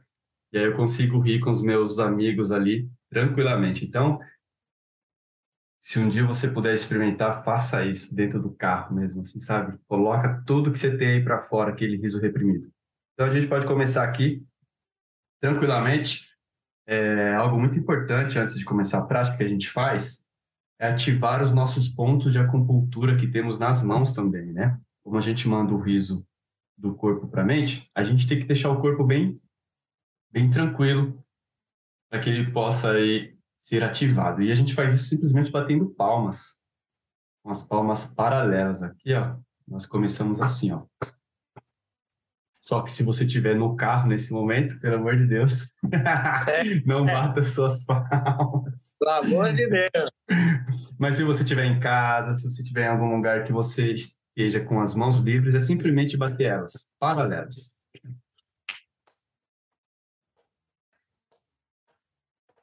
e 0.53 0.59
aí 0.59 0.65
eu 0.65 0.75
consigo 0.75 1.21
rir 1.21 1.41
com 1.41 1.51
os 1.51 1.63
meus 1.63 1.99
amigos 1.99 2.51
ali 2.51 2.89
tranquilamente. 3.11 3.85
Então, 3.85 4.21
Se 5.83 5.99
um 5.99 6.09
dia 6.09 6.25
você 6.27 6.47
puder 6.47 6.75
experimentar, 6.75 7.43
faça 7.43 7.85
isso 7.87 8.15
dentro 8.15 8.41
do 8.41 8.51
carro 8.51 8.95
mesmo, 8.95 9.23
assim, 9.23 9.41
sabe? 9.41 9.79
Coloca 9.89 10.43
tudo 10.47 10.71
que 10.71 10.79
você 10.79 10.97
tem 10.97 11.09
aí 11.09 11.25
para 11.25 11.43
fora, 11.49 11.71
aquele 11.73 11.97
riso 11.97 12.21
reprimido. 12.21 12.71
Então 13.15 13.27
a 13.27 13.31
gente 13.31 13.47
pode 13.47 13.67
começar 13.67 14.05
aqui 14.05 14.45
tranquilamente. 15.41 16.29
É, 16.87 17.35
algo 17.35 17.59
muito 17.59 17.79
importante 17.79 18.39
antes 18.39 18.59
de 18.59 18.65
começar 18.65 18.99
a 18.99 19.07
prática 19.07 19.39
que 19.39 19.43
a 19.45 19.49
gente 19.49 19.71
faz 19.71 20.27
é 20.79 20.89
ativar 20.89 21.43
os 21.43 21.53
nossos 21.53 21.89
pontos 21.89 22.33
de 22.33 22.39
acupuntura 22.39 23.17
que 23.17 23.29
temos 23.29 23.59
nas 23.59 23.83
mãos 23.83 24.13
também, 24.13 24.53
né? 24.53 24.79
Como 25.03 25.17
a 25.17 25.21
gente 25.21 25.49
manda 25.49 25.73
o 25.73 25.81
riso 25.81 26.27
do 26.77 26.95
corpo 26.95 27.27
para 27.29 27.43
a 27.43 27.45
mente, 27.45 27.91
a 27.95 28.03
gente 28.03 28.27
tem 28.27 28.39
que 28.39 28.47
deixar 28.47 28.71
o 28.71 28.81
corpo 28.81 29.05
bem, 29.05 29.41
bem 30.31 30.51
tranquilo 30.51 31.23
para 32.11 32.21
que 32.21 32.29
ele 32.29 32.51
possa 32.51 32.93
aí 32.93 33.35
ser 33.61 33.85
ativado. 33.85 34.43
E 34.43 34.51
a 34.51 34.55
gente 34.55 34.75
faz 34.75 34.93
isso 34.95 35.11
simplesmente 35.11 35.51
batendo 35.51 35.89
palmas, 35.91 36.61
com 37.43 37.51
as 37.51 37.63
palmas 37.63 38.07
paralelas 38.07 38.83
aqui, 38.83 39.15
ó. 39.15 39.37
Nós 39.69 39.87
começamos 39.87 40.41
assim, 40.41 40.73
ó. 40.73 40.85
Só 42.61 42.83
que 42.83 42.91
se 42.91 43.03
você 43.03 43.25
estiver 43.25 43.55
no 43.55 43.75
carro 43.75 44.09
nesse 44.09 44.33
momento, 44.33 44.79
pelo 44.81 44.97
amor 44.97 45.17
de 45.17 45.27
Deus, 45.27 45.75
não 46.85 47.07
bata 47.07 47.43
suas 47.43 47.85
palmas. 47.85 48.95
Pelo 48.99 49.11
amor 49.11 49.55
de 49.55 49.67
Deus. 49.69 50.11
Mas 50.99 51.17
se 51.17 51.25
você 51.25 51.43
estiver 51.43 51.65
em 51.65 51.81
casa, 51.81 52.35
se 52.35 52.51
você 52.51 52.63
estiver 52.63 52.85
em 52.85 52.89
algum 52.89 53.15
lugar 53.17 53.45
que 53.45 53.53
você 53.53 53.93
esteja 53.93 54.61
com 54.65 54.81
as 54.81 54.95
mãos 54.95 55.19
livres, 55.19 55.55
é 55.55 55.61
simplesmente 55.61 56.17
bater 56.17 56.45
elas, 56.45 56.73
paralelas. 56.99 57.80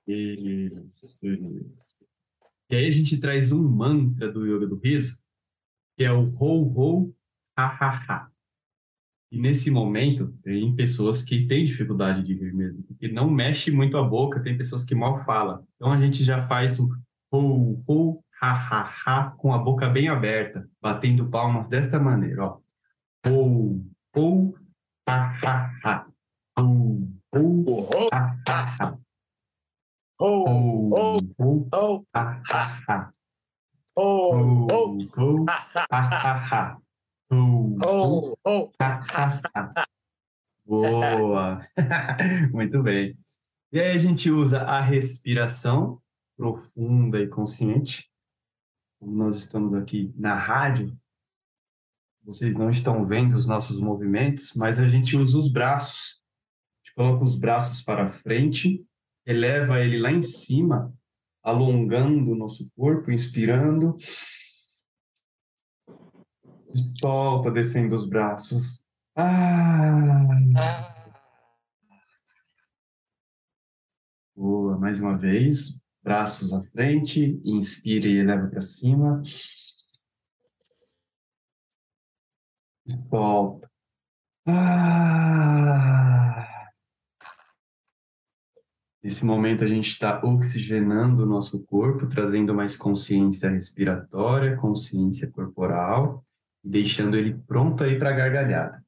Isso, 0.08 1.28
isso. 1.28 1.98
E 2.70 2.76
aí 2.76 2.88
a 2.88 2.92
gente 2.92 3.20
traz 3.20 3.52
um 3.52 3.62
mantra 3.62 4.32
do 4.32 4.46
Yoga 4.46 4.68
do 4.68 4.78
Riso, 4.78 5.20
que 5.98 6.04
é 6.04 6.12
o 6.12 6.34
Ho 6.40 6.74
Ho 6.76 7.16
Ha 7.58 7.68
Ha 7.68 8.06
Ha. 8.08 8.32
E 9.32 9.40
nesse 9.40 9.70
momento, 9.70 10.34
tem 10.42 10.74
pessoas 10.76 11.24
que 11.24 11.46
têm 11.48 11.66
dificuldade 11.66 12.24
de 12.24 12.34
rir 12.34 12.54
mesmo, 12.54 12.82
porque 12.84 13.10
não 13.10 13.30
mexe 13.30 13.70
muito 13.72 13.98
a 13.98 14.04
boca, 14.04 14.42
tem 14.42 14.58
pessoas 14.58 14.86
que 14.86 14.96
mal 14.96 15.26
falam. 15.26 15.68
Então 15.76 15.92
a 15.92 16.00
gente 16.00 16.24
já 16.24 16.48
faz 16.48 16.80
um 16.80 16.90
Ho 17.32 17.84
Ho 17.86 18.24
Ha 18.42 18.54
Ha 18.54 18.94
Ha 19.06 19.32
com 19.32 19.54
a 19.54 19.58
boca 19.58 19.90
bem 19.90 20.08
aberta, 20.08 20.70
batendo 20.82 21.30
palmas 21.30 21.68
desta 21.68 22.00
maneira, 22.00 22.46
ó. 22.46 22.60
Ho 23.28 23.82
Ho 24.16 24.56
Ha 25.08 25.38
Ha 25.44 25.72
Ha. 25.84 26.08
Ho 26.60 27.08
Ha 27.34 28.10
Ha. 28.14 28.27
Oh, 30.20 30.90
oh, 30.96 31.20
oh, 31.38 31.68
oh, 31.72 32.06
oh, 37.22 37.78
oh, 37.84 38.38
oh. 38.44 38.72
Ha, 38.80 39.00
ha. 39.14 39.86
Boa! 40.66 41.68
Muito 42.52 42.82
bem. 42.82 43.16
E 43.72 43.80
aí 43.80 43.92
a 43.92 43.98
gente 44.00 44.32
usa 44.32 44.64
a 44.64 44.82
respiração 44.82 46.02
profunda 46.36 47.20
e 47.20 47.28
consciente. 47.28 48.10
Como 49.00 49.16
nós 49.16 49.36
estamos 49.36 49.76
aqui 49.76 50.12
na 50.16 50.34
rádio, 50.34 50.98
vocês 52.24 52.56
não 52.56 52.72
estão 52.72 53.06
vendo 53.06 53.36
os 53.36 53.46
nossos 53.46 53.80
movimentos, 53.80 54.54
mas 54.56 54.80
a 54.80 54.88
gente 54.88 55.16
usa 55.16 55.38
os 55.38 55.48
braços. 55.48 56.24
A 56.24 56.78
gente 56.80 56.96
coloca 56.96 57.24
os 57.24 57.38
braços 57.38 57.84
para 57.84 58.10
frente, 58.10 58.84
eleva 59.28 59.82
ele 59.82 60.00
lá 60.00 60.10
em 60.10 60.22
cima, 60.22 60.94
alongando 61.44 62.32
o 62.32 62.36
nosso 62.36 62.72
corpo, 62.76 63.12
inspirando. 63.12 63.98
Solta, 67.00 67.52
descendo 67.52 67.94
os 67.94 68.08
braços. 68.08 68.88
Ah! 69.16 70.94
Boa, 74.34 74.78
mais 74.78 75.02
uma 75.02 75.18
vez. 75.18 75.84
Braços 76.02 76.54
à 76.54 76.64
frente, 76.72 77.42
inspira 77.44 78.08
e 78.08 78.18
eleva 78.20 78.48
para 78.48 78.62
cima. 78.62 79.22
Solta. 83.10 83.70
Ah! 84.48 86.27
Nesse 89.08 89.24
momento 89.24 89.64
a 89.64 89.68
gente 89.68 89.88
está 89.88 90.22
oxigenando 90.22 91.24
o 91.24 91.26
nosso 91.26 91.64
corpo, 91.64 92.08
trazendo 92.08 92.54
mais 92.54 92.76
consciência 92.76 93.50
respiratória, 93.50 94.58
consciência 94.58 95.32
corporal, 95.32 96.26
e 96.62 96.70
deixando 96.70 97.16
ele 97.16 97.34
pronto 97.48 97.86
aí 97.86 97.98
para 97.98 98.10
a 98.10 98.14
gargalhada. 98.14 98.84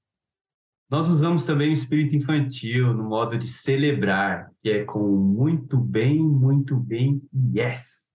Nós 0.91 1.07
usamos 1.07 1.45
também 1.45 1.69
o 1.69 1.71
espírito 1.71 2.17
infantil 2.17 2.93
no 2.93 3.05
modo 3.05 3.37
de 3.37 3.47
celebrar, 3.47 4.51
que 4.61 4.69
é 4.69 4.83
com 4.83 5.07
muito 5.07 5.77
bem, 5.77 6.21
muito 6.21 6.75
bem, 6.75 7.21
yes. 7.55 8.09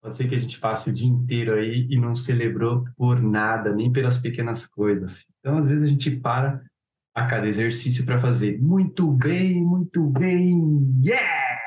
Pode 0.00 0.14
ser 0.14 0.28
que 0.28 0.36
a 0.36 0.38
gente 0.38 0.60
passe 0.60 0.90
o 0.90 0.92
dia 0.92 1.08
inteiro 1.08 1.54
aí 1.54 1.88
e 1.90 1.98
não 1.98 2.14
celebrou 2.14 2.84
por 2.96 3.20
nada, 3.20 3.74
nem 3.74 3.90
pelas 3.90 4.16
pequenas 4.16 4.64
coisas. 4.64 5.26
Então, 5.40 5.58
às 5.58 5.66
vezes 5.66 5.82
a 5.82 5.86
gente 5.86 6.12
para 6.12 6.62
a 7.14 7.26
cada 7.26 7.46
exercício 7.46 8.04
para 8.06 8.20
fazer 8.20 8.60
muito 8.60 9.10
bem, 9.12 9.62
muito 9.64 10.06
bem, 10.06 11.02
yeah! 11.04 11.60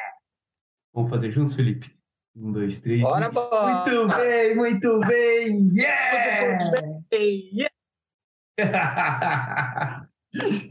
Vamos 0.94 1.10
fazer 1.10 1.32
juntos, 1.32 1.56
Felipe? 1.56 1.92
Um, 2.36 2.52
dois, 2.52 2.82
três. 2.82 3.02
Bora, 3.02 3.28
e... 3.28 3.32
bora! 3.32 3.84
Muito 3.86 4.08
bem, 4.08 4.56
muito 4.56 5.00
bem, 5.02 5.72
yeah! 5.74 6.72
Muito 6.72 7.06
bem, 7.10 7.50
yeah! 7.54 7.70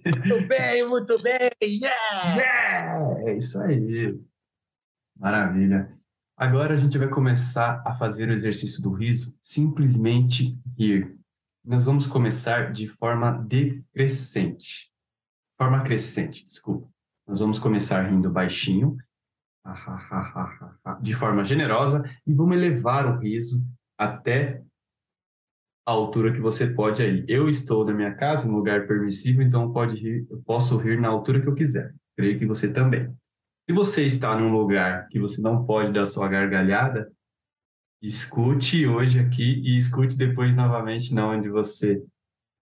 muito 0.06 0.48
bem, 0.48 0.88
muito 0.88 1.22
bem, 1.22 1.50
yeah! 1.62 2.36
yeah! 2.36 3.30
É 3.30 3.36
isso 3.36 3.60
aí. 3.60 4.18
Maravilha. 5.18 5.96
Agora 6.36 6.74
a 6.74 6.76
gente 6.76 6.98
vai 6.98 7.08
começar 7.08 7.82
a 7.86 7.94
fazer 7.94 8.28
o 8.28 8.32
exercício 8.32 8.82
do 8.82 8.92
riso, 8.92 9.38
simplesmente 9.40 10.58
rir. 10.76 11.16
Nós 11.64 11.84
vamos 11.84 12.08
começar 12.08 12.72
de 12.72 12.88
forma 12.88 13.30
decrescente. 13.30 14.90
Forma 15.56 15.82
crescente, 15.84 16.44
desculpa. 16.44 16.88
Nós 17.26 17.38
vamos 17.38 17.60
começar 17.60 18.02
rindo 18.02 18.28
baixinho, 18.28 18.96
de 21.00 21.14
forma 21.14 21.44
generosa, 21.44 22.02
e 22.26 22.34
vamos 22.34 22.56
elevar 22.56 23.06
o 23.06 23.20
riso 23.20 23.64
até 23.96 24.60
a 25.86 25.92
altura 25.92 26.32
que 26.32 26.40
você 26.40 26.66
pode 26.66 27.00
aí. 27.00 27.24
Eu 27.28 27.48
estou 27.48 27.84
na 27.84 27.94
minha 27.94 28.12
casa, 28.14 28.46
em 28.46 28.50
um 28.50 28.56
lugar 28.56 28.88
permissível, 28.88 29.46
então 29.46 29.72
pode 29.72 29.96
rir, 29.96 30.26
eu 30.28 30.42
posso 30.42 30.76
rir 30.76 31.00
na 31.00 31.08
altura 31.08 31.40
que 31.40 31.48
eu 31.48 31.54
quiser. 31.54 31.94
Creio 32.16 32.40
que 32.40 32.46
você 32.46 32.72
também. 32.72 33.08
Se 33.68 33.72
você 33.72 34.04
está 34.04 34.36
num 34.36 34.52
lugar 34.52 35.06
que 35.08 35.20
você 35.20 35.40
não 35.40 35.64
pode 35.64 35.92
dar 35.92 36.06
sua 36.06 36.26
gargalhada, 36.26 37.08
escute 38.02 38.86
hoje 38.86 39.20
aqui 39.20 39.62
e 39.64 39.78
escute 39.78 40.16
depois 40.16 40.56
novamente 40.56 41.14
na 41.14 41.28
onde 41.28 41.48
você 41.48 42.02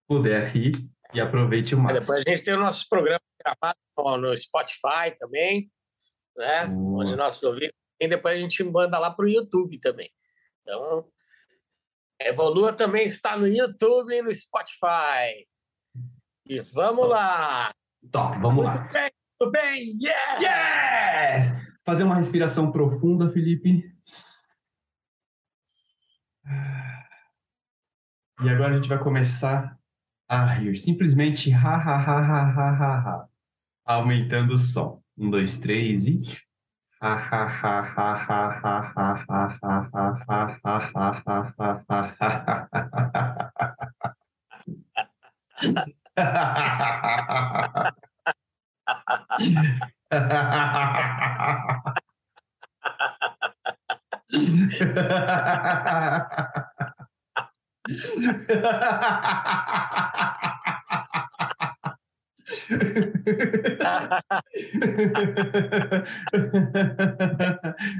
puder 0.07 0.49
rir 0.49 0.73
e 1.13 1.19
aproveite 1.19 1.73
o 1.73 1.79
máximo. 1.79 1.99
Depois 1.99 2.23
a 2.25 2.29
gente 2.29 2.43
tem 2.43 2.53
o 2.53 2.59
nosso 2.59 2.87
programa 2.87 3.19
gravado 3.43 4.21
no 4.21 4.37
Spotify 4.37 5.15
também, 5.17 5.71
né? 6.37 6.67
Boa. 6.67 7.03
Onde 7.03 7.15
nossos 7.15 7.41
ouvintes 7.41 7.75
e 7.99 8.07
depois 8.07 8.35
a 8.35 8.39
gente 8.39 8.63
manda 8.63 8.97
lá 8.97 9.11
para 9.11 9.25
o 9.25 9.29
YouTube 9.29 9.79
também. 9.79 10.09
Então, 10.61 11.07
Evolua 12.19 12.73
também 12.73 13.05
está 13.05 13.37
no 13.37 13.47
YouTube 13.47 14.13
e 14.13 14.21
no 14.21 14.33
Spotify. 14.33 15.43
E 16.47 16.59
vamos 16.61 17.07
lá! 17.07 17.71
Top, 18.11 18.37
vamos 18.39 18.65
lá. 18.65 18.79
Muito 18.79 18.93
bem, 18.93 19.11
muito 19.39 19.51
bem, 19.51 19.97
yeah! 20.01 20.39
Yeah! 20.39 21.61
Fazer 21.85 22.03
uma 22.03 22.15
respiração 22.15 22.71
profunda, 22.71 23.31
Felipe. 23.31 23.83
E 28.43 28.49
agora 28.49 28.71
a 28.71 28.75
gente 28.75 28.89
vai 28.89 28.97
começar 28.97 29.77
a 30.27 30.45
rir. 30.45 30.75
Simplesmente 30.75 31.53
ha, 31.53 31.75
ha, 31.75 31.95
ha, 31.95 32.19
ha, 32.19 32.41
ha, 32.49 32.71
ha, 32.71 32.97
ha. 32.97 33.27
Aumentando 33.85 34.55
o 34.55 34.57
som. 34.57 34.99
Um, 35.15 35.29
dois, 35.29 35.59
três 35.59 36.07
e. 36.07 36.19
Ha, 36.99 37.13
ha, 37.13 37.45
ha, 37.45 37.81
ha, 37.81 38.13
ha, 38.27 38.49
ha, 38.63 38.93
ha, 38.95 39.23
ha, 39.29 39.57
ha, 39.61 39.87
ha, 39.93 40.21
ha, 40.27 40.59
ha, 40.63 40.79
ha, 40.95 41.13
ha, 41.27 41.53
ha, 41.59 41.85
ha, 41.87 42.15
ha. 42.19 42.91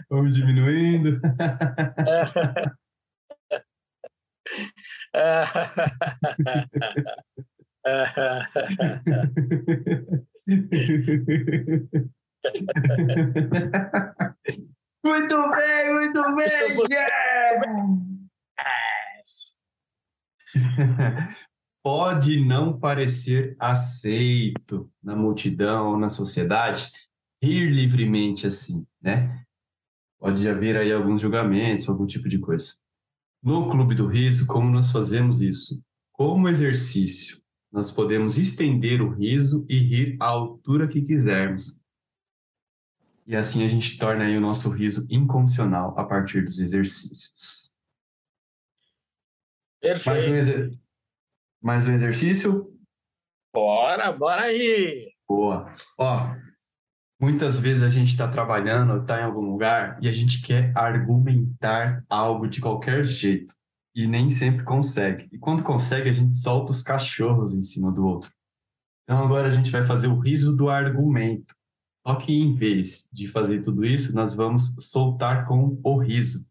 Vamos 0.10 0.36
diminuindo. 0.36 1.22
muito 15.04 15.50
bem, 15.52 15.94
muito 15.94 16.36
bem, 16.36 16.78
yes! 16.90 17.32
Pode 21.84 22.40
não 22.46 22.78
parecer 22.78 23.56
aceito 23.60 24.92
na 25.02 25.16
multidão, 25.16 25.98
na 25.98 26.10
sociedade, 26.10 26.92
rir 27.44 27.72
livremente 27.72 28.46
assim, 28.46 28.86
né? 29.02 29.44
Pode 30.20 30.48
haver 30.48 30.78
aí 30.78 30.92
alguns 30.92 31.22
julgamentos, 31.22 31.90
algum 31.90 32.06
tipo 32.06 32.30
de 32.30 32.38
coisa. 32.38 32.76
No 33.42 33.68
Clube 33.68 33.96
do 33.96 34.06
Riso, 34.06 34.46
como 34.46 34.70
nós 34.70 34.92
fazemos 34.92 35.42
isso? 35.42 35.84
Como 36.12 36.48
exercício, 36.48 37.42
nós 37.72 37.92
podemos 37.92 38.38
estender 38.38 39.02
o 39.02 39.10
riso 39.10 39.66
e 39.68 39.80
rir 39.80 40.18
à 40.20 40.26
altura 40.26 40.88
que 40.88 41.02
quisermos. 41.02 41.82
E 43.26 43.36
assim 43.36 43.64
a 43.64 43.68
gente 43.68 43.98
torna 43.98 44.26
aí 44.26 44.38
o 44.38 44.42
nosso 44.42 44.70
riso 44.70 45.08
incondicional 45.10 45.98
a 45.98 46.04
partir 46.04 46.44
dos 46.44 46.60
exercícios. 46.60 47.71
Perfeito. 49.82 50.16
Mais 50.16 50.28
um, 50.28 50.36
exer... 50.36 50.80
Mais 51.62 51.88
um 51.88 51.94
exercício? 51.94 52.72
Bora, 53.54 54.12
bora 54.12 54.44
aí! 54.44 55.12
Boa. 55.28 55.74
Ó, 55.98 56.36
muitas 57.20 57.60
vezes 57.60 57.82
a 57.82 57.90
gente 57.90 58.10
está 58.10 58.28
trabalhando, 58.28 59.02
está 59.02 59.20
em 59.20 59.24
algum 59.24 59.42
lugar 59.42 59.98
e 60.02 60.08
a 60.08 60.12
gente 60.12 60.42
quer 60.42 60.72
argumentar 60.78 62.06
algo 62.08 62.48
de 62.48 62.62
qualquer 62.62 63.04
jeito 63.04 63.56
e 63.96 64.06
nem 64.06 64.30
sempre 64.30 64.64
consegue. 64.64 65.28
E 65.32 65.38
quando 65.40 65.64
consegue, 65.64 66.10
a 66.10 66.14
gente 66.14 66.38
solta 66.38 66.72
os 66.72 66.84
cachorros 66.84 67.54
em 67.54 67.62
cima 67.62 67.92
do 67.92 68.06
outro. 68.06 68.32
Então 69.04 69.24
agora 69.24 69.48
a 69.48 69.52
gente 69.52 69.72
vai 69.72 69.84
fazer 69.84 70.08
o 70.08 70.20
riso 70.20 70.56
do 70.56 70.70
argumento. 70.70 71.56
Só 72.08 72.16
que 72.16 72.32
em 72.32 72.54
vez 72.54 73.10
de 73.12 73.28
fazer 73.28 73.62
tudo 73.62 73.84
isso, 73.84 74.14
nós 74.16 74.34
vamos 74.34 74.76
soltar 74.80 75.48
com 75.48 75.80
o 75.84 75.98
riso. 75.98 76.48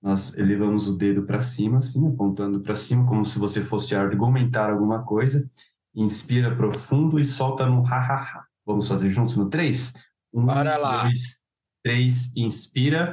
Nós 0.00 0.36
elevamos 0.38 0.88
o 0.88 0.96
dedo 0.96 1.24
para 1.24 1.40
cima, 1.40 1.78
assim, 1.78 2.06
apontando 2.06 2.60
para 2.60 2.74
cima, 2.74 3.04
como 3.06 3.24
se 3.24 3.38
você 3.38 3.60
fosse 3.60 3.96
argumentar 3.96 4.70
alguma 4.70 5.02
coisa. 5.04 5.50
Inspira 5.94 6.54
profundo 6.54 7.18
e 7.18 7.24
solta 7.24 7.66
no 7.66 7.84
ha-ha-ha. 7.84 8.46
Vamos 8.64 8.86
fazer 8.86 9.10
juntos 9.10 9.36
no 9.36 9.48
3? 9.48 9.94
Um, 10.32 10.46
Bora 10.46 10.76
lá. 10.76 11.02
dois, 11.04 11.42
três, 11.82 12.36
inspira. 12.36 13.10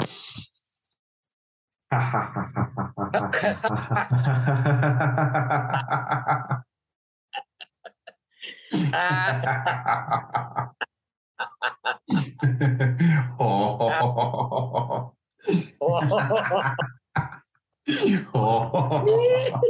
oh. 13.40 14.65
Oh. 18.34 19.06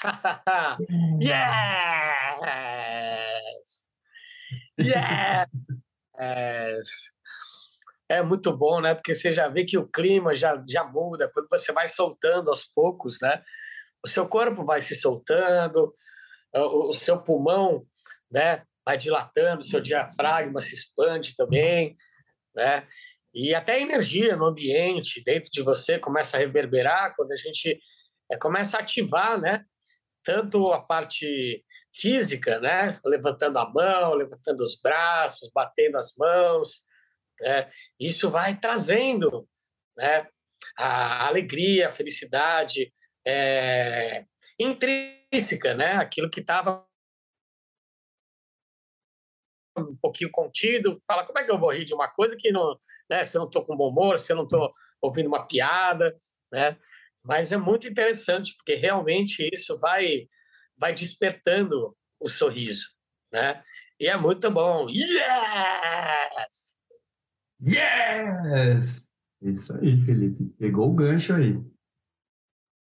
yes! 1.20 2.50
Yes! 4.80 7.10
É 8.08 8.22
muito 8.22 8.56
bom, 8.56 8.80
né? 8.80 8.94
Porque 8.94 9.14
você 9.14 9.32
já 9.32 9.48
vê 9.48 9.64
que 9.64 9.78
o 9.78 9.86
clima 9.86 10.34
já, 10.34 10.60
já 10.68 10.84
muda 10.84 11.30
quando 11.32 11.48
você 11.48 11.72
vai 11.72 11.86
soltando 11.86 12.48
aos 12.48 12.64
poucos, 12.64 13.18
né? 13.22 13.42
O 14.04 14.08
seu 14.08 14.28
corpo 14.28 14.64
vai 14.64 14.80
se 14.80 14.96
soltando, 14.96 15.94
o, 16.54 16.90
o 16.90 16.92
seu 16.92 17.22
pulmão, 17.22 17.86
né? 18.30 18.64
Vai 18.84 18.96
dilatando, 18.96 19.62
o 19.62 19.66
seu 19.66 19.80
diafragma 19.80 20.60
se 20.60 20.74
expande 20.74 21.36
também, 21.36 21.94
né? 22.54 22.86
E 23.32 23.54
até 23.54 23.74
a 23.74 23.80
energia 23.80 24.36
no 24.36 24.46
ambiente, 24.46 25.22
dentro 25.24 25.50
de 25.52 25.62
você, 25.62 25.98
começa 25.98 26.36
a 26.36 26.40
reverberar 26.40 27.14
quando 27.14 27.30
a 27.30 27.36
gente 27.36 27.78
é, 28.30 28.36
começa 28.36 28.76
a 28.76 28.80
ativar, 28.80 29.40
né? 29.40 29.64
Tanto 30.24 30.72
a 30.72 30.80
parte 30.80 31.64
física, 31.94 32.60
né? 32.60 33.00
Levantando 33.04 33.58
a 33.58 33.68
mão, 33.68 34.14
levantando 34.14 34.62
os 34.62 34.76
braços, 34.80 35.50
batendo 35.52 35.96
as 35.96 36.14
mãos, 36.16 36.84
né? 37.40 37.70
Isso 37.98 38.30
vai 38.30 38.58
trazendo, 38.58 39.48
né? 39.96 40.26
A 40.76 41.26
alegria, 41.26 41.88
a 41.88 41.90
felicidade 41.90 42.92
é, 43.26 44.24
intrínseca, 44.58 45.74
né? 45.74 45.92
Aquilo 45.94 46.30
que 46.30 46.40
estava 46.40 46.84
um 49.78 49.96
pouquinho 49.96 50.30
contido, 50.30 50.98
fala 51.06 51.24
como 51.24 51.38
é 51.38 51.44
que 51.44 51.50
eu 51.50 51.58
vou 51.58 51.72
rir 51.72 51.84
de 51.84 51.94
uma 51.94 52.08
coisa 52.08 52.36
que 52.36 52.50
não, 52.50 52.76
né, 53.08 53.24
se 53.24 53.36
eu 53.36 53.40
não 53.40 53.46
estou 53.46 53.64
com 53.64 53.76
bom 53.76 53.88
humor, 53.88 54.18
se 54.18 54.32
eu 54.32 54.36
não 54.36 54.42
estou 54.44 54.70
ouvindo 55.00 55.26
uma 55.26 55.46
piada, 55.46 56.14
né? 56.52 56.76
Mas 57.22 57.52
é 57.52 57.56
muito 57.56 57.86
interessante 57.86 58.54
porque 58.56 58.74
realmente 58.74 59.48
isso 59.52 59.78
vai 59.78 60.26
vai 60.80 60.94
despertando 60.94 61.96
o 62.18 62.28
sorriso, 62.28 62.88
né? 63.32 63.62
E 63.98 64.08
é 64.08 64.16
muito 64.16 64.50
bom. 64.50 64.88
Yes! 64.88 66.76
Yes! 67.60 69.10
Isso 69.42 69.76
aí, 69.76 69.98
Felipe. 69.98 70.46
Pegou 70.58 70.90
o 70.90 70.94
gancho 70.94 71.34
aí. 71.34 71.58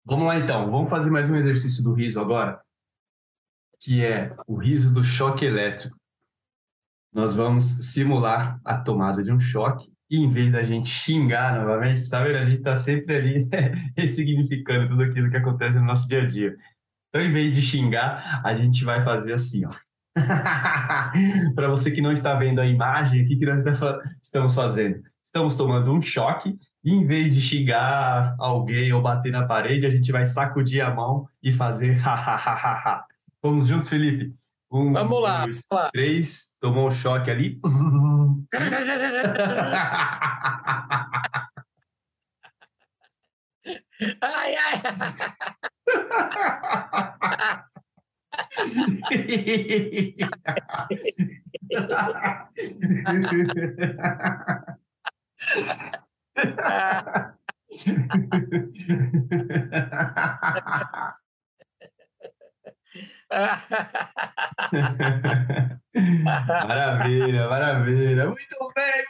Vamos 0.06 0.28
lá 0.28 0.38
então. 0.38 0.70
Vamos 0.70 0.90
fazer 0.90 1.10
mais 1.10 1.30
um 1.30 1.36
exercício 1.36 1.84
do 1.84 1.94
riso 1.94 2.20
agora, 2.20 2.62
que 3.80 4.06
é 4.06 4.36
o 4.48 4.56
riso 4.56 4.94
do 4.94 5.04
choque 5.04 5.46
elétrico 5.46 6.00
nós 7.12 7.36
vamos 7.36 7.64
simular 7.92 8.60
a 8.64 8.78
tomada 8.78 9.24
de 9.24 9.32
um 9.32 9.40
choque 9.40 9.92
e 10.10 10.18
em 10.18 10.30
vez 10.30 10.52
da 10.52 10.64
gente 10.64 10.88
xingar 10.88 11.56
novamente, 11.56 12.06
sabe, 12.06 12.36
a 12.36 12.46
gente 12.46 12.60
está 12.60 12.76
sempre 12.76 13.16
ali 13.16 13.48
ressignificando 13.98 14.90
tudo 14.90 15.04
aquilo 15.04 15.30
que 15.30 15.38
acontece 15.38 15.78
no 15.78 15.86
nosso 15.86 16.08
dia 16.08 16.24
a 16.24 16.28
dia. 16.28 16.58
Então, 17.10 17.26
em 17.26 17.32
vez 17.32 17.56
de 17.56 17.62
xingar, 17.62 18.42
a 18.46 18.56
gente 18.56 18.86
vai 18.86 19.04
fazer 19.04 19.34
assim, 19.34 19.66
ó. 19.66 19.72
Para 21.56 21.68
você 21.68 21.92
que 21.92 22.02
não 22.02 22.12
está 22.12 22.36
vendo 22.36 22.60
a 22.60 22.68
imagem, 22.68 23.24
o 23.24 23.28
que, 23.28 23.36
que 23.36 23.46
nós 23.46 23.66
estamos 24.22 24.54
fazendo? 24.54 25.02
Estamos 25.24 25.56
tomando 25.56 25.92
um 25.92 26.02
choque 26.02 26.58
e 26.84 26.94
em 26.94 27.06
vez 27.06 27.34
de 27.34 27.42
xingar 27.42 28.36
alguém 28.40 28.94
ou 28.94 29.02
bater 29.02 29.32
na 29.32 29.46
parede, 29.46 29.86
a 29.86 29.90
gente 29.90 30.12
vai 30.12 30.26
sacudir 30.26 30.82
a 30.82 30.94
mão 30.94 31.26
e 31.42 31.52
fazer 31.52 32.00
ha. 32.06 33.06
Vamos 33.42 33.68
juntos, 33.68 33.90
Felipe? 33.90 34.34
Um, 34.72 34.94
Vamos 34.94 35.22
lá, 35.22 35.46
dois, 35.46 35.66
vamos 35.70 35.84
lá. 35.84 35.90
três. 35.92 36.50
Tomou 36.62 36.88
um 36.88 36.92
choque 36.92 37.32
ali. 37.32 37.60
ai, 44.22 44.56
ai. 44.56 44.82
maravilha, 66.68 67.48
maravilha. 67.48 68.28
Muito 68.28 68.74
bem, 68.76 69.04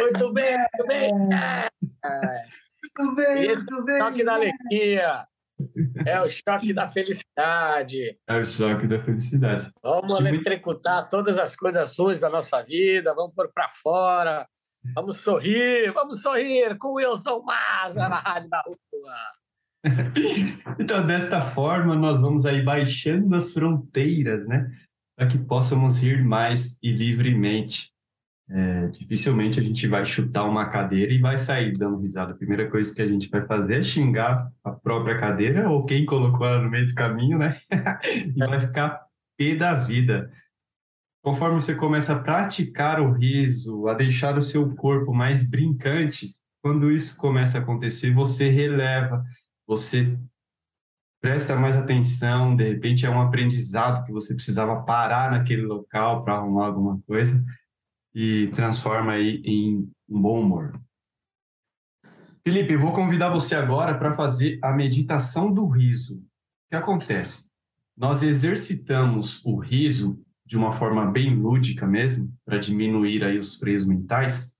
Muito 0.00 0.32
bem, 0.32 0.58
muito 0.58 0.86
bem. 0.86 1.12
muito 1.12 1.28
bem, 1.28 2.46
E 2.98 3.46
esse 3.50 3.64
muito 3.66 3.84
bem. 3.84 3.98
choque 3.98 4.24
da 4.24 4.34
alegria 4.34 5.26
é 6.04 6.20
o 6.20 6.28
choque 6.28 6.72
da 6.72 6.88
felicidade. 6.88 8.18
É 8.28 8.36
o 8.38 8.44
choque 8.44 8.86
da 8.86 9.00
felicidade. 9.00 9.70
Vamos 9.82 10.20
muito- 10.20 10.26
eletricutar 10.28 11.08
todas 11.08 11.38
as 11.38 11.56
coisas 11.56 11.96
ruins 11.98 12.20
da 12.20 12.28
nossa 12.30 12.62
vida, 12.62 13.14
vamos 13.14 13.34
pôr 13.34 13.50
para 13.54 13.68
fora, 13.70 14.46
vamos 14.94 15.18
sorrir, 15.18 15.92
vamos 15.92 16.20
sorrir 16.22 16.76
com 16.78 16.88
o 16.88 16.94
Wilson 16.94 17.42
Maza 17.42 18.08
na 18.08 18.18
Rádio 18.18 18.50
da 18.50 18.62
Rua. 18.66 19.14
então, 20.80 21.06
desta 21.06 21.40
forma, 21.40 21.94
nós 21.94 22.20
vamos 22.20 22.44
aí 22.44 22.62
baixando 22.62 23.34
as 23.36 23.52
fronteiras, 23.52 24.46
né? 24.48 24.70
Para 25.16 25.28
que 25.28 25.38
possamos 25.38 26.02
rir 26.02 26.22
mais 26.24 26.78
e 26.82 26.90
livremente. 26.90 27.90
É, 28.48 28.86
dificilmente 28.88 29.58
a 29.58 29.62
gente 29.62 29.88
vai 29.88 30.04
chutar 30.04 30.44
uma 30.44 30.68
cadeira 30.68 31.12
e 31.12 31.18
vai 31.18 31.36
sair 31.36 31.72
dando 31.72 31.98
risada. 31.98 32.32
A 32.32 32.36
primeira 32.36 32.70
coisa 32.70 32.94
que 32.94 33.02
a 33.02 33.08
gente 33.08 33.28
vai 33.28 33.44
fazer 33.44 33.78
é 33.78 33.82
xingar 33.82 34.48
a 34.62 34.70
própria 34.70 35.18
cadeira 35.18 35.68
ou 35.68 35.84
quem 35.84 36.06
colocou 36.06 36.46
ela 36.46 36.62
no 36.62 36.70
meio 36.70 36.86
do 36.86 36.94
caminho, 36.94 37.38
né? 37.38 37.58
e 38.36 38.38
vai 38.38 38.60
ficar 38.60 39.04
pé 39.36 39.56
da 39.56 39.74
vida. 39.74 40.30
Conforme 41.24 41.60
você 41.60 41.74
começa 41.74 42.12
a 42.12 42.22
praticar 42.22 43.00
o 43.00 43.12
riso, 43.12 43.88
a 43.88 43.94
deixar 43.94 44.38
o 44.38 44.42
seu 44.42 44.72
corpo 44.76 45.12
mais 45.12 45.42
brincante, 45.42 46.28
quando 46.62 46.92
isso 46.92 47.16
começa 47.16 47.58
a 47.58 47.60
acontecer, 47.60 48.14
você 48.14 48.48
releva, 48.48 49.24
você 49.66 50.16
presta 51.20 51.56
mais 51.56 51.74
atenção, 51.74 52.54
de 52.54 52.62
repente 52.62 53.04
é 53.04 53.10
um 53.10 53.20
aprendizado 53.20 54.04
que 54.04 54.12
você 54.12 54.34
precisava 54.34 54.82
parar 54.82 55.32
naquele 55.32 55.62
local 55.62 56.22
para 56.22 56.34
arrumar 56.34 56.66
alguma 56.66 57.00
coisa 57.08 57.44
e 58.18 58.48
transforma 58.54 59.12
aí 59.12 59.42
em 59.44 59.92
um 60.08 60.22
bom 60.22 60.40
humor. 60.40 60.80
Felipe, 62.42 62.74
vou 62.74 62.94
convidar 62.94 63.28
você 63.28 63.54
agora 63.54 63.98
para 63.98 64.14
fazer 64.14 64.58
a 64.62 64.72
meditação 64.72 65.52
do 65.52 65.68
riso. 65.68 66.16
O 66.16 66.22
que 66.70 66.76
acontece? 66.76 67.50
Nós 67.94 68.22
exercitamos 68.22 69.44
o 69.44 69.58
riso 69.58 70.18
de 70.46 70.56
uma 70.56 70.72
forma 70.72 71.04
bem 71.04 71.36
lúdica 71.36 71.86
mesmo, 71.86 72.32
para 72.42 72.56
diminuir 72.56 73.22
aí 73.22 73.36
os 73.36 73.56
freios 73.56 73.84
mentais, 73.84 74.54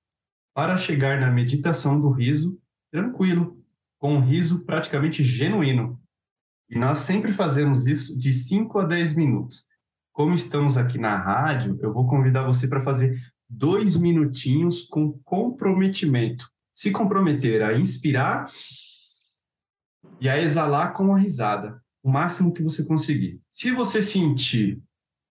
para 0.54 0.76
chegar 0.76 1.18
na 1.18 1.30
meditação 1.30 1.98
do 1.98 2.11
riso 2.11 2.61
tranquilo, 2.90 3.59
com 3.98 4.16
um 4.16 4.20
riso 4.20 4.66
praticamente 4.66 5.24
genuíno. 5.24 5.98
E 6.68 6.78
nós 6.78 6.98
sempre 6.98 7.32
fazemos 7.32 7.86
isso 7.86 8.18
de 8.18 8.34
5 8.34 8.80
a 8.80 8.84
10 8.84 9.14
minutos. 9.14 9.64
Como 10.12 10.34
estamos 10.34 10.76
aqui 10.76 10.98
na 10.98 11.16
rádio, 11.16 11.78
eu 11.80 11.90
vou 11.92 12.07
convidar 12.07 12.44
você 12.44 12.68
para 12.68 12.80
fazer 12.80 13.18
dois 13.49 13.97
minutinhos 13.97 14.82
com 14.82 15.18
comprometimento. 15.24 16.49
Se 16.74 16.90
comprometer 16.90 17.62
a 17.62 17.78
inspirar 17.78 18.44
e 20.20 20.28
a 20.28 20.40
exalar 20.40 20.92
com 20.92 21.14
a 21.14 21.18
risada, 21.18 21.82
o 22.03 22.11
máximo 22.11 22.53
que 22.53 22.62
você 22.62 22.84
conseguir. 22.84 23.40
Se 23.51 23.70
você 23.70 24.03
sentir 24.03 24.82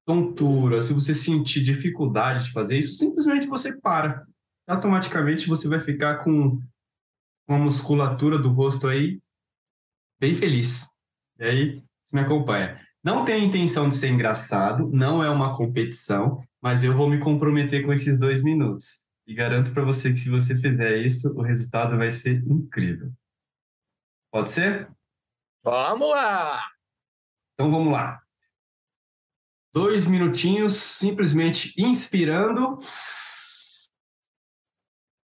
tontura, 0.05 0.81
se 0.81 0.93
você 0.93 1.13
sentir 1.13 1.63
dificuldade 1.63 2.45
de 2.45 2.51
fazer 2.51 2.77
isso, 2.77 2.93
simplesmente 2.93 3.47
você 3.47 3.75
para. 3.75 4.25
Automaticamente 4.67 5.47
você 5.47 5.67
vai 5.67 5.79
ficar 5.79 6.23
com 6.23 6.59
uma 7.47 7.57
musculatura 7.59 8.37
do 8.37 8.49
rosto 8.49 8.87
aí 8.87 9.19
bem 10.19 10.33
feliz. 10.33 10.87
E 11.39 11.43
aí, 11.43 11.83
você 12.03 12.15
me 12.15 12.21
acompanha. 12.23 12.79
Não 13.03 13.23
tem 13.23 13.45
intenção 13.45 13.87
de 13.87 13.95
ser 13.95 14.09
engraçado, 14.09 14.89
não 14.91 15.23
é 15.23 15.29
uma 15.29 15.55
competição, 15.55 16.43
mas 16.65 16.83
eu 16.83 16.97
vou 16.97 17.07
me 17.07 17.19
comprometer 17.19 17.85
com 17.85 17.93
esses 17.93 18.17
dois 18.17 18.41
minutos. 18.41 19.05
E 19.27 19.35
garanto 19.35 19.71
para 19.71 19.83
você 19.83 20.09
que 20.09 20.15
se 20.15 20.31
você 20.31 20.57
fizer 20.57 20.97
isso, 20.97 21.31
o 21.37 21.43
resultado 21.43 21.95
vai 21.95 22.09
ser 22.09 22.43
incrível. 22.47 23.13
Pode 24.31 24.49
ser? 24.49 24.89
Vamos 25.63 26.09
lá! 26.09 26.65
Então 27.53 27.69
vamos 27.69 27.93
lá. 27.93 28.19
Dois 29.71 30.07
minutinhos, 30.07 30.73
simplesmente 30.73 31.79
inspirando 31.79 32.79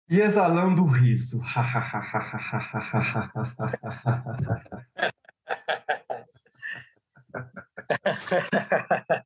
e 0.09 0.21
exalando 0.21 0.85
o 0.85 0.89
riso. 0.89 1.43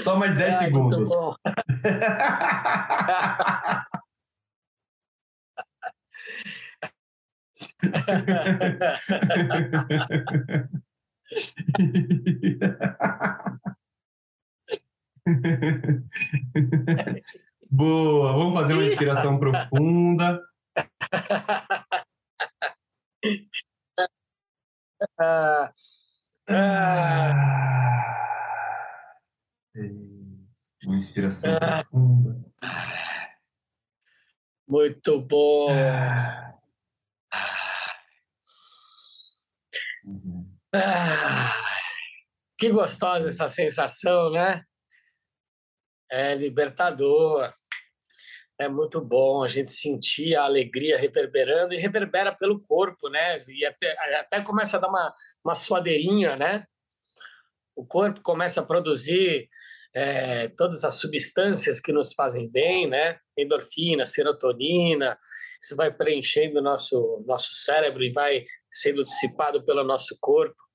Só 0.00 0.16
mais 0.16 0.36
10 0.36 0.54
é, 0.54 0.58
segundos. 0.58 1.10
Boa, 17.70 18.32
vamos 18.32 18.60
fazer 18.60 18.74
uma 18.74 18.84
inspiração 18.84 19.38
profunda. 19.38 20.42
Uma 30.86 30.96
inspiração 30.96 31.58
profunda. 31.58 32.44
Muito 34.66 35.20
bom. 35.20 35.68
Uhum. 40.04 40.48
Ah, 40.74 41.52
que 42.68 42.72
gostosa 42.72 43.28
essa 43.28 43.48
sensação, 43.48 44.30
né? 44.30 44.62
É 46.10 46.34
libertador. 46.34 47.50
É 48.60 48.68
muito 48.68 49.00
bom 49.00 49.42
a 49.42 49.48
gente 49.48 49.70
sentir 49.70 50.34
a 50.34 50.44
alegria 50.44 50.98
reverberando 50.98 51.72
e 51.72 51.78
reverbera 51.78 52.34
pelo 52.34 52.60
corpo, 52.60 53.08
né? 53.08 53.38
E 53.48 53.64
até, 53.64 53.96
até 54.16 54.42
começa 54.42 54.76
a 54.76 54.80
dar 54.80 54.88
uma, 54.88 55.14
uma 55.44 55.54
suadeirinha, 55.54 56.36
né? 56.36 56.64
O 57.74 57.86
corpo 57.86 58.20
começa 58.20 58.60
a 58.60 58.66
produzir 58.66 59.48
é, 59.94 60.48
todas 60.48 60.84
as 60.84 60.94
substâncias 60.94 61.80
que 61.80 61.92
nos 61.92 62.12
fazem 62.12 62.50
bem, 62.50 62.88
né? 62.88 63.18
Endorfina, 63.36 64.04
serotonina, 64.04 65.16
isso 65.62 65.74
vai 65.76 65.92
preenchendo 65.92 66.58
o 66.58 66.62
nosso, 66.62 67.24
nosso 67.26 67.52
cérebro 67.52 68.02
e 68.02 68.12
vai 68.12 68.44
sendo 68.70 69.02
dissipado 69.04 69.64
pelo 69.64 69.84
nosso 69.84 70.18
corpo. 70.20 70.67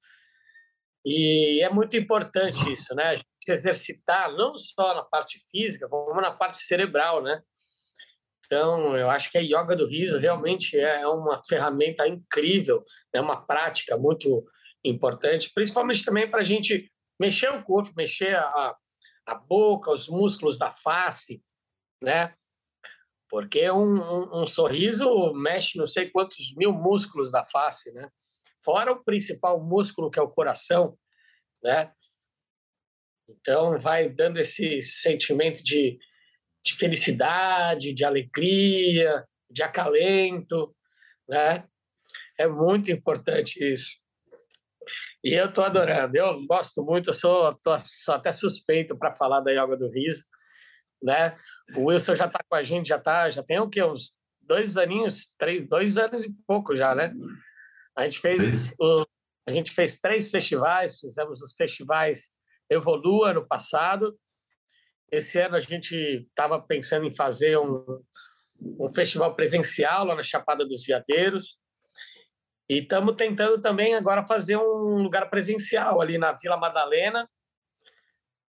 E 1.06 1.62
é 1.62 1.70
muito 1.70 1.98
importante 1.98 2.72
isso, 2.72 2.96
né? 2.96 3.04
A 3.04 3.16
gente 3.16 3.26
exercitar 3.50 4.32
não 4.34 4.58
só 4.58 4.96
na 4.96 5.04
parte 5.04 5.40
física, 5.52 5.88
como 5.90 6.20
na 6.22 6.32
parte 6.32 6.58
cerebral, 6.58 7.22
né? 7.22 7.42
Então, 8.46 8.96
eu 8.96 9.10
acho 9.10 9.32
que 9.32 9.38
a 9.38 9.42
yoga 9.42 9.76
do 9.76 9.88
riso 9.88 10.18
realmente 10.20 10.78
é 10.78 11.08
uma 11.08 11.44
ferramenta 11.44 12.08
incrível, 12.08 12.84
é 13.12 13.20
uma 13.20 13.46
prática 13.46 13.98
muito 13.98 14.46
importante, 14.84 15.52
principalmente 15.54 16.06
também 16.06 16.30
para 16.30 16.42
a 16.42 16.44
gente 16.44 16.92
mexer 17.20 17.50
o 17.50 17.64
corpo, 17.64 17.94
mexer 17.96 18.36
a, 18.36 18.76
a 19.26 19.36
boca, 19.36 19.92
os 19.92 20.08
músculos 20.08 20.58
da 20.58 20.72
face, 20.72 21.44
né? 22.02 22.34
Porque 23.30 23.70
um, 23.72 23.96
um, 23.96 24.42
um, 24.42 24.46
sorriso 24.46 25.34
mexe 25.34 25.78
não 25.78 25.88
sei 25.88 26.10
quantos 26.12 26.54
mil 26.56 26.72
músculos 26.72 27.32
da 27.32 27.46
face, 27.46 27.92
né? 27.94 28.10
Fora 28.64 28.92
o 28.92 29.04
principal 29.04 29.62
músculo 29.64 30.10
que 30.10 30.20
é 30.20 30.22
o 30.22 30.30
coração, 30.30 30.98
né? 31.62 31.92
Então 33.30 33.78
vai 33.78 34.10
dando 34.10 34.38
esse 34.38 34.82
sentimento 34.82 35.64
de, 35.64 35.98
de 36.64 36.76
felicidade, 36.76 37.94
de 37.94 38.04
alegria, 38.04 39.26
de 39.50 39.64
acalento, 39.64 40.76
né? 41.28 41.66
É 42.38 42.48
muito 42.48 42.92
importante 42.92 43.64
isso. 43.64 44.02
E 45.24 45.34
eu 45.34 45.46
estou 45.46 45.64
adorando, 45.64 46.16
eu 46.18 46.46
gosto 46.46 46.84
muito, 46.84 47.10
eu 47.10 47.14
sou, 47.14 47.54
tô, 47.64 47.78
sou 47.80 48.16
até 48.16 48.32
suspeito 48.32 48.98
para 48.98 49.16
falar 49.16 49.40
da 49.40 49.52
yoga 49.52 49.78
do 49.78 49.90
riso, 49.90 50.26
né? 51.02 51.38
O 51.76 51.86
Wilson 51.86 52.16
já 52.16 52.26
está 52.26 52.40
com 52.48 52.56
a 52.56 52.64
gente, 52.64 52.90
já 52.90 53.00
tá, 53.00 53.30
já 53.30 53.42
tem 53.44 53.60
o 53.60 53.70
quê? 53.70 53.82
Uns 53.84 54.14
dois 54.42 54.76
aninhos, 54.76 55.34
três, 55.38 55.68
dois 55.68 55.98
anos 55.98 56.26
e 56.26 56.34
pouco 56.46 56.76
já, 56.76 56.94
né? 56.94 57.14
A 57.96 58.04
gente 58.04 58.20
fez, 58.20 58.76
a 59.48 59.52
gente 59.52 59.72
fez 59.72 60.00
três 60.00 60.32
festivais, 60.32 61.00
fizemos 61.00 61.42
os 61.42 61.54
festivais 61.54 62.30
Evolua 62.70 63.32
ano 63.32 63.48
passado. 63.48 64.18
Esse 65.12 65.40
ano 65.40 65.56
a 65.56 65.60
gente 65.60 65.96
estava 66.28 66.60
pensando 66.60 67.06
em 67.06 67.14
fazer 67.14 67.58
um, 67.58 68.02
um 68.80 68.88
festival 68.88 69.36
presencial 69.36 70.06
lá 70.06 70.16
na 70.16 70.24
Chapada 70.24 70.66
dos 70.66 70.86
Veadeiros. 70.86 71.62
E 72.70 72.80
estamos 72.80 73.16
tentando 73.16 73.62
também 73.62 73.94
agora 73.94 74.26
fazer 74.26 74.58
um 74.58 75.04
lugar 75.04 75.30
presencial 75.30 76.02
ali 76.02 76.18
na 76.18 76.32
Vila 76.32 76.58
Madalena, 76.58 77.30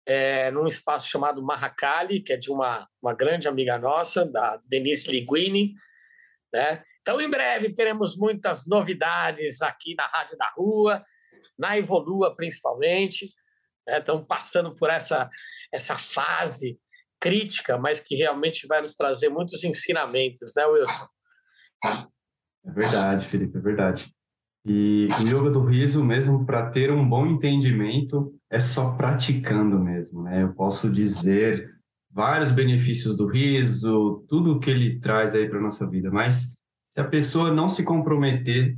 é, 0.06 0.50
num 0.52 0.68
espaço 0.68 1.08
chamado 1.08 1.42
Marracali, 1.42 2.22
que 2.22 2.34
é 2.34 2.38
de 2.38 2.52
uma, 2.52 2.90
uma 3.02 3.14
grande 3.14 3.48
amiga 3.48 3.78
nossa, 3.78 4.26
da 4.26 4.60
Denise 4.66 5.10
Liguini. 5.10 5.76
Né? 6.52 6.84
Então, 7.10 7.20
em 7.20 7.28
breve, 7.28 7.74
teremos 7.74 8.16
muitas 8.16 8.68
novidades 8.68 9.64
aqui 9.64 9.95
na 9.95 10.05
Rádio 10.05 10.38
da 10.38 10.47
Rua, 10.55 11.03
na 11.57 11.76
Evolua 11.76 12.36
principalmente. 12.36 13.34
Né? 13.88 13.97
Estamos 13.97 14.28
passando 14.28 14.76
por 14.76 14.91
essa, 14.91 15.28
essa 15.74 15.97
fase 15.97 16.80
crítica, 17.20 17.80
mas 17.80 17.99
que 17.99 18.16
realmente 18.16 18.68
vai 18.68 18.80
nos 18.80 18.93
trazer 18.93 19.28
muitos 19.28 19.64
ensinamentos, 19.64 20.53
né, 20.55 20.68
Wilson? 20.68 21.07
É 22.64 22.72
verdade, 22.72 23.26
Felipe, 23.26 23.57
é 23.57 23.62
verdade. 23.62 24.14
E 24.64 25.07
o 25.20 25.28
yoga 25.28 25.49
do 25.49 25.66
riso, 25.66 26.03
mesmo 26.03 26.45
para 26.45 26.70
ter 26.70 26.91
um 26.91 27.10
bom 27.10 27.26
entendimento, 27.26 28.39
é 28.51 28.60
só 28.60 28.95
praticando 28.95 29.80
mesmo, 29.80 30.22
né? 30.22 30.43
Eu 30.43 30.53
posso 30.53 30.91
dizer 30.91 31.72
vários 32.12 32.51
benefícios 32.51 33.18
do 33.18 33.26
riso, 33.26 34.24
tudo 34.30 34.60
que 34.60 34.70
ele 34.70 34.99
traz 34.99 35.34
aí 35.34 35.49
para 35.49 35.60
nossa 35.60 35.89
vida, 35.89 36.12
mas 36.12 36.59
se 37.00 37.02
a 37.02 37.08
pessoa 37.08 37.50
não 37.50 37.70
se 37.70 37.82
comprometer, 37.82 38.78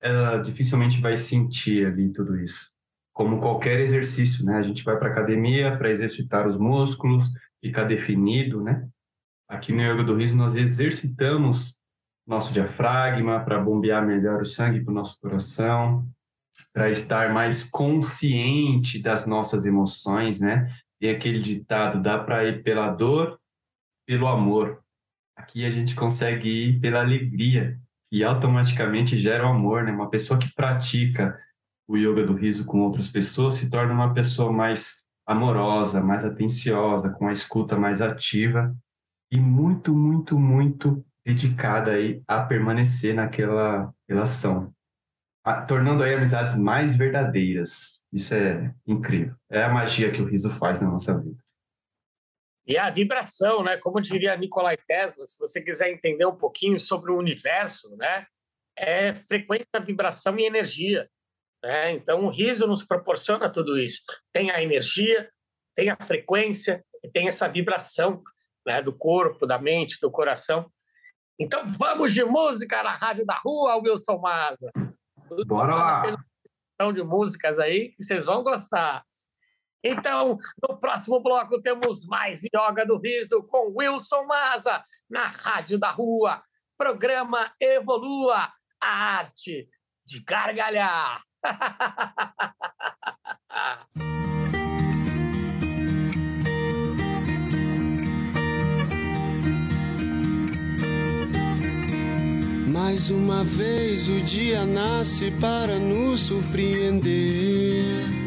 ela 0.00 0.36
dificilmente 0.36 1.00
vai 1.00 1.16
sentir 1.16 1.84
ali 1.84 2.12
tudo 2.12 2.36
isso. 2.40 2.70
Como 3.12 3.40
qualquer 3.40 3.80
exercício, 3.80 4.44
né? 4.44 4.56
A 4.56 4.62
gente 4.62 4.84
vai 4.84 4.96
para 4.96 5.10
academia 5.10 5.76
para 5.76 5.90
exercitar 5.90 6.46
os 6.46 6.56
músculos, 6.56 7.24
ficar 7.60 7.82
definido, 7.82 8.62
né? 8.62 8.88
Aqui 9.48 9.72
no 9.72 9.82
yoga 9.82 10.04
do 10.04 10.14
riso 10.14 10.36
nós 10.36 10.54
exercitamos 10.54 11.80
nosso 12.24 12.52
diafragma, 12.52 13.44
para 13.44 13.58
bombear 13.58 14.06
melhor 14.06 14.42
o 14.42 14.46
sangue 14.46 14.84
para 14.84 14.92
o 14.92 14.94
nosso 14.94 15.18
coração, 15.20 16.08
para 16.72 16.88
estar 16.88 17.34
mais 17.34 17.68
consciente 17.68 19.02
das 19.02 19.26
nossas 19.26 19.66
emoções, 19.66 20.40
né? 20.40 20.72
Tem 21.00 21.10
aquele 21.10 21.40
ditado: 21.40 22.00
dá 22.00 22.16
para 22.16 22.44
ir 22.44 22.62
pela 22.62 22.92
dor, 22.92 23.40
pelo 24.06 24.28
amor. 24.28 24.80
Aqui 25.36 25.66
a 25.66 25.70
gente 25.70 25.94
consegue 25.94 26.48
ir 26.48 26.80
pela 26.80 27.00
alegria 27.00 27.78
e 28.10 28.24
automaticamente 28.24 29.18
gera 29.18 29.46
o 29.46 29.50
amor, 29.50 29.84
né? 29.84 29.92
Uma 29.92 30.08
pessoa 30.08 30.38
que 30.38 30.52
pratica 30.54 31.38
o 31.88 31.96
yoga 31.96 32.26
do 32.26 32.34
riso 32.34 32.64
com 32.64 32.80
outras 32.80 33.08
pessoas 33.08 33.54
se 33.54 33.70
torna 33.70 33.92
uma 33.92 34.12
pessoa 34.12 34.52
mais 34.52 35.04
amorosa, 35.26 36.00
mais 36.00 36.24
atenciosa, 36.24 37.10
com 37.10 37.28
a 37.28 37.32
escuta 37.32 37.76
mais 37.76 38.00
ativa 38.00 38.74
e 39.30 39.38
muito, 39.38 39.94
muito, 39.94 40.38
muito 40.38 41.04
dedicada 41.24 41.92
aí 41.92 42.22
a 42.26 42.42
permanecer 42.42 43.14
naquela 43.14 43.92
relação, 44.08 44.72
a, 45.44 45.66
tornando 45.66 46.02
aí 46.02 46.14
amizades 46.14 46.54
mais 46.56 46.96
verdadeiras. 46.96 48.04
Isso 48.12 48.34
é 48.34 48.72
incrível. 48.86 49.34
É 49.50 49.64
a 49.64 49.68
magia 49.68 50.10
que 50.10 50.22
o 50.22 50.26
riso 50.26 50.50
faz 50.50 50.80
na 50.80 50.88
nossa 50.88 51.20
vida. 51.20 51.36
E 52.66 52.76
a 52.76 52.90
vibração, 52.90 53.62
né? 53.62 53.76
Como 53.76 54.00
diria 54.00 54.36
Nikolai 54.36 54.76
Tesla, 54.76 55.26
se 55.26 55.38
você 55.38 55.62
quiser 55.62 55.90
entender 55.90 56.26
um 56.26 56.36
pouquinho 56.36 56.78
sobre 56.78 57.12
o 57.12 57.18
universo, 57.18 57.96
né? 57.96 58.26
É 58.76 59.14
frequência, 59.14 59.80
vibração 59.80 60.38
e 60.38 60.44
energia. 60.44 61.08
Né? 61.62 61.92
Então, 61.92 62.24
o 62.24 62.28
riso 62.28 62.66
nos 62.66 62.84
proporciona 62.84 63.50
tudo 63.50 63.78
isso. 63.78 64.02
Tem 64.32 64.50
a 64.50 64.62
energia, 64.62 65.30
tem 65.74 65.88
a 65.88 65.96
frequência 65.96 66.84
e 67.02 67.10
tem 67.10 67.26
essa 67.26 67.48
vibração 67.48 68.22
né? 68.66 68.82
do 68.82 68.92
corpo, 68.92 69.46
da 69.46 69.58
mente, 69.58 69.98
do 70.00 70.10
coração. 70.10 70.70
Então 71.38 71.66
vamos 71.68 72.14
de 72.14 72.24
música 72.24 72.82
na 72.82 72.94
Rádio 72.94 73.26
da 73.26 73.38
Rua, 73.44 73.76
Wilson 73.76 74.18
Maza. 74.18 74.70
Bora 75.46 75.74
lá! 75.74 76.16
São 76.80 76.92
de 76.92 77.02
músicas 77.02 77.58
aí 77.58 77.90
que 77.90 78.02
vocês 78.02 78.24
vão 78.24 78.42
gostar. 78.42 79.04
Então, 79.88 80.36
no 80.60 80.76
próximo 80.78 81.20
bloco 81.20 81.62
temos 81.62 82.04
mais 82.06 82.42
Yoga 82.42 82.84
do 82.84 82.98
Riso 82.98 83.40
com 83.44 83.72
Wilson 83.76 84.24
Maza 84.24 84.84
na 85.08 85.28
Rádio 85.28 85.78
da 85.78 85.90
Rua. 85.90 86.42
Programa 86.76 87.52
Evolua, 87.60 88.52
a 88.82 88.88
arte 88.88 89.68
de 90.04 90.24
gargalhar. 90.24 91.22
Mais 102.68 103.10
uma 103.10 103.44
vez 103.44 104.08
o 104.08 104.20
dia 104.20 104.64
nasce 104.64 105.30
para 105.40 105.78
nos 105.78 106.18
surpreender. 106.20 108.25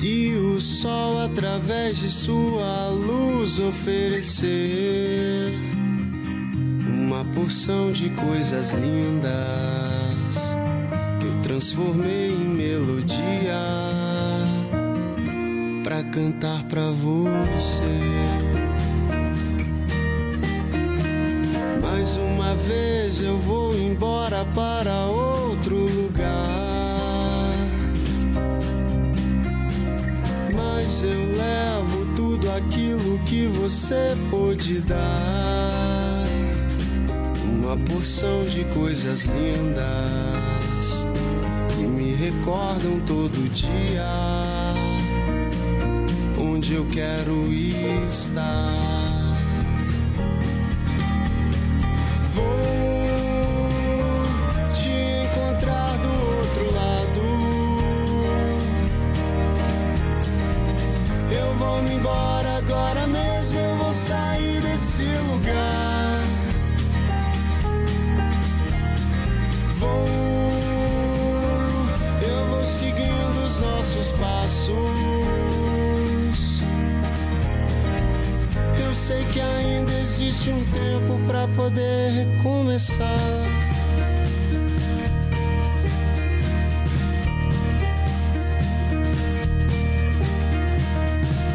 E 0.00 0.32
o 0.36 0.60
sol, 0.60 1.18
através 1.18 1.98
de 1.98 2.08
sua 2.08 2.88
luz, 2.90 3.58
oferecer 3.58 5.52
uma 6.86 7.24
porção 7.34 7.90
de 7.90 8.08
coisas 8.10 8.72
lindas 8.74 9.32
que 11.20 11.26
eu 11.26 11.42
transformei 11.42 12.30
em 12.30 12.48
melodia 12.48 13.58
para 15.82 16.04
cantar 16.04 16.62
para 16.64 16.92
você. 16.92 17.82
Mais 21.82 22.16
uma 22.16 22.54
vez 22.54 23.20
eu 23.20 23.36
vou 23.36 23.76
embora 23.76 24.44
para 24.54 25.06
outro 25.06 25.27
você 33.68 34.16
pôde 34.30 34.80
dar 34.80 36.24
uma 37.44 37.76
porção 37.76 38.42
de 38.44 38.64
coisas 38.72 39.24
lindas 39.24 39.84
que 41.76 41.82
me 41.82 42.14
recordam 42.14 42.98
todo 43.00 43.46
dia 43.50 44.08
onde 46.40 46.76
eu 46.76 46.86
quero 46.86 47.52
estar. 48.08 48.72
Vou 52.32 52.46
te 54.72 54.88
encontrar 55.26 55.98
do 55.98 56.08
outro 56.38 56.74
lado. 56.74 57.20
Eu 61.30 61.54
vou 61.58 61.82
me 61.82 61.96
embora 61.96 62.56
agora 62.56 63.06
mesmo. 63.06 63.27
Existe 80.18 80.50
um 80.50 80.64
tempo 80.64 81.18
para 81.26 81.48
poder 81.48 82.10
recomeçar. 82.10 83.06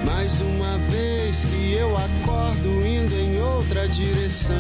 Mais 0.05 0.41
uma 0.41 0.77
vez 0.89 1.45
que 1.45 1.73
eu 1.73 1.95
acordo 1.95 2.87
indo 2.87 3.13
em 3.13 3.39
outra 3.39 3.87
direção. 3.87 4.55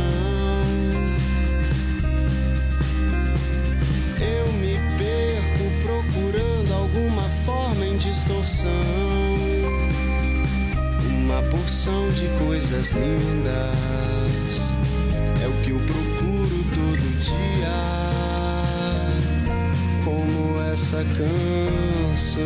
Eu 4.21 4.53
me 4.53 4.77
perco 4.97 5.81
procurando 5.81 6.73
alguma 6.73 7.23
forma 7.45 7.85
em 7.85 7.97
distorção. 7.97 9.02
Porção 11.53 12.09
de 12.09 12.27
coisas 12.43 12.91
lindas 12.93 14.59
é 15.39 15.47
o 15.47 15.51
que 15.61 15.69
eu 15.69 15.79
procuro 15.81 16.63
todo 16.73 17.19
dia. 17.19 17.69
Como 20.03 20.59
essa 20.61 21.05
canção. 21.15 22.43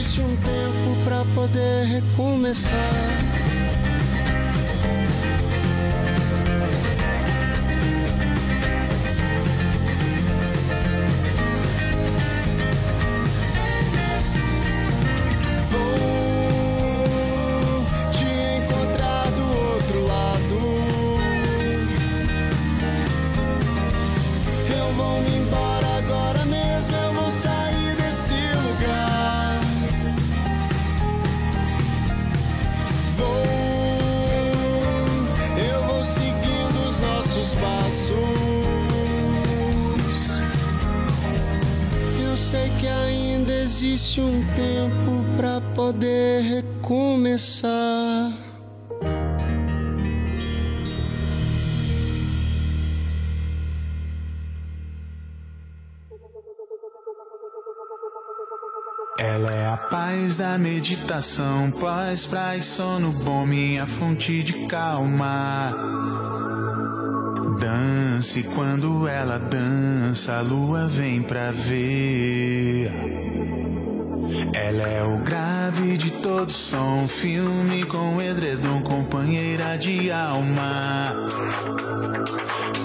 Existe 0.00 0.20
um 0.22 0.34
tempo 0.36 1.04
pra 1.04 1.24
poder 1.34 1.84
recomeçar. 1.84 3.29
Poder 45.90 46.42
recomeçar. 46.42 47.68
Ela 59.18 59.50
é 59.50 59.66
a 59.66 59.76
paz 59.76 60.36
da 60.36 60.56
meditação, 60.56 61.72
paz, 61.72 62.24
paz, 62.24 62.64
sono 62.66 63.10
bom, 63.24 63.44
minha 63.44 63.84
fonte 63.84 64.44
de 64.44 64.66
calma. 64.66 65.74
Dance 67.58 68.44
quando 68.54 69.08
ela 69.08 69.38
dança, 69.38 70.38
a 70.38 70.40
lua 70.40 70.86
vem 70.86 71.20
pra 71.20 71.50
ver. 71.50 72.92
Ela 74.54 74.82
é 74.82 75.02
o 75.02 75.18
grave 75.24 75.49
de 76.00 76.10
todo 76.12 76.50
som, 76.50 77.06
filme 77.06 77.84
com 77.84 78.22
edredom, 78.22 78.80
companheira 78.80 79.76
de 79.76 80.10
alma. 80.10 81.14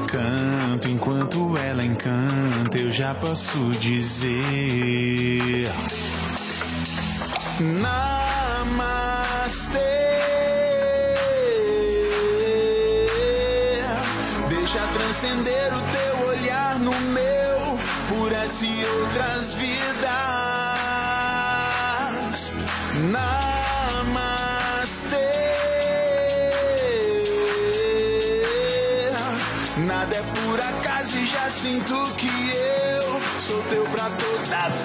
Canto 0.06 0.90
enquanto 0.90 1.58
ela 1.58 1.86
encanta, 1.86 2.78
eu 2.78 2.92
já 2.92 3.16
posso 3.16 3.58
dizer. 3.80 5.72
Namastê. 7.62 8.35
Sou 34.06 34.12
teu 34.18 34.38
pra 34.48 34.85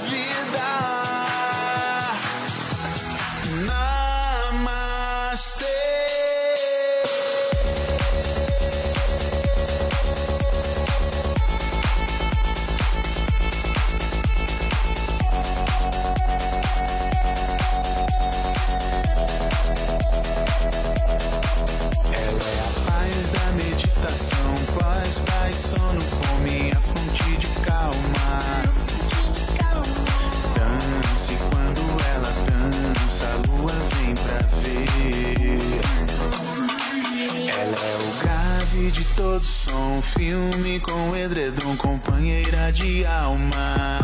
de 42.73 43.05
alma. 43.05 43.99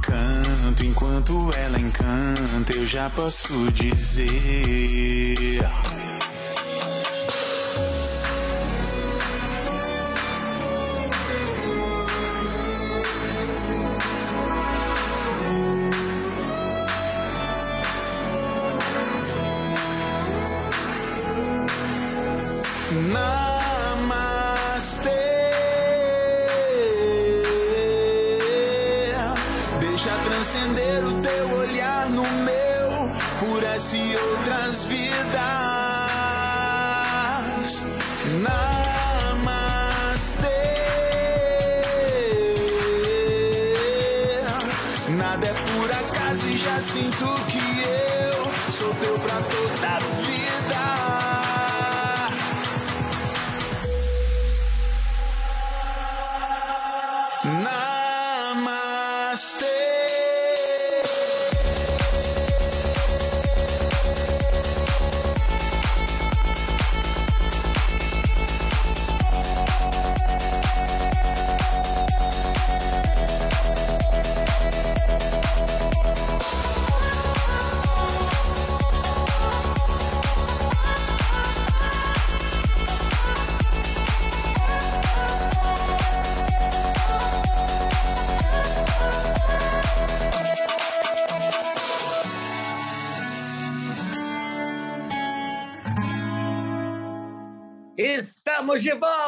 Canto 0.00 0.84
enquanto 0.84 1.52
ela 1.56 1.80
encanta, 1.80 2.72
eu 2.72 2.86
já 2.86 3.10
posso 3.10 3.70
dizer. 3.72 4.28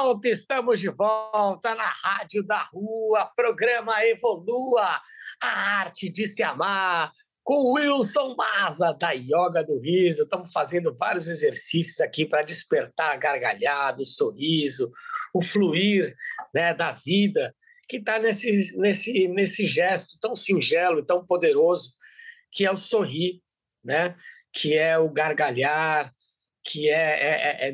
Volta, 0.09 0.29
estamos 0.29 0.81
de 0.81 0.89
volta 0.89 1.75
na 1.75 1.91
Rádio 2.03 2.43
da 2.43 2.63
Rua, 2.73 3.31
programa 3.37 4.03
Evolua, 4.07 5.03
a 5.39 5.81
arte 5.81 6.11
de 6.11 6.27
se 6.27 6.43
amar, 6.43 7.13
com 7.45 7.75
Wilson 7.75 8.35
Maza, 8.35 8.93
da 8.95 9.11
Yoga 9.13 9.63
do 9.63 9.79
Riso. 9.79 10.23
Estamos 10.23 10.51
fazendo 10.51 10.97
vários 10.97 11.29
exercícios 11.29 12.01
aqui 12.01 12.25
para 12.25 12.43
despertar 12.43 13.13
a 13.13 13.17
gargalhada, 13.19 14.01
o 14.01 14.05
sorriso, 14.05 14.91
o 15.35 15.43
fluir 15.43 16.17
né, 16.55 16.73
da 16.73 16.93
vida, 16.93 17.55
que 17.87 17.99
está 17.99 18.19
nesse, 18.19 18.79
nesse, 18.79 19.29
nesse 19.29 19.67
gesto 19.67 20.19
tão 20.21 20.35
singelo 20.35 21.05
tão 21.05 21.25
poderoso, 21.27 21.93
que 22.51 22.65
é 22.65 22.71
o 22.71 22.77
sorrir, 22.77 23.43
né? 23.85 24.17
que 24.55 24.75
é 24.75 24.97
o 24.99 25.11
gargalhar, 25.11 26.15
que 26.65 26.89
é, 26.89 26.95
é, 26.95 27.67
é, 27.67 27.69
é 27.69 27.73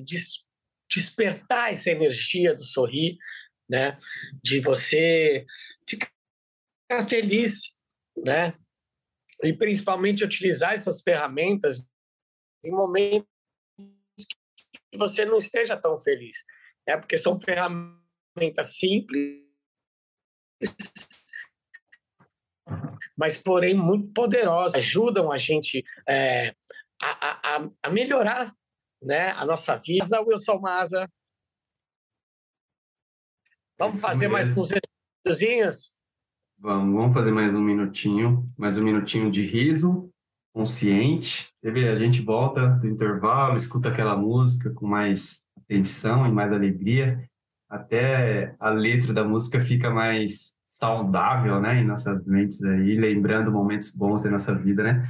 despertar 0.94 1.72
essa 1.72 1.90
energia 1.90 2.54
do 2.54 2.62
sorrir, 2.62 3.16
né? 3.68 3.98
de 4.42 4.60
você 4.60 5.44
ficar 5.86 7.04
feliz, 7.08 7.80
né? 8.16 8.54
e 9.42 9.52
principalmente 9.52 10.24
utilizar 10.24 10.72
essas 10.72 11.02
ferramentas 11.02 11.86
em 12.64 12.70
momentos 12.70 13.26
que 14.90 14.98
você 14.98 15.24
não 15.24 15.38
esteja 15.38 15.76
tão 15.76 16.00
feliz, 16.00 16.44
né? 16.86 16.96
Porque 16.96 17.16
são 17.16 17.38
ferramentas 17.38 18.76
simples, 18.78 19.44
mas 23.16 23.36
porém 23.36 23.74
muito 23.74 24.12
poderosas, 24.12 24.76
ajudam 24.76 25.30
a 25.30 25.36
gente 25.36 25.84
é, 26.08 26.54
a, 27.02 27.56
a, 27.56 27.70
a, 27.82 27.90
melhorar, 27.90 28.54
né, 29.04 29.30
a 29.30 29.44
nossa 29.44 29.76
vida. 29.76 30.20
Wilson 30.22 30.58
Maza, 30.58 31.08
vamos 33.78 33.96
Isso 33.96 34.06
fazer 34.06 34.28
mesmo. 34.28 34.32
mais 34.32 34.58
uns 34.58 34.70
exercícios? 35.26 35.94
Vamos, 36.58 36.94
vamos 36.94 37.14
fazer 37.14 37.32
mais 37.32 37.54
um 37.54 37.60
minutinho, 37.60 38.50
mais 38.56 38.78
um 38.78 38.84
minutinho 38.84 39.30
de 39.30 39.44
riso 39.44 40.10
consciente. 40.54 41.52
A 41.64 41.96
gente 41.96 42.22
volta 42.22 42.68
do 42.68 42.86
intervalo, 42.86 43.56
escuta 43.56 43.88
aquela 43.88 44.16
música 44.16 44.70
com 44.70 44.86
mais 44.86 45.44
atenção 45.58 46.26
e 46.26 46.32
mais 46.32 46.52
alegria, 46.52 47.28
até 47.68 48.54
a 48.60 48.70
letra 48.70 49.12
da 49.12 49.24
música 49.24 49.60
fica 49.60 49.90
mais 49.90 50.54
saudável, 50.68 51.60
né, 51.60 51.80
em 51.80 51.84
nossas 51.84 52.24
mentes 52.24 52.62
aí, 52.62 52.96
lembrando 52.96 53.50
momentos 53.50 53.96
bons 53.96 54.22
da 54.22 54.30
nossa 54.30 54.54
vida, 54.54 54.82
né? 54.82 55.08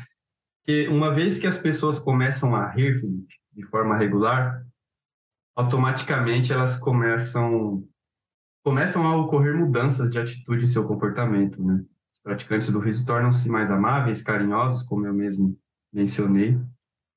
Porque 0.59 0.89
uma 0.89 1.13
vez 1.13 1.39
que 1.39 1.47
as 1.47 1.59
pessoas 1.59 1.99
começam 1.99 2.55
a 2.55 2.71
rir, 2.71 2.99
Felipe, 2.99 3.35
de 3.55 3.65
forma 3.67 3.97
regular, 3.97 4.65
automaticamente 5.57 6.53
elas 6.53 6.77
começam 6.77 7.87
começam 8.65 9.07
a 9.07 9.17
ocorrer 9.17 9.55
mudanças 9.55 10.11
de 10.11 10.19
atitude 10.19 10.65
em 10.65 10.69
seu 10.69 10.87
comportamento, 10.89 11.63
né? 11.63 11.85
Os 11.85 12.23
praticantes 12.23 12.73
do 12.73 12.79
riso 12.79 13.05
tornam-se 13.05 13.47
mais 13.49 13.71
amáveis, 13.71 14.23
carinhosos, 14.23 14.83
como 14.83 15.07
eu 15.07 15.13
mesmo 15.13 15.55
mencionei, 15.93 16.59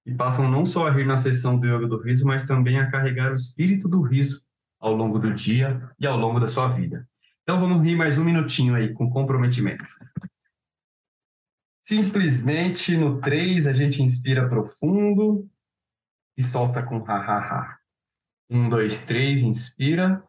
e 0.06 0.14
passam 0.14 0.50
não 0.52 0.66
só 0.66 0.88
a 0.88 0.92
rir 0.92 1.06
na 1.06 1.16
sessão 1.16 1.58
do 1.58 1.66
yoga 1.66 1.88
do 1.88 2.02
riso, 2.02 2.26
mas 2.26 2.46
também 2.46 2.80
a 2.80 2.92
carregar 2.92 3.32
o 3.32 3.36
espírito 3.36 3.88
do 3.88 4.02
riso 4.02 4.42
ao 4.80 4.94
longo 4.94 5.18
do 5.20 5.34
dia 5.34 5.90
e 5.98 6.06
ao 6.06 6.18
longo 6.18 6.40
da 6.40 6.48
sua 6.48 6.68
vida. 6.68 7.08
Então 7.44 7.62
vamos 7.62 7.82
rir 7.82 7.96
mais 7.96 8.18
um 8.18 8.26
minutinho 8.26 8.76
aí 8.76 8.94
com 8.94 9.10
comprometimento. 9.10 9.86
Simplesmente 11.82 12.98
no 12.98 13.22
3 13.22 13.68
a 13.68 13.74
gente 13.74 14.04
inspira 14.04 14.50
profundo 14.50 15.50
e 16.38 16.44
solta 16.44 16.84
com 16.84 17.04
ha 17.04 17.18
ha 17.18 17.38
ha. 17.40 17.80
Um, 18.50 18.70
dois, 18.70 19.06
três, 19.06 19.42
inspira. 19.42 20.24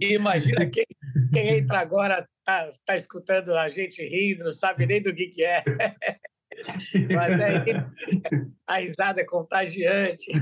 Imagina 0.00 0.66
quem, 0.66 0.86
quem 1.32 1.58
entra 1.58 1.80
agora 1.80 2.26
tá, 2.44 2.70
tá 2.86 2.96
escutando 2.96 3.54
a 3.54 3.68
gente 3.68 4.02
rindo, 4.06 4.44
não 4.44 4.52
sabe 4.52 4.86
nem 4.86 5.02
do 5.02 5.14
que, 5.14 5.26
que 5.28 5.42
é. 5.44 5.62
Mas 7.14 7.40
aí 7.40 7.64
a 8.66 8.78
risada 8.78 9.20
é 9.20 9.24
contagiante. 9.24 10.32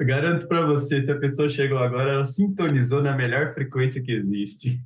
Garanto 0.00 0.48
para 0.48 0.66
você, 0.66 1.04
se 1.04 1.12
a 1.12 1.18
pessoa 1.18 1.48
chegou 1.48 1.78
agora, 1.78 2.12
ela 2.12 2.24
sintonizou 2.24 3.02
na 3.02 3.16
melhor 3.16 3.54
frequência 3.54 4.02
que 4.02 4.12
existe. 4.12 4.80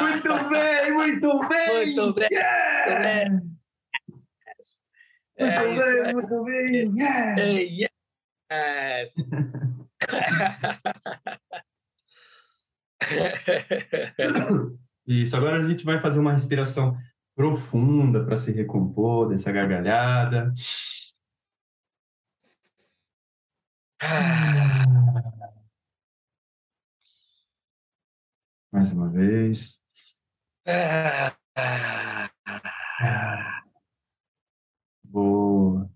Muito 0.00 0.48
bem, 0.50 0.92
muito 0.92 1.48
bem! 1.48 1.94
Muito 1.94 2.14
bem! 2.14 2.28
Yeah! 2.32 3.54
Muito 5.38 5.52
é 5.52 6.02
bem, 6.02 6.14
muito 6.14 6.44
bem! 6.44 6.92
Yeah! 6.96 7.90
Yes! 8.52 9.14
Isso, 15.06 15.36
agora 15.36 15.60
a 15.60 15.62
gente 15.62 15.84
vai 15.84 16.00
fazer 16.00 16.18
uma 16.20 16.32
respiração 16.32 16.96
profunda 17.34 18.24
para 18.24 18.36
se 18.36 18.52
recompor 18.52 19.28
dessa 19.28 19.52
gargalhada. 19.52 20.52
Mais 28.72 28.92
uma 28.92 29.10
vez. 29.10 29.82
Boa. 35.14 35.88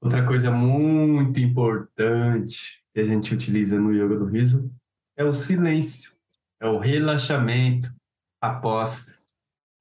Outra 0.00 0.26
coisa 0.26 0.50
muito 0.50 1.38
importante 1.38 2.82
que 2.92 2.98
a 2.98 3.06
gente 3.06 3.32
utiliza 3.32 3.78
no 3.78 3.92
yoga 3.92 4.18
do 4.18 4.24
riso 4.24 4.68
é 5.16 5.22
o 5.22 5.30
silêncio, 5.30 6.12
é 6.60 6.66
o 6.66 6.80
relaxamento 6.80 7.94
após 8.40 9.16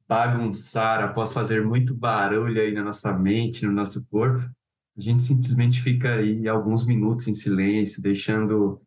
bagunçar, 0.08 1.04
após 1.04 1.34
fazer 1.34 1.66
muito 1.66 1.96
barulho 1.96 2.62
aí 2.62 2.72
na 2.72 2.84
nossa 2.84 3.12
mente, 3.18 3.66
no 3.66 3.72
nosso 3.72 4.08
corpo, 4.10 4.48
a 4.96 5.02
gente 5.02 5.24
simplesmente 5.24 5.82
fica 5.82 6.18
aí 6.18 6.48
alguns 6.48 6.86
minutos 6.86 7.28
em 7.28 7.34
silêncio, 7.34 8.00
deixando 8.00 8.80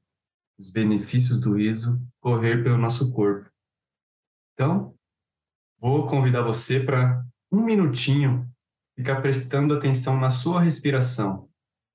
os 0.57 0.71
benefícios 0.71 1.41
do 1.41 1.57
riso 1.57 2.01
correr 2.21 2.63
pelo 2.63 2.79
nosso 2.79 3.13
corpo. 3.13 3.51
Então, 4.55 4.95
vou 5.81 6.07
convidar 6.07 6.43
você 6.43 6.79
para 6.79 7.27
um 7.51 7.65
minutinho 7.65 8.49
ficar 9.01 9.21
prestando 9.21 9.75
atenção 9.75 10.19
na 10.19 10.31
sua 10.31 10.63
respiração, 10.63 11.49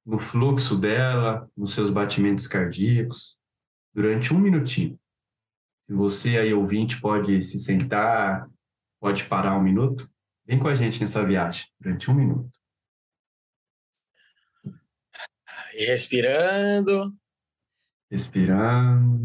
no 0.06 0.20
fluxo 0.20 0.78
dela, 0.78 1.50
nos 1.56 1.74
seus 1.74 1.90
batimentos 1.90 2.48
cardíacos, 2.48 3.38
durante 3.94 4.34
um 4.34 4.40
minutinho. 4.40 5.00
Se 5.88 5.94
você 5.94 6.38
aí 6.38 6.54
ouvinte 6.54 7.00
pode 7.00 7.42
se 7.44 7.58
sentar, 7.60 8.50
Pode 9.06 9.24
parar 9.26 9.56
um 9.56 9.62
minuto? 9.62 10.10
Vem 10.48 10.58
com 10.58 10.68
a 10.68 10.74
gente 10.74 11.00
nessa 11.00 11.24
viagem 11.24 11.68
durante 11.80 12.10
um 12.10 12.16
minuto. 12.16 12.50
E 15.76 15.86
respirando. 15.86 17.16
Respirando. 18.10 19.20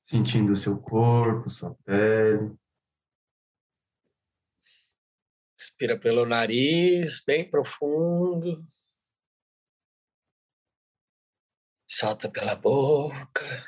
Sentindo 0.00 0.52
o 0.52 0.56
seu 0.56 0.78
corpo, 0.78 1.50
sua 1.50 1.74
pele. 1.84 2.54
Respira 5.58 5.98
pelo 5.98 6.24
nariz, 6.24 7.20
bem 7.24 7.50
profundo. 7.50 8.64
Solta 11.84 12.30
pela 12.30 12.54
boca. 12.54 13.66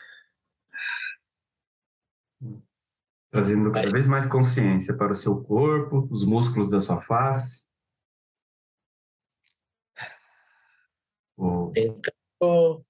Trazendo 3.29 3.73
cada 3.73 3.91
vez 3.91 4.07
mais 4.07 4.25
consciência 4.29 4.97
para 4.97 5.11
o 5.11 5.17
seu 5.17 5.43
corpo, 5.43 6.07
os 6.13 6.25
músculos 6.25 6.71
da 6.71 6.79
sua 6.79 7.03
face. 7.03 7.69
Oh. 11.37 11.73
Tentando 11.73 12.87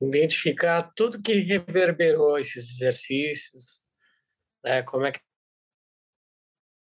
identificar 0.00 0.92
tudo 0.94 1.20
que 1.20 1.32
reverberou 1.40 2.38
esses 2.38 2.70
exercícios, 2.70 3.84
né? 4.64 4.82
Como 4.84 5.04
é 5.04 5.10
que 5.10 5.20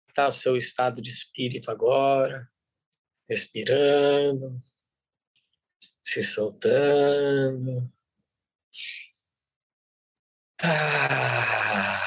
está 0.10 0.28
o 0.28 0.32
seu 0.32 0.58
estado 0.58 1.02
de 1.02 1.10
espírito 1.10 1.72
agora? 1.72 2.50
Respirando, 3.30 4.62
se 6.02 6.24
soltando. 6.24 7.92
Ah. 10.62 12.00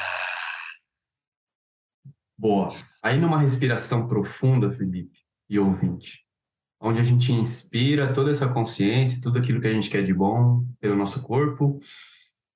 Boa. 2.37 2.73
Aí 3.01 3.17
numa 3.17 3.39
respiração 3.39 4.07
profunda, 4.07 4.69
Felipe 4.69 5.19
e 5.49 5.57
ouvinte, 5.57 6.25
onde 6.79 6.99
a 6.99 7.03
gente 7.03 7.31
inspira 7.31 8.13
toda 8.13 8.31
essa 8.31 8.47
consciência, 8.47 9.21
tudo 9.21 9.39
aquilo 9.39 9.61
que 9.61 9.67
a 9.67 9.73
gente 9.73 9.89
quer 9.89 10.03
de 10.03 10.13
bom 10.13 10.65
pelo 10.79 10.95
nosso 10.95 11.21
corpo, 11.21 11.79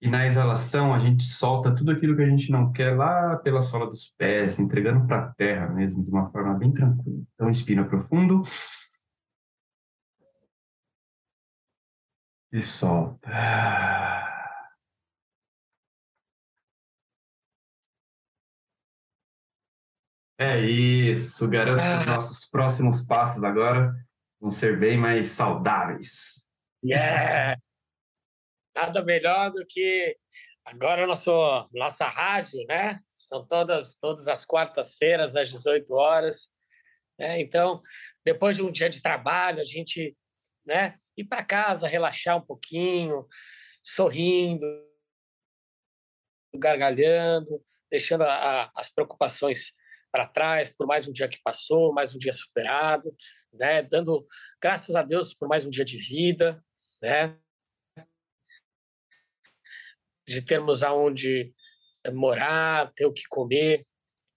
e 0.02 0.10
na 0.10 0.26
exalação 0.26 0.94
a 0.94 1.00
gente 1.00 1.24
solta 1.24 1.74
tudo 1.74 1.92
aquilo 1.92 2.16
que 2.16 2.22
a 2.22 2.30
gente 2.30 2.52
não 2.52 2.72
quer 2.72 2.96
lá 2.96 3.36
pela 3.38 3.62
sola 3.62 3.88
dos 3.88 4.14
pés, 4.18 4.60
entregando 4.60 5.08
para 5.08 5.26
a 5.26 5.34
terra 5.34 5.68
mesmo, 5.70 6.04
de 6.04 6.10
uma 6.10 6.30
forma 6.30 6.54
bem 6.54 6.72
tranquila. 6.72 7.24
Então 7.34 7.50
inspira 7.50 7.84
profundo. 7.86 8.44
E 12.52 12.60
solta. 12.62 13.30
É 20.40 20.60
isso, 20.62 21.50
garanto 21.50 21.82
que 21.82 22.00
os 22.02 22.06
nossos 22.06 22.46
próximos 22.46 23.02
passos 23.02 23.44
agora 23.44 23.92
vão 24.40 24.52
ser 24.52 24.80
bem 24.80 24.96
mais 24.98 25.28
saudáveis. 25.28 26.44
Yeah! 26.84 27.58
Nada 28.78 29.04
melhor 29.04 29.50
do 29.52 29.66
que 29.66 30.16
agora 30.64 31.08
nosso 31.08 31.32
nossa 31.74 32.08
rádio, 32.08 32.64
né? 32.68 33.00
São 33.10 33.44
todas 33.48 33.96
todas 33.96 34.28
as 34.28 34.46
quartas-feiras 34.46 35.36
às 35.36 35.50
18 35.50 35.92
horas. 35.96 36.50
Né? 37.18 37.42
Então, 37.42 37.82
depois 38.24 38.56
de 38.56 38.62
um 38.62 38.72
dia 38.72 38.88
de 38.88 39.02
trabalho, 39.02 39.60
a 39.60 39.64
gente, 39.64 40.16
né, 40.64 41.00
ir 41.18 41.24
para 41.24 41.44
casa, 41.44 41.88
relaxar 41.88 42.38
um 42.38 42.46
pouquinho, 42.46 43.26
sorrindo, 43.82 44.68
gargalhando, 46.54 47.60
deixando 47.90 48.26
a, 48.26 48.36
a, 48.36 48.72
as 48.76 48.94
preocupações 48.94 49.72
para 50.12 50.28
trás 50.28 50.72
por 50.72 50.86
mais 50.86 51.08
um 51.08 51.12
dia 51.12 51.28
que 51.28 51.42
passou, 51.44 51.92
mais 51.92 52.14
um 52.14 52.20
dia 52.20 52.32
superado, 52.32 53.12
né? 53.52 53.82
Dando 53.82 54.24
graças 54.62 54.94
a 54.96 55.02
Deus 55.02 55.34
por 55.34 55.48
mais 55.48 55.66
um 55.66 55.72
dia 55.72 55.84
de 55.84 55.98
vida, 55.98 56.64
né? 57.02 57.36
De 60.28 60.42
termos 60.42 60.84
aonde 60.84 61.54
morar, 62.14 62.92
ter 62.94 63.06
o 63.06 63.14
que 63.14 63.24
comer, 63.30 63.84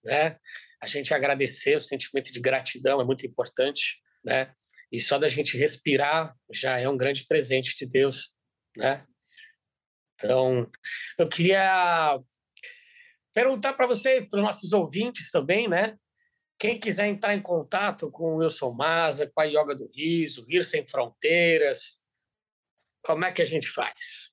né? 0.03 0.37
A 0.81 0.87
gente 0.87 1.13
agradecer, 1.13 1.75
o 1.77 1.81
sentimento 1.81 2.31
de 2.31 2.39
gratidão 2.39 2.99
é 2.99 3.05
muito 3.05 3.25
importante, 3.25 4.01
né? 4.23 4.53
E 4.91 4.99
só 4.99 5.17
da 5.17 5.29
gente 5.29 5.57
respirar 5.57 6.35
já 6.51 6.79
é 6.79 6.89
um 6.89 6.97
grande 6.97 7.25
presente 7.25 7.75
de 7.77 7.85
Deus, 7.85 8.35
né? 8.75 9.05
Então, 10.15 10.69
eu 11.17 11.27
queria 11.27 12.19
perguntar 13.33 13.73
para 13.73 13.87
você, 13.87 14.21
para 14.21 14.39
os 14.39 14.43
nossos 14.45 14.73
ouvintes 14.73 15.31
também, 15.31 15.67
né? 15.67 15.97
Quem 16.59 16.79
quiser 16.79 17.07
entrar 17.07 17.33
em 17.33 17.41
contato 17.41 18.11
com 18.11 18.35
o 18.35 18.37
Wilson 18.37 18.71
Maza, 18.71 19.31
com 19.33 19.41
a 19.41 19.45
Yoga 19.45 19.75
do 19.75 19.87
Riso, 19.87 20.45
Rir 20.45 20.63
Sem 20.63 20.85
Fronteiras, 20.85 22.03
como 23.03 23.25
é 23.25 23.31
que 23.31 23.41
a 23.41 23.45
gente 23.45 23.67
faz? 23.67 24.31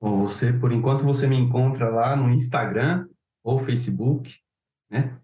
Bom, 0.00 0.20
você, 0.20 0.50
por 0.50 0.72
enquanto, 0.72 1.04
você 1.04 1.26
me 1.26 1.36
encontra 1.36 1.90
lá 1.90 2.16
no 2.16 2.30
Instagram 2.30 3.06
ou 3.44 3.58
Facebook, 3.58 4.38
né? 4.90 5.20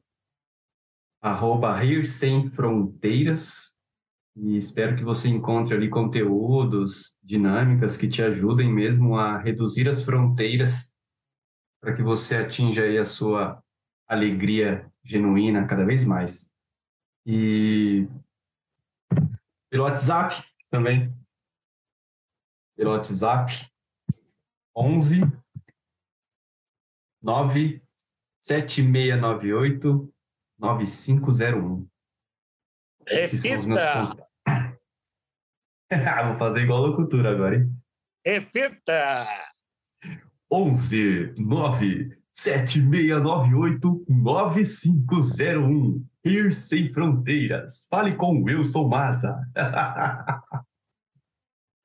Arroba 1.22 1.74
Rir 1.74 2.06
Sem 2.06 2.50
Fronteiras. 2.50 3.74
E 4.36 4.58
espero 4.58 4.94
que 4.94 5.02
você 5.02 5.30
encontre 5.30 5.74
ali 5.74 5.88
conteúdos, 5.88 7.18
dinâmicas 7.22 7.96
que 7.96 8.06
te 8.06 8.22
ajudem 8.22 8.70
mesmo 8.70 9.16
a 9.16 9.38
reduzir 9.38 9.88
as 9.88 10.04
fronteiras 10.04 10.92
para 11.80 11.96
que 11.96 12.02
você 12.02 12.36
atinja 12.36 12.82
aí 12.82 12.98
a 12.98 13.04
sua 13.04 13.62
alegria 14.06 14.92
genuína 15.02 15.66
cada 15.66 15.86
vez 15.86 16.04
mais. 16.04 16.52
E 17.24 18.06
pelo 19.70 19.84
WhatsApp 19.84 20.44
também. 20.70 21.10
Pelo 22.76 22.90
WhatsApp 22.90 23.70
11 24.76 25.22
9 27.22 27.82
7698 28.40 30.12
9501. 30.58 31.88
Esses 33.06 33.40
são 33.40 33.58
os 33.58 33.64
meus 33.64 33.82
contatos. 33.82 34.26
Vou 36.26 36.36
fazer 36.36 36.62
igual 36.62 36.84
a 36.84 36.88
locutura 36.88 37.30
agora, 37.30 37.56
hein? 37.56 37.72
Repita! 38.24 39.26
11 40.52 41.32
9 41.38 42.18
7698 42.32 44.04
9501. 44.08 46.06
Ir 46.24 46.52
Sem 46.52 46.92
Fronteiras. 46.92 47.86
Fale 47.88 48.16
com 48.16 48.42
Wilson 48.42 48.88
Maza. 48.88 49.40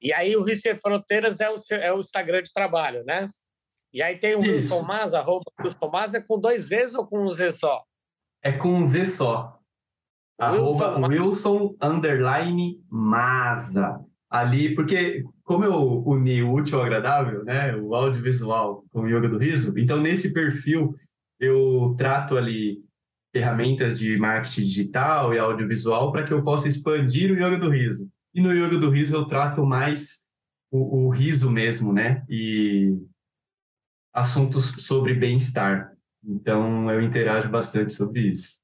e 0.02 0.12
aí, 0.12 0.36
o 0.36 0.56
Sem 0.56 0.80
Fronteiras 0.80 1.40
é 1.40 1.50
o, 1.50 1.58
seu, 1.58 1.78
é 1.78 1.94
o 1.94 2.00
Instagram 2.00 2.42
de 2.42 2.52
trabalho, 2.52 3.04
né? 3.06 3.30
E 3.94 4.02
aí 4.02 4.18
tem 4.18 4.36
o. 4.36 4.40
Wilson 4.40 4.84
Maza, 4.84 5.20
arroba 5.20 5.52
Wilson 5.62 5.90
Maza, 5.90 6.18
é 6.18 6.22
com 6.22 6.40
dois 6.40 6.70
Zs 6.70 6.96
ou 6.96 7.06
com 7.06 7.26
um 7.26 7.30
Z 7.30 7.52
só? 7.52 7.84
É 8.42 8.52
com 8.52 8.70
um 8.70 8.86
Z 8.86 9.06
só. 9.06 9.60
Wilson, 10.42 10.84
arroba 10.84 11.08
Wilson, 11.08 11.76
underline 11.82 12.82
Maza. 12.90 14.04
Ali, 14.30 14.74
porque 14.74 15.24
como 15.44 15.66
eu 15.66 16.04
uni 16.06 16.42
o 16.42 16.54
útil 16.54 16.80
ao 16.80 16.86
agradável, 16.86 17.44
né, 17.44 17.76
o 17.76 17.94
audiovisual 17.94 18.86
com 18.90 19.02
o 19.02 19.08
yoga 19.08 19.28
do 19.28 19.38
riso, 19.38 19.78
então 19.78 20.00
nesse 20.00 20.32
perfil 20.32 20.96
eu 21.38 21.94
trato 21.98 22.38
ali 22.38 22.82
ferramentas 23.34 24.00
de 24.00 24.18
marketing 24.18 24.62
digital 24.62 25.34
e 25.34 25.40
audiovisual 25.40 26.12
para 26.14 26.24
que 26.24 26.32
eu 26.32 26.42
possa 26.44 26.70
expandir 26.70 27.30
o 27.30 27.36
yoga 27.36 27.58
do 27.58 27.70
riso. 27.70 28.10
E 28.34 28.42
no 28.42 28.54
yoga 28.54 28.78
do 28.78 28.90
riso 28.90 29.16
eu 29.16 29.26
trato 29.26 29.66
mais 29.66 30.22
o, 30.70 31.06
o 31.06 31.10
riso 31.10 31.52
mesmo, 31.52 31.92
né, 31.92 32.26
e 32.30 32.98
assuntos 34.14 34.66
sobre 34.86 35.14
bem-estar. 35.14 35.92
Então 36.24 36.90
eu 36.90 37.02
interajo 37.02 37.50
bastante 37.50 37.94
sobre 37.94 38.32
isso. 38.32 38.62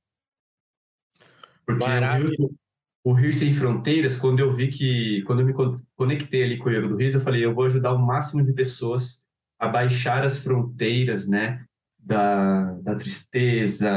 Porque 1.65 1.85
o, 3.03 3.11
o 3.11 3.13
Rir 3.13 3.33
Sem 3.33 3.53
Fronteiras, 3.53 4.15
quando 4.15 4.39
eu 4.39 4.49
vi 4.49 4.69
que, 4.69 5.21
quando 5.23 5.41
eu 5.41 5.45
me 5.45 5.53
conectei 5.95 6.43
ali 6.43 6.57
com 6.57 6.69
o 6.69 6.71
Yoga 6.71 6.87
do 6.87 6.95
Riso, 6.95 7.17
eu 7.17 7.21
falei, 7.21 7.43
eu 7.43 7.53
vou 7.53 7.65
ajudar 7.65 7.93
o 7.93 8.05
máximo 8.05 8.43
de 8.43 8.53
pessoas 8.53 9.25
a 9.59 9.67
baixar 9.67 10.23
as 10.23 10.43
fronteiras, 10.43 11.27
né, 11.27 11.65
da, 11.97 12.73
da 12.75 12.95
tristeza, 12.95 13.89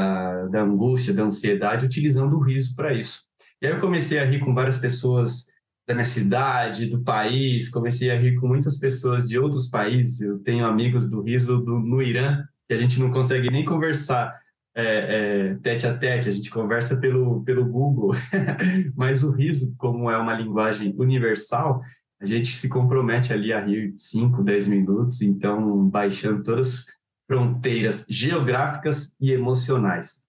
da 0.51 0.61
angústia, 0.63 1.13
da 1.13 1.23
ansiedade, 1.23 1.85
utilizando 1.85 2.35
o 2.35 2.41
riso 2.41 2.75
para 2.75 2.93
isso. 2.93 3.29
E 3.61 3.67
aí 3.67 3.73
eu 3.73 3.79
comecei 3.79 4.19
a 4.19 4.25
rir 4.25 4.39
com 4.39 4.53
várias 4.53 4.79
pessoas 4.79 5.50
da 5.91 5.95
minha 5.95 6.05
cidade, 6.05 6.87
do 6.87 7.03
país, 7.03 7.69
comecei 7.69 8.09
a 8.09 8.17
rir 8.17 8.35
com 8.35 8.47
muitas 8.47 8.79
pessoas 8.79 9.27
de 9.27 9.37
outros 9.37 9.67
países. 9.67 10.21
Eu 10.21 10.39
tenho 10.39 10.65
amigos 10.65 11.07
do 11.07 11.21
riso 11.21 11.59
do, 11.59 11.79
no 11.79 12.01
Irã, 12.01 12.43
que 12.67 12.73
a 12.73 12.77
gente 12.77 12.99
não 12.99 13.11
consegue 13.11 13.49
nem 13.49 13.65
conversar 13.65 14.33
é, 14.73 14.85
é, 14.85 15.55
tete 15.55 15.85
a 15.85 15.97
tete, 15.97 16.29
a 16.29 16.31
gente 16.31 16.49
conversa 16.49 16.97
pelo, 16.97 17.43
pelo 17.43 17.65
Google, 17.65 18.13
mas 18.95 19.21
o 19.21 19.31
riso, 19.31 19.75
como 19.77 20.09
é 20.09 20.17
uma 20.17 20.33
linguagem 20.33 20.95
universal, 20.97 21.81
a 22.21 22.25
gente 22.25 22.55
se 22.55 22.69
compromete 22.69 23.33
ali 23.33 23.51
a 23.51 23.59
rir 23.59 23.91
5, 23.93 24.41
10 24.43 24.67
minutos, 24.69 25.21
então 25.21 25.89
baixando 25.89 26.41
todas 26.41 26.67
as 26.67 26.85
fronteiras 27.27 28.05
geográficas 28.09 29.13
e 29.19 29.31
emocionais. 29.33 30.25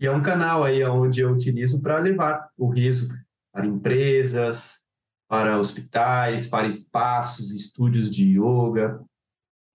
E 0.00 0.06
é 0.06 0.12
um 0.12 0.22
canal 0.22 0.62
aí 0.62 0.84
onde 0.84 1.20
eu 1.20 1.32
utilizo 1.32 1.82
para 1.82 1.98
levar 1.98 2.48
o 2.56 2.70
riso 2.70 3.08
para 3.52 3.66
empresas, 3.66 4.86
para 5.30 5.56
hospitais, 5.56 6.48
para 6.48 6.66
espaços, 6.66 7.54
estúdios 7.54 8.10
de 8.10 8.36
yoga, 8.36 9.00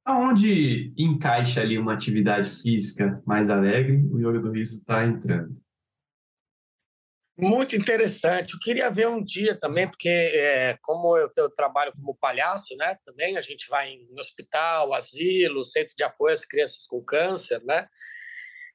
Aonde 0.05 0.93
encaixa 0.95 1.61
ali 1.61 1.79
uma 1.79 1.93
atividade 1.93 2.47
física 2.47 3.15
mais 3.25 3.49
alegre, 3.49 4.05
o 4.11 4.19
yoga 4.19 4.39
do 4.39 4.51
riso 4.51 4.77
está 4.77 5.03
entrando. 5.03 5.59
Muito 7.35 7.75
interessante. 7.75 8.53
Eu 8.53 8.59
queria 8.59 8.91
ver 8.91 9.07
um 9.07 9.21
dia 9.21 9.57
também, 9.57 9.87
porque 9.87 10.07
é, 10.07 10.77
como 10.83 11.17
eu, 11.17 11.27
eu, 11.35 11.49
trabalho 11.49 11.91
como 11.93 12.15
palhaço, 12.15 12.77
né? 12.77 12.99
Também 13.03 13.35
a 13.35 13.41
gente 13.41 13.67
vai 13.67 13.89
em 13.89 14.07
hospital, 14.17 14.93
asilo, 14.93 15.63
centro 15.63 15.95
de 15.95 16.03
apoio 16.03 16.35
às 16.35 16.45
crianças 16.45 16.85
com 16.85 17.03
câncer, 17.03 17.61
né? 17.63 17.87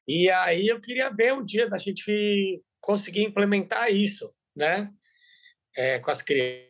E 0.08 0.28
aí 0.30 0.66
eu 0.66 0.80
queria 0.80 1.10
ver 1.10 1.32
um 1.32 1.44
dia 1.44 1.70
da 1.70 1.78
gente 1.78 2.60
conseguir 2.80 3.22
implementar 3.22 3.88
isso, 3.88 4.34
né? 4.54 4.90
É, 5.76 6.00
com 6.00 6.10
as 6.10 6.20
crianças, 6.20 6.69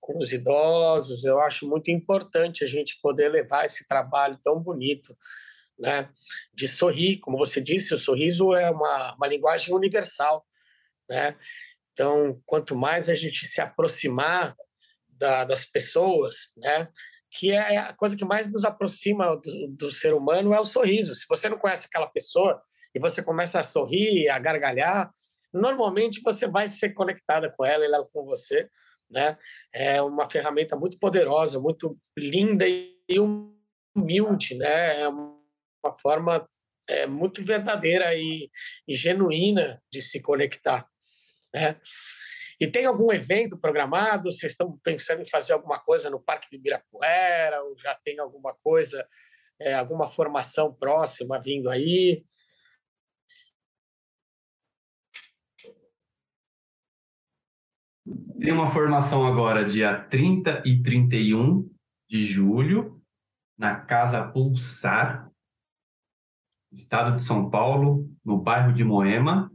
com 0.00 0.18
os 0.18 0.32
idosos. 0.32 1.24
Eu 1.24 1.40
acho 1.40 1.68
muito 1.68 1.90
importante 1.90 2.64
a 2.64 2.68
gente 2.68 2.98
poder 3.00 3.30
levar 3.30 3.64
esse 3.64 3.86
trabalho 3.88 4.38
tão 4.42 4.60
bonito 4.60 5.16
né? 5.78 6.08
de 6.54 6.68
sorrir, 6.68 7.18
como 7.18 7.36
você 7.36 7.60
disse, 7.60 7.94
o 7.94 7.98
sorriso 7.98 8.54
é 8.54 8.70
uma, 8.70 9.14
uma 9.14 9.26
linguagem 9.26 9.74
universal, 9.74 10.46
né? 11.08 11.36
Então, 11.92 12.40
quanto 12.46 12.76
mais 12.76 13.10
a 13.10 13.14
gente 13.14 13.46
se 13.46 13.60
aproximar 13.60 14.56
da, 15.08 15.44
das 15.44 15.64
pessoas, 15.64 16.52
né? 16.56 16.88
Que 17.30 17.50
é 17.50 17.78
a 17.78 17.92
coisa 17.94 18.16
que 18.16 18.24
mais 18.24 18.50
nos 18.50 18.64
aproxima 18.64 19.36
do, 19.36 19.68
do 19.68 19.90
ser 19.90 20.14
humano 20.14 20.52
é 20.52 20.60
o 20.60 20.64
sorriso. 20.64 21.14
Se 21.14 21.26
você 21.28 21.48
não 21.48 21.58
conhece 21.58 21.86
aquela 21.86 22.06
pessoa 22.06 22.60
e 22.94 23.00
você 23.00 23.22
começa 23.22 23.58
a 23.58 23.64
sorrir, 23.64 24.28
a 24.28 24.38
gargalhar, 24.38 25.10
normalmente 25.52 26.20
você 26.22 26.46
vai 26.46 26.68
ser 26.68 26.90
conectada 26.90 27.50
com 27.50 27.64
ela, 27.64 27.84
ela 27.84 28.06
com 28.12 28.24
você, 28.24 28.68
né? 29.12 29.36
É 29.72 30.00
uma 30.02 30.28
ferramenta 30.28 30.76
muito 30.76 30.98
poderosa, 30.98 31.60
muito 31.60 31.98
linda 32.16 32.66
e 32.66 32.96
humilde, 33.94 34.56
né? 34.56 35.02
É 35.02 35.08
uma 35.08 35.92
forma 36.00 36.48
é, 36.88 37.06
muito 37.06 37.42
verdadeira 37.42 38.14
e, 38.14 38.50
e, 38.88 38.94
genuína 38.94 39.80
de 39.90 40.00
se 40.00 40.20
conectar. 40.20 40.86
Né? 41.54 41.78
E 42.60 42.66
tem 42.66 42.86
algum 42.86 43.12
evento 43.12 43.58
programado? 43.58 44.30
Vocês 44.30 44.52
estão 44.52 44.78
pensando 44.82 45.22
em 45.22 45.28
fazer 45.28 45.52
alguma 45.52 45.78
coisa 45.80 46.08
no 46.08 46.22
Parque 46.22 46.48
de 46.50 46.56
Ibirapuera? 46.56 47.62
Ou 47.64 47.76
já 47.76 47.94
tem 48.04 48.18
alguma 48.18 48.54
coisa, 48.54 49.06
é, 49.60 49.74
alguma 49.74 50.08
formação 50.08 50.72
próxima 50.72 51.40
vindo 51.40 51.68
aí? 51.68 52.24
Tem 58.38 58.52
uma 58.52 58.66
formação 58.66 59.24
agora, 59.24 59.64
dia 59.64 60.02
30 60.04 60.62
e 60.66 60.82
31 60.82 61.70
de 62.08 62.24
julho, 62.24 63.00
na 63.56 63.76
Casa 63.76 64.26
Pulsar, 64.26 65.30
estado 66.72 67.14
de 67.14 67.22
São 67.22 67.48
Paulo, 67.48 68.10
no 68.24 68.38
bairro 68.38 68.72
de 68.72 68.84
Moema. 68.84 69.50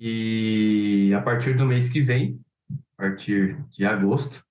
E 0.00 1.12
a 1.14 1.20
partir 1.20 1.54
do 1.54 1.66
mês 1.66 1.90
que 1.90 2.00
vem, 2.00 2.40
a 2.70 3.02
partir 3.02 3.62
de 3.68 3.84
agosto, 3.84 4.44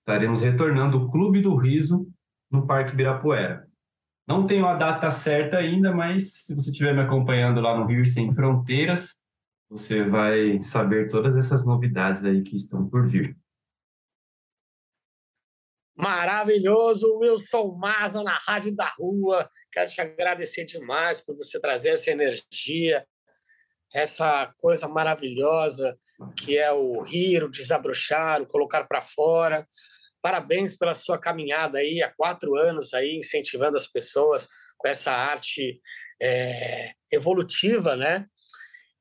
estaremos 0.00 0.42
retornando 0.42 0.98
o 0.98 1.10
Clube 1.10 1.40
do 1.40 1.54
Riso 1.56 2.10
no 2.50 2.66
Parque 2.66 2.92
Ibirapuera. 2.92 3.68
Não 4.26 4.46
tenho 4.46 4.66
a 4.66 4.74
data 4.74 5.10
certa 5.10 5.58
ainda, 5.58 5.92
mas 5.92 6.44
se 6.44 6.54
você 6.54 6.70
estiver 6.70 6.94
me 6.94 7.02
acompanhando 7.02 7.60
lá 7.60 7.76
no 7.76 7.84
Rio 7.84 8.06
Sem 8.06 8.34
Fronteiras, 8.34 9.19
você 9.70 10.02
vai 10.02 10.60
saber 10.62 11.08
todas 11.08 11.36
essas 11.36 11.64
novidades 11.64 12.24
aí 12.24 12.42
que 12.42 12.56
estão 12.56 12.88
por 12.88 13.08
vir. 13.08 13.38
Maravilhoso, 15.96 17.18
Wilson 17.18 17.76
Maza 17.76 18.22
na 18.22 18.36
Rádio 18.36 18.74
da 18.74 18.88
Rua. 18.88 19.48
Quero 19.70 19.88
te 19.88 20.00
agradecer 20.00 20.64
demais 20.64 21.20
por 21.20 21.36
você 21.36 21.60
trazer 21.60 21.90
essa 21.90 22.10
energia, 22.10 23.06
essa 23.94 24.52
coisa 24.58 24.88
maravilhosa 24.88 25.96
que 26.36 26.58
é 26.58 26.70
o 26.72 27.00
rir, 27.00 27.44
o 27.44 27.50
desabrochar, 27.50 28.42
o 28.42 28.46
colocar 28.46 28.84
para 28.84 29.00
fora. 29.00 29.66
Parabéns 30.20 30.76
pela 30.76 30.94
sua 30.94 31.18
caminhada 31.18 31.78
aí 31.78 32.02
há 32.02 32.12
quatro 32.12 32.56
anos 32.56 32.92
aí 32.92 33.16
incentivando 33.16 33.76
as 33.76 33.86
pessoas 33.86 34.48
com 34.76 34.88
essa 34.88 35.12
arte 35.12 35.80
é, 36.20 36.92
evolutiva, 37.10 37.96
né? 37.96 38.26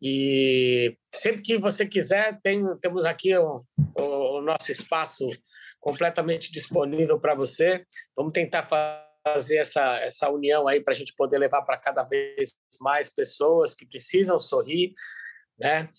E 0.02 0.98
sempre 1.14 1.42
que 1.42 1.58
você 1.58 1.86
quiser, 1.86 2.40
tem, 2.42 2.64
temos 2.80 3.04
aqui 3.04 3.36
o, 3.36 3.60
o 3.98 4.42
nosso 4.42 4.72
espaço 4.72 5.28
completamente 5.80 6.52
disponível 6.52 7.20
para 7.20 7.36
você. 7.36 7.86
Vamos 8.16 8.32
tentar 8.32 8.68
fazer 9.26 9.58
essa, 9.58 9.98
essa 9.98 10.30
união 10.30 10.68
aí 10.68 10.82
para 10.82 10.94
a 10.94 10.96
gente 10.96 11.14
poder 11.16 11.38
levar 11.38 11.64
para 11.64 11.78
cada 11.78 12.04
vez 12.04 12.54
mais 12.80 13.10
pessoas 13.10 13.74
que 13.74 13.86
precisam 13.86 14.40
sorrir, 14.40 14.94
né? 15.60 15.90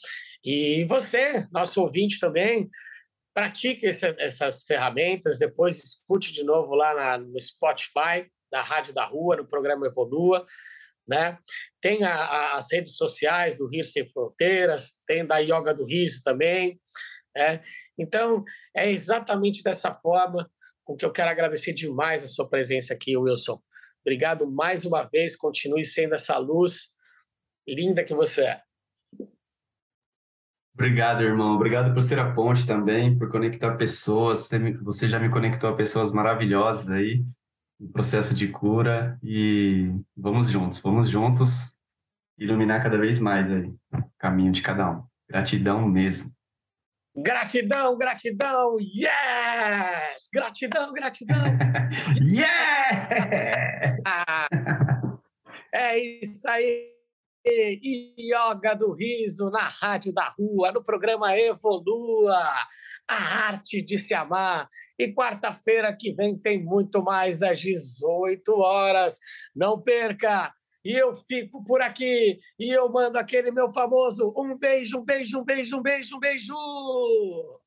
E 0.42 0.84
você, 0.84 1.46
nosso 1.52 1.82
ouvinte 1.82 2.18
também, 2.18 2.70
pratique 3.34 3.86
essas 3.86 4.64
ferramentas, 4.64 5.38
depois 5.38 5.82
escute 5.82 6.32
de 6.32 6.42
novo 6.42 6.74
lá 6.74 6.94
na, 6.94 7.18
no 7.18 7.38
Spotify, 7.38 8.26
da 8.50 8.62
Rádio 8.62 8.92
da 8.92 9.04
Rua, 9.04 9.36
no 9.36 9.46
programa 9.46 9.86
Evolua, 9.86 10.44
né? 11.10 11.36
Tem 11.82 12.04
a, 12.04 12.14
a, 12.14 12.56
as 12.56 12.72
redes 12.72 12.96
sociais 12.96 13.58
do 13.58 13.66
Rir 13.66 13.84
Sem 13.84 14.08
Fronteiras, 14.08 14.92
tem 15.06 15.26
da 15.26 15.38
Yoga 15.38 15.74
do 15.74 15.84
Riso 15.84 16.22
também, 16.22 16.80
né? 17.36 17.60
Então, 17.98 18.44
é 18.74 18.90
exatamente 18.90 19.62
dessa 19.62 19.92
forma 19.92 20.48
com 20.84 20.96
que 20.96 21.04
eu 21.04 21.12
quero 21.12 21.30
agradecer 21.30 21.72
demais 21.72 22.24
a 22.24 22.28
sua 22.28 22.48
presença 22.48 22.94
aqui, 22.94 23.16
Wilson. 23.16 23.60
Obrigado 24.02 24.50
mais 24.50 24.84
uma 24.84 25.02
vez, 25.02 25.36
continue 25.36 25.84
sendo 25.84 26.14
essa 26.14 26.38
luz 26.38 26.90
linda 27.68 28.04
que 28.04 28.14
você 28.14 28.44
é. 28.44 28.62
Obrigado, 30.72 31.22
irmão. 31.22 31.56
Obrigado 31.56 31.92
por 31.92 32.00
ser 32.00 32.18
a 32.18 32.32
ponte 32.32 32.66
também, 32.66 33.18
por 33.18 33.30
conectar 33.30 33.76
pessoas. 33.76 34.48
Você 34.82 35.06
já 35.06 35.18
me 35.18 35.28
conectou 35.28 35.68
a 35.68 35.76
pessoas 35.76 36.10
maravilhosas 36.10 36.88
aí 36.88 37.22
no 37.80 37.88
processo 37.88 38.34
de 38.34 38.46
cura 38.48 39.18
e 39.22 39.90
vamos 40.14 40.50
juntos, 40.50 40.78
vamos 40.80 41.08
juntos 41.08 41.78
iluminar 42.38 42.82
cada 42.82 42.98
vez 42.98 43.18
mais 43.18 43.50
aí 43.50 43.74
o 43.92 44.10
caminho 44.18 44.52
de 44.52 44.60
cada 44.60 44.90
um. 44.90 45.04
Gratidão 45.28 45.88
mesmo. 45.88 46.30
Gratidão, 47.16 47.96
gratidão, 47.96 48.78
yes! 48.78 50.28
Gratidão, 50.32 50.92
gratidão. 50.92 51.44
yes! 52.22 54.00
Ah, 54.06 54.48
é 55.72 55.98
isso 55.98 56.48
aí. 56.48 56.90
Yoga 58.18 58.74
do 58.74 58.92
Riso 58.92 59.50
na 59.50 59.66
Rádio 59.66 60.12
da 60.12 60.28
Rua, 60.38 60.72
no 60.72 60.84
programa 60.84 61.34
Evolua, 61.38 62.38
a 63.10 63.48
arte 63.48 63.82
de 63.82 63.98
se 63.98 64.14
amar. 64.14 64.68
E 64.98 65.12
quarta-feira 65.12 65.94
que 65.98 66.12
vem 66.12 66.38
tem 66.38 66.62
muito 66.62 67.02
mais 67.02 67.42
às 67.42 67.60
18 67.60 68.52
horas. 68.58 69.18
Não 69.54 69.80
perca! 69.80 70.52
e 70.84 70.92
eu 70.92 71.14
fico 71.14 71.62
por 71.64 71.82
aqui 71.82 72.38
e 72.58 72.70
eu 72.70 72.90
mando 72.90 73.18
aquele 73.18 73.50
meu 73.50 73.70
famoso 73.70 74.32
um 74.36 74.56
beijo, 74.56 74.98
um 74.98 75.04
beijo, 75.04 75.38
um 75.38 75.44
beijo, 75.44 75.76
um 75.76 75.82
beijo, 75.82 76.16
um 76.16 76.18
beijo. 76.18 76.54
Oh, 76.56 77.60